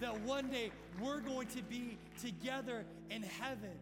that 0.00 0.20
one 0.22 0.48
day 0.50 0.70
we're 1.00 1.20
going 1.20 1.48
to 1.48 1.62
be 1.62 1.98
together 2.20 2.84
in 3.10 3.22
heaven. 3.22 3.78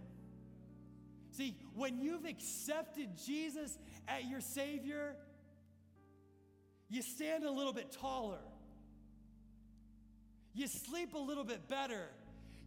See, 1.33 1.57
when 1.75 2.01
you've 2.01 2.25
accepted 2.25 3.11
Jesus 3.25 3.79
as 4.09 4.25
your 4.25 4.41
Savior, 4.41 5.14
you 6.89 7.03
stand 7.03 7.45
a 7.45 7.51
little 7.51 7.73
bit 7.73 7.93
taller. 7.93 8.41
You 10.55 10.66
sleep 10.66 11.14
a 11.14 11.19
little 11.19 11.45
bit 11.45 11.69
better 11.69 12.09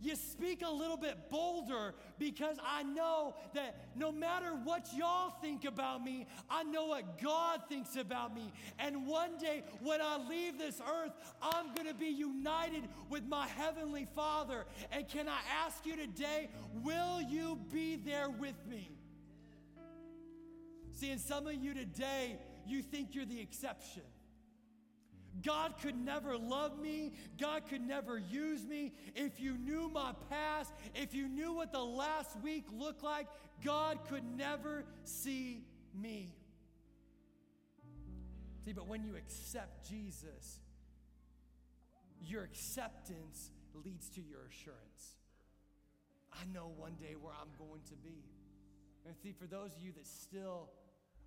you 0.02 0.16
speak 0.16 0.64
a 0.66 0.72
little 0.72 0.98
bit 0.98 1.30
bolder 1.30 1.94
because 2.18 2.58
I 2.66 2.84
know 2.84 3.36
that 3.54 3.76
no 3.96 4.12
matter 4.12 4.52
what 4.64 4.88
y'all 4.96 5.34
think 5.42 5.66
about 5.66 6.04
me, 6.04 6.28
I 6.50 6.64
know 6.64 6.88
what 6.88 7.22
God 7.22 7.62
thinks 7.70 7.96
about 7.96 8.34
me. 8.34 8.52
And 8.80 9.06
one 9.06 9.38
day 9.38 9.64
when 9.82 10.02
I 10.02 10.18
leave 10.18 10.58
this 10.58 10.82
earth, 10.82 11.12
I'm 11.42 11.74
going 11.76 11.88
to 11.88 11.94
be 11.94 12.08
united 12.08 12.88
with 13.10 13.26
my 13.28 13.48
Heavenly 13.48 14.08
Father. 14.16 14.66
And 14.92 15.08
can 15.08 15.28
I 15.28 15.40
ask 15.66 15.86
you 15.86 15.96
today, 15.96 16.50
will 16.84 17.22
you 17.22 17.60
be 17.72 17.96
there 17.96 18.30
with 18.30 18.56
me? 18.68 18.90
See, 20.94 21.12
and 21.12 21.22
some 21.22 21.48
of 21.48 21.56
you 21.56 21.74
today, 21.74 22.38
you 22.68 22.82
think 22.82 23.16
you're 23.16 23.26
the 23.26 23.40
exception. 23.40 24.04
God 25.44 25.76
could 25.82 25.96
never 25.96 26.38
love 26.38 26.80
me. 26.80 27.14
God 27.40 27.64
could 27.70 27.82
never 27.82 28.18
use 28.18 28.66
me. 28.66 28.94
If 29.16 29.40
you 29.40 29.58
knew 29.58 29.90
my 29.90 30.14
past, 30.30 30.74
if 30.94 31.14
you 31.14 31.28
knew 31.28 31.54
what 31.54 31.72
the 31.72 31.84
last 31.84 32.40
week 32.42 32.66
looked 32.72 33.04
like, 33.04 33.28
God 33.64 34.00
could 34.10 34.24
never 34.38 34.86
see 35.04 35.64
me. 36.00 36.36
See, 38.66 38.74
but 38.74 38.88
when 38.88 39.04
you 39.04 39.16
accept 39.16 39.90
Jesus, 39.90 40.60
your 42.28 42.44
acceptance 42.44 43.52
leads 43.74 44.10
to 44.10 44.22
your 44.22 44.42
assurance. 44.50 45.16
I 46.34 46.44
know 46.54 46.72
one 46.78 46.94
day 46.94 47.16
where 47.20 47.34
I'm 47.34 47.50
going 47.58 47.82
to 47.90 47.96
be. 47.96 48.24
And 49.06 49.16
see, 49.18 49.32
for 49.32 49.48
those 49.48 49.74
of 49.76 49.82
you 49.82 49.92
that 49.94 50.06
still 50.06 50.70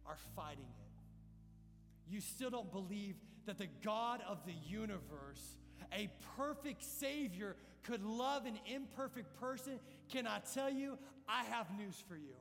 are 0.07 0.19
fighting 0.37 0.65
it, 0.79 2.13
you 2.13 2.21
still 2.21 2.51
don't 2.51 2.71
believe 2.71 3.17
that 3.47 3.59
the 3.59 3.69
God 3.83 4.21
of 4.29 4.45
the 4.47 4.55
universe 4.67 5.57
a 5.93 6.09
perfect 6.37 6.83
Savior 6.83 7.57
could 7.83 8.03
love 8.03 8.47
an 8.47 8.59
imperfect 8.67 9.39
person, 9.41 9.79
can 10.11 10.27
I 10.27 10.41
tell 10.55 10.71
you, 10.71 10.99
I 11.29 11.45
have 11.45 11.67
news 11.77 12.03
for 12.09 12.17
you. 12.17 12.35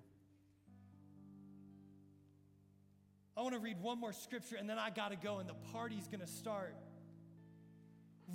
I 3.36 3.42
want 3.42 3.54
to 3.54 3.60
read 3.60 3.82
one 3.82 4.00
more 4.00 4.14
scripture 4.14 4.58
and 4.58 4.70
then 4.70 4.78
I 4.78 4.90
got 4.90 5.10
to 5.10 5.16
go 5.16 5.40
and 5.40 5.50
the 5.50 5.56
party's 5.72 6.08
going 6.08 6.22
to 6.22 6.28
start. 6.28 6.76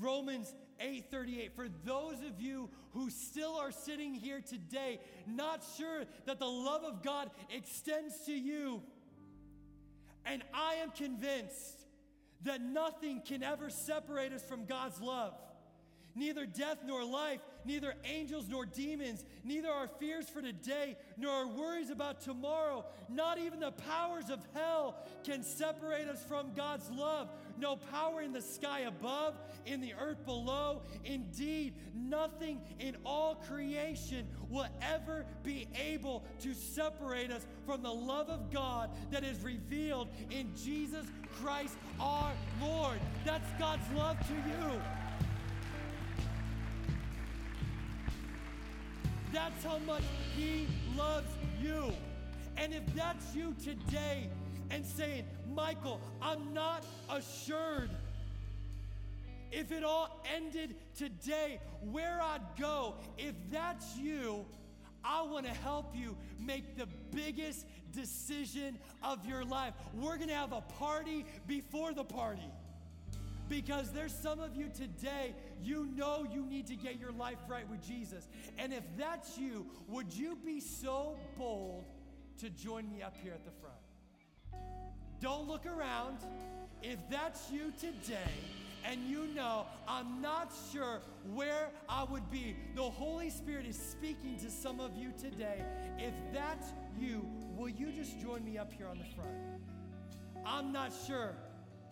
Romans 0.01 0.55
8:38 0.81 1.55
for 1.55 1.69
those 1.85 2.21
of 2.23 2.41
you 2.41 2.69
who 2.91 3.11
still 3.11 3.57
are 3.57 3.73
sitting 3.73 4.15
here 4.15 4.41
today 4.41 5.01
not 5.27 5.65
sure 5.77 6.05
that 6.27 6.39
the 6.39 6.47
love 6.47 6.85
of 6.85 7.03
God 7.03 7.31
extends 7.51 8.27
to 8.27 8.33
you 8.33 8.83
and 10.25 10.43
I 10.53 10.75
am 10.75 10.91
convinced 10.91 11.78
that 12.43 12.61
nothing 12.61 13.23
can 13.25 13.43
ever 13.43 13.71
separate 13.71 14.33
us 14.33 14.43
from 14.43 14.65
God's 14.65 15.01
love 15.01 15.35
neither 16.19 16.45
death 16.45 16.79
nor 16.85 17.05
life, 17.05 17.41
neither 17.65 17.95
angels 18.05 18.49
nor 18.49 18.67
demons, 18.67 19.25
neither 19.45 19.71
our 19.71 19.89
fears 19.89 20.29
for 20.29 20.43
today 20.43 20.97
nor 21.17 21.33
our 21.33 21.47
worries 21.47 21.91
about 21.91 22.21
tomorrow, 22.21 22.85
not 23.09 23.39
even 23.39 23.61
the 23.61 23.71
powers 23.71 24.29
of 24.29 24.41
hell 24.55 24.97
can 25.25 25.43
separate 25.43 26.09
us 26.09 26.23
from 26.25 26.53
God's 26.55 26.91
love. 26.91 27.29
No 27.59 27.77
power 27.91 28.23
in 28.23 28.33
the 28.33 28.41
sky 28.41 28.81
above, 28.81 29.35
in 29.67 29.81
the 29.81 29.95
earth 30.01 30.25
below. 30.25 30.83
Indeed, 31.05 31.75
nothing 31.95 32.61
in 32.79 32.97
all 33.05 33.35
creation 33.35 34.27
will 34.49 34.69
ever 34.81 35.27
be 35.43 35.69
able 35.75 36.25
to 36.41 36.55
separate 36.55 37.31
us 37.31 37.47
from 37.67 37.83
the 37.83 37.93
love 37.93 38.29
of 38.29 38.53
God 38.53 38.91
that 39.11 39.25
is 39.25 39.43
revealed 39.43 40.09
in 40.31 40.53
Jesus 40.55 41.07
Christ 41.41 41.77
our 42.01 42.33
Lord. 42.61 43.01
That's 43.25 43.49
God's 43.59 43.91
love 43.95 44.19
to 44.21 44.35
you. 44.35 44.81
That's 49.33 49.65
how 49.65 49.79
much 49.79 50.05
He 50.37 50.67
loves 50.97 51.29
you. 51.61 51.93
And 52.57 52.73
if 52.73 52.85
that's 52.95 53.35
you 53.35 53.55
today 53.63 54.31
and 54.71 54.85
saying, 54.85 55.25
Michael, 55.55 56.01
I'm 56.21 56.53
not 56.53 56.85
assured 57.11 57.91
if 59.51 59.73
it 59.73 59.83
all 59.83 60.23
ended 60.37 60.77
today, 60.97 61.61
where 61.91 62.21
I'd 62.21 62.43
go, 62.61 62.95
if 63.17 63.35
that's 63.51 63.97
you, 63.97 64.45
I 65.05 65.23
want 65.23 65.47
to 65.47 65.53
help 65.53 65.95
you 65.97 66.17
make 66.39 66.77
the 66.77 66.87
biggest 67.15 67.67
decision 67.93 68.79
of 69.03 69.25
your 69.25 69.45
life. 69.45 69.73
We're 69.95 70.17
going 70.17 70.29
to 70.29 70.35
have 70.35 70.53
a 70.53 70.61
party 70.61 71.25
before 71.47 71.95
the 71.95 72.05
party. 72.05 72.51
Because 73.49 73.91
there's 73.93 74.13
some 74.13 74.41
of 74.41 74.55
you 74.55 74.69
today, 74.69 75.35
you 75.63 75.89
know 75.97 76.27
you 76.31 76.45
need 76.45 76.67
to 76.67 76.77
get 76.77 77.01
your 77.01 77.13
life 77.13 77.39
right 77.49 77.67
with 77.71 77.87
Jesus. 77.87 78.29
And 78.59 78.75
if 78.75 78.83
that's 78.99 79.39
you, 79.39 79.65
would 79.89 80.13
you 80.13 80.37
be 80.45 80.61
so 80.61 81.17
bold 81.39 81.87
to 82.41 82.51
join 82.51 82.91
me 82.91 83.03
up 83.03 83.17
here 83.23 83.33
at 83.33 83.47
the 83.47 83.51
front? 83.63 83.78
Don't 85.21 85.49
look 85.49 85.67
around. 85.67 86.19
If 86.83 86.99
that's 87.11 87.51
you 87.51 87.73
today, 87.81 88.31
and 88.85 89.01
you 89.09 89.27
know 89.35 89.67
I'm 89.89 90.23
not 90.23 90.53
sure 90.73 91.01
where 91.35 91.71
I 91.89 92.05
would 92.05 92.31
be, 92.31 92.57
the 92.77 92.83
Holy 92.83 93.31
Spirit 93.31 93.67
is 93.67 93.77
speaking 93.77 94.39
to 94.39 94.51
some 94.51 94.79
of 94.79 94.97
you 94.97 95.13
today. 95.21 95.63
If 95.99 96.15
that's 96.33 96.69
you, 96.99 97.29
will 97.57 97.69
you 97.69 97.91
just 97.91 98.21
join 98.21 98.45
me 98.45 98.59
up 98.59 98.73
here 98.73 98.87
on 98.87 98.99
the 98.99 99.05
front? 99.17 99.31
I'm 100.47 100.73
not 100.73 100.93
sure. 101.07 101.35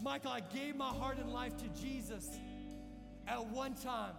Michael, 0.01 0.31
I 0.31 0.41
gave 0.41 0.77
my 0.77 0.89
heart 0.89 1.19
and 1.19 1.33
life 1.33 1.57
to 1.57 1.69
Jesus 1.81 2.29
at 3.27 3.45
one 3.47 3.75
time, 3.75 4.13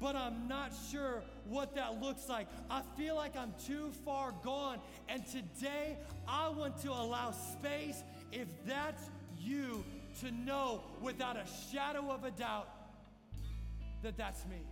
but 0.00 0.16
I'm 0.16 0.48
not 0.48 0.72
sure 0.90 1.22
what 1.48 1.74
that 1.74 2.00
looks 2.00 2.28
like. 2.28 2.46
I 2.70 2.82
feel 2.96 3.16
like 3.16 3.36
I'm 3.36 3.54
too 3.66 3.90
far 4.04 4.34
gone, 4.42 4.80
and 5.08 5.26
today 5.26 5.98
I 6.26 6.48
want 6.48 6.80
to 6.82 6.90
allow 6.90 7.32
space, 7.32 8.02
if 8.32 8.48
that's 8.66 9.02
you, 9.38 9.84
to 10.20 10.30
know 10.30 10.82
without 11.00 11.36
a 11.36 11.44
shadow 11.72 12.10
of 12.10 12.24
a 12.24 12.30
doubt 12.30 12.68
that 14.02 14.16
that's 14.16 14.44
me. 14.46 14.62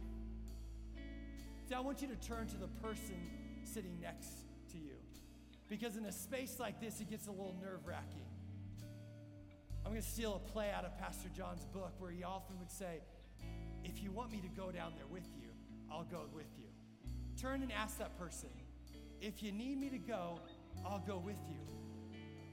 See, 1.68 1.74
I 1.74 1.80
want 1.80 2.00
you 2.02 2.08
to 2.08 2.16
turn 2.16 2.46
to 2.48 2.56
the 2.56 2.68
person 2.80 3.16
sitting 3.64 3.98
next 4.00 4.28
to 4.72 4.78
you. 4.78 4.94
Because 5.68 5.96
in 5.96 6.04
a 6.04 6.12
space 6.12 6.60
like 6.60 6.80
this, 6.80 7.00
it 7.00 7.10
gets 7.10 7.26
a 7.26 7.30
little 7.30 7.56
nerve 7.60 7.86
wracking. 7.86 8.24
I'm 9.84 9.92
going 9.92 10.02
to 10.02 10.08
steal 10.08 10.34
a 10.34 10.50
play 10.50 10.70
out 10.70 10.84
of 10.84 10.96
Pastor 10.98 11.28
John's 11.36 11.64
book 11.64 11.92
where 11.98 12.10
he 12.10 12.22
often 12.22 12.58
would 12.58 12.70
say, 12.70 13.00
If 13.84 14.02
you 14.02 14.12
want 14.12 14.30
me 14.30 14.40
to 14.40 14.48
go 14.48 14.70
down 14.70 14.92
there 14.96 15.06
with 15.06 15.26
you, 15.36 15.48
I'll 15.90 16.04
go 16.04 16.22
with 16.32 16.46
you. 16.58 16.65
Turn 17.40 17.62
and 17.62 17.70
ask 17.72 17.98
that 17.98 18.18
person, 18.18 18.48
If 19.20 19.42
you 19.42 19.52
need 19.52 19.78
me 19.78 19.90
to 19.90 19.98
go, 19.98 20.40
I'll 20.84 21.02
go 21.06 21.18
with 21.18 21.36
you. 21.50 21.58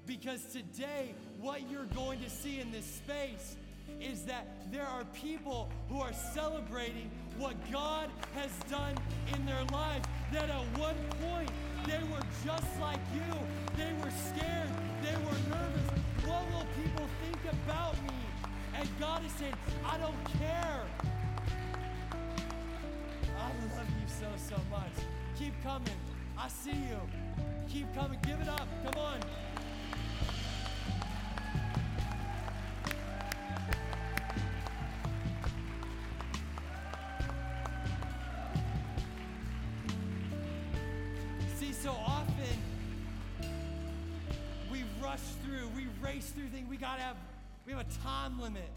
Because 0.06 0.44
today, 0.46 1.16
what 1.40 1.70
you're 1.70 1.86
going 1.96 2.20
to 2.20 2.30
see 2.30 2.60
in 2.60 2.72
this 2.72 2.86
space 2.86 3.56
is 4.02 4.24
that 4.26 4.48
there 4.72 4.86
are 4.86 5.06
people 5.06 5.70
who 5.88 6.02
are 6.02 6.12
celebrating 6.34 7.10
what 7.38 7.56
God 7.72 8.10
has 8.36 8.52
done 8.70 8.96
in 9.34 9.46
their 9.46 9.64
lives. 9.72 10.06
That 10.34 10.50
at 10.50 10.78
one 10.78 10.96
point, 11.22 11.50
they 11.88 12.00
were 12.12 12.24
just 12.44 12.80
like 12.82 13.00
you. 13.14 13.40
They 13.78 13.94
were 14.04 14.12
scared. 14.12 14.70
They 15.02 15.16
were 15.16 15.40
nervous. 15.50 16.28
What 16.28 16.44
will 16.52 16.68
people 16.84 17.06
think 17.24 17.54
about 17.66 17.94
me? 18.04 18.18
And 18.76 18.90
God 19.00 19.26
is 19.26 19.32
saying, 19.34 19.54
I 19.86 19.98
don't 19.98 20.40
care. 20.40 20.82
So, 24.38 24.56
much. 24.70 24.92
Keep 25.38 25.54
coming. 25.64 25.88
I 26.38 26.48
see 26.48 26.72
you. 26.72 27.00
Keep 27.70 27.94
coming. 27.96 28.20
Give 28.24 28.40
it 28.40 28.48
up. 28.48 28.68
Come 28.84 29.02
on. 29.02 29.20
See, 41.58 41.72
so 41.72 41.92
often 41.92 42.34
we 44.72 44.84
rush 45.02 45.20
through, 45.44 45.70
we 45.76 45.88
race 46.02 46.30
through 46.30 46.48
things. 46.48 46.70
We 46.70 46.78
gotta 46.78 47.02
have, 47.02 47.18
we 47.66 47.74
have 47.74 47.82
a 47.82 48.04
time 48.04 48.40
limit. 48.42 48.70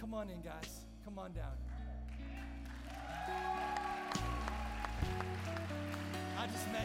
Come 0.00 0.14
on 0.14 0.28
in, 0.28 0.40
guys. 0.42 0.80
Come 1.04 1.18
on 1.18 1.32
down. 1.32 1.61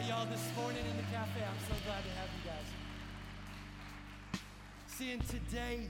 Y'all 0.08 0.26
this 0.28 0.50
morning 0.56 0.86
in 0.90 0.96
the 0.96 1.04
cafe. 1.12 1.42
I'm 1.42 1.60
so 1.68 1.76
glad 1.86 2.02
to 2.02 2.10
have 2.12 2.30
you 2.38 2.50
guys. 2.50 4.40
See, 4.88 5.12
and 5.12 5.28
today, 5.28 5.90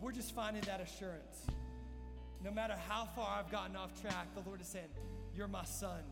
we're 0.00 0.12
just 0.12 0.32
finding 0.32 0.62
that 0.62 0.80
assurance. 0.80 1.46
No 2.44 2.52
matter 2.52 2.74
how 2.88 3.08
far 3.16 3.36
I've 3.36 3.50
gotten 3.50 3.74
off 3.74 4.00
track, 4.00 4.28
the 4.36 4.48
Lord 4.48 4.60
is 4.60 4.68
saying, 4.68 4.86
You're 5.34 5.48
my 5.48 5.64
son, 5.64 6.02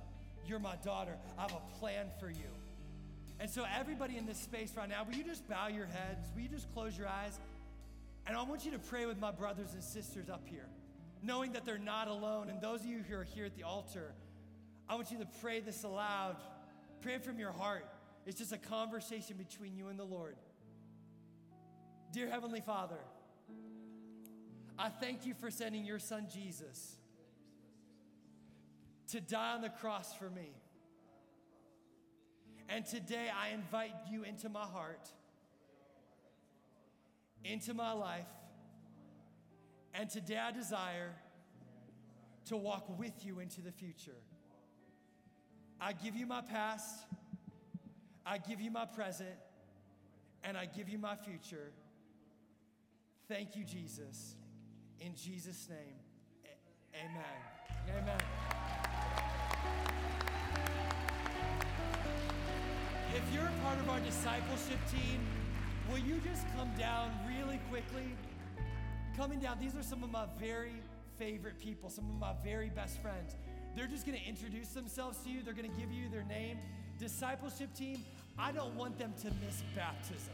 you're 0.44 0.58
my 0.58 0.74
daughter. 0.84 1.16
I 1.38 1.42
have 1.42 1.52
a 1.52 1.78
plan 1.78 2.06
for 2.18 2.28
you. 2.28 2.50
And 3.38 3.48
so, 3.48 3.64
everybody 3.78 4.16
in 4.16 4.26
this 4.26 4.38
space 4.38 4.72
right 4.76 4.88
now, 4.88 5.04
will 5.04 5.14
you 5.14 5.24
just 5.24 5.48
bow 5.48 5.68
your 5.68 5.86
heads? 5.86 6.26
Will 6.34 6.42
you 6.42 6.48
just 6.48 6.72
close 6.74 6.98
your 6.98 7.06
eyes? 7.06 7.38
And 8.26 8.36
I 8.36 8.42
want 8.42 8.64
you 8.64 8.72
to 8.72 8.80
pray 8.80 9.06
with 9.06 9.20
my 9.20 9.30
brothers 9.30 9.72
and 9.72 9.84
sisters 9.84 10.28
up 10.28 10.42
here, 10.46 10.66
knowing 11.22 11.52
that 11.52 11.64
they're 11.64 11.78
not 11.78 12.08
alone. 12.08 12.50
And 12.50 12.60
those 12.60 12.80
of 12.80 12.86
you 12.86 13.04
who 13.08 13.14
are 13.14 13.24
here 13.24 13.44
at 13.44 13.54
the 13.54 13.62
altar, 13.62 14.14
I 14.88 14.96
want 14.96 15.12
you 15.12 15.18
to 15.18 15.28
pray 15.40 15.60
this 15.60 15.84
aloud. 15.84 16.34
Pray 17.00 17.18
from 17.18 17.38
your 17.38 17.52
heart. 17.52 17.86
It's 18.26 18.38
just 18.38 18.52
a 18.52 18.58
conversation 18.58 19.36
between 19.36 19.76
you 19.76 19.88
and 19.88 19.98
the 19.98 20.04
Lord. 20.04 20.36
Dear 22.12 22.28
Heavenly 22.28 22.60
Father, 22.60 22.98
I 24.78 24.88
thank 24.88 25.26
you 25.26 25.34
for 25.34 25.50
sending 25.50 25.84
your 25.84 25.98
son 25.98 26.26
Jesus 26.32 26.96
to 29.08 29.20
die 29.20 29.52
on 29.54 29.62
the 29.62 29.68
cross 29.68 30.14
for 30.14 30.28
me. 30.30 30.50
And 32.68 32.84
today 32.84 33.28
I 33.34 33.54
invite 33.54 33.94
you 34.10 34.24
into 34.24 34.48
my 34.48 34.64
heart, 34.64 35.08
into 37.44 37.74
my 37.74 37.92
life. 37.92 38.26
And 39.94 40.10
today 40.10 40.38
I 40.38 40.50
desire 40.50 41.14
to 42.46 42.56
walk 42.56 42.98
with 42.98 43.24
you 43.24 43.40
into 43.40 43.60
the 43.60 43.72
future. 43.72 44.18
I 45.80 45.92
give 45.92 46.16
you 46.16 46.26
my 46.26 46.40
past, 46.40 47.04
I 48.24 48.38
give 48.38 48.60
you 48.60 48.70
my 48.70 48.84
present, 48.86 49.36
and 50.42 50.56
I 50.56 50.66
give 50.66 50.88
you 50.88 50.98
my 50.98 51.16
future. 51.16 51.72
Thank 53.28 53.56
you, 53.56 53.64
Jesus. 53.64 54.36
In 55.00 55.14
Jesus' 55.14 55.68
name, 55.68 55.96
a- 56.44 56.98
amen. 56.98 57.98
Amen. 57.98 58.20
If 63.14 63.34
you're 63.34 63.46
a 63.46 63.62
part 63.62 63.78
of 63.78 63.88
our 63.88 64.00
discipleship 64.00 64.78
team, 64.90 65.26
will 65.90 65.98
you 65.98 66.20
just 66.20 66.46
come 66.56 66.70
down 66.76 67.10
really 67.26 67.60
quickly? 67.70 68.16
coming 69.16 69.40
down, 69.40 69.58
these 69.58 69.74
are 69.74 69.82
some 69.82 70.04
of 70.04 70.10
my 70.10 70.26
very 70.38 70.74
favorite 71.18 71.58
people, 71.58 71.88
some 71.88 72.04
of 72.10 72.16
my 72.16 72.34
very 72.44 72.68
best 72.68 73.00
friends. 73.00 73.34
They're 73.76 73.86
just 73.86 74.06
gonna 74.06 74.18
introduce 74.26 74.68
themselves 74.68 75.18
to 75.24 75.30
you, 75.30 75.42
they're 75.42 75.54
gonna 75.54 75.68
give 75.68 75.92
you 75.92 76.08
their 76.08 76.24
name. 76.24 76.58
Discipleship 76.98 77.74
team, 77.74 78.02
I 78.38 78.50
don't 78.50 78.74
want 78.74 78.98
them 78.98 79.12
to 79.20 79.26
miss 79.44 79.62
baptisms. 79.76 80.30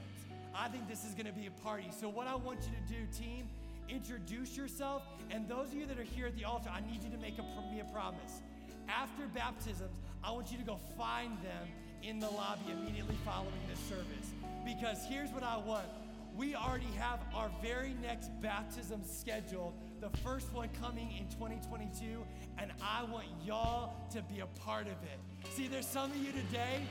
I 0.55 0.69
think 0.69 0.89
this 0.89 1.05
is 1.05 1.13
gonna 1.15 1.33
be 1.33 1.47
a 1.47 1.63
party. 1.63 1.89
So, 2.01 2.09
what 2.09 2.29
I 2.29 2.37
want 2.37 2.61
you 2.61 2.71
to 2.71 3.01
do, 3.01 3.13
team, 3.13 3.49
introduce 3.89 4.57
yourself. 4.57 5.03
And 5.31 5.49
those 5.49 5.69
of 5.69 5.75
you 5.75 5.87
that 5.87 5.99
are 5.99 6.05
here 6.05 6.27
at 6.27 6.37
the 6.37 6.45
altar, 6.45 6.71
I 6.73 6.81
need 6.81 7.03
you 7.03 7.11
to 7.11 7.19
make 7.19 7.39
a, 7.39 7.43
me 7.43 7.81
a 7.81 7.93
promise. 7.93 8.43
After 8.89 9.27
baptisms, 9.35 9.91
I 10.23 10.31
want 10.31 10.53
you 10.53 10.59
to 10.59 10.65
go 10.65 10.79
find 10.97 11.33
them 11.39 11.69
in 12.03 12.21
the 12.21 12.29
lobby 12.29 12.71
immediately 12.71 13.17
following 13.25 13.53
this 13.69 13.81
service. 13.81 14.33
Because 14.65 15.05
here's 15.09 15.31
what 15.31 15.43
I 15.43 15.57
want 15.57 15.87
we 16.35 16.55
already 16.55 16.89
have 16.99 17.21
our 17.35 17.51
very 17.63 17.95
next 18.01 18.31
baptism 18.41 19.03
scheduled, 19.05 19.75
the 20.03 20.11
first 20.19 20.53
one 20.53 20.69
coming 20.81 21.13
in 21.13 21.29
2022, 21.29 22.25
and 22.59 22.73
I 22.83 23.05
want 23.05 23.27
y'all 23.45 23.95
to 24.11 24.21
be 24.23 24.41
a 24.41 24.47
part 24.47 24.87
of 24.87 24.95
it. 25.05 25.49
See, 25.51 25.69
there's 25.69 25.87
some 25.87 26.11
of 26.11 26.17
you 26.17 26.33
today, 26.33 26.83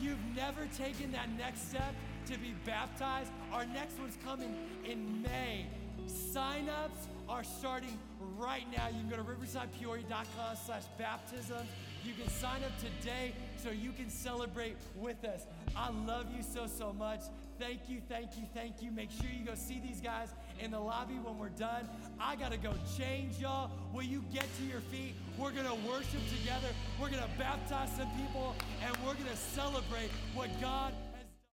you've 0.00 0.24
never 0.36 0.66
taken 0.76 1.10
that 1.10 1.28
next 1.36 1.70
step 1.70 1.92
to 2.26 2.38
be 2.38 2.54
baptized. 2.64 3.32
Our 3.52 3.66
next 3.66 3.98
one's 3.98 4.16
coming 4.24 4.54
in 4.84 5.20
May. 5.22 5.66
Sign-ups 6.06 7.08
are 7.28 7.42
starting 7.42 7.98
right 8.36 8.64
now. 8.76 8.86
You 8.86 9.00
can 9.00 9.08
go 9.08 9.16
to 9.16 9.24
riversidepeoria.com 9.24 10.56
slash 10.64 10.84
baptisms. 10.98 11.68
You 12.04 12.14
can 12.14 12.28
sign 12.28 12.62
up 12.62 12.78
today 12.78 13.34
so 13.56 13.70
you 13.70 13.90
can 13.90 14.08
celebrate 14.08 14.76
with 14.94 15.24
us. 15.24 15.46
I 15.74 15.90
love 16.06 16.26
you 16.34 16.44
so, 16.44 16.68
so 16.68 16.92
much. 16.92 17.22
Thank 17.58 17.88
you, 17.88 18.00
thank 18.08 18.36
you, 18.36 18.44
thank 18.54 18.82
you. 18.82 18.92
Make 18.92 19.10
sure 19.10 19.26
you 19.36 19.44
go 19.44 19.54
see 19.56 19.80
these 19.84 20.00
guys 20.00 20.28
in 20.60 20.70
the 20.70 20.78
lobby 20.78 21.14
when 21.14 21.38
we're 21.38 21.48
done. 21.48 21.88
I 22.20 22.36
got 22.36 22.52
to 22.52 22.58
go 22.58 22.72
change 22.96 23.38
y'all. 23.40 23.70
Will 23.92 24.04
you 24.04 24.22
get 24.32 24.46
to 24.58 24.62
your 24.64 24.80
feet? 24.80 25.14
We're 25.36 25.50
going 25.50 25.66
to 25.66 25.88
worship 25.88 26.20
together. 26.38 26.68
We're 27.00 27.10
going 27.10 27.22
to 27.22 27.38
baptize 27.38 27.90
some 27.96 28.08
people 28.12 28.54
and 28.84 28.96
we're 29.04 29.14
going 29.14 29.30
to 29.30 29.36
celebrate 29.36 30.10
what 30.34 30.48
God 30.60 30.94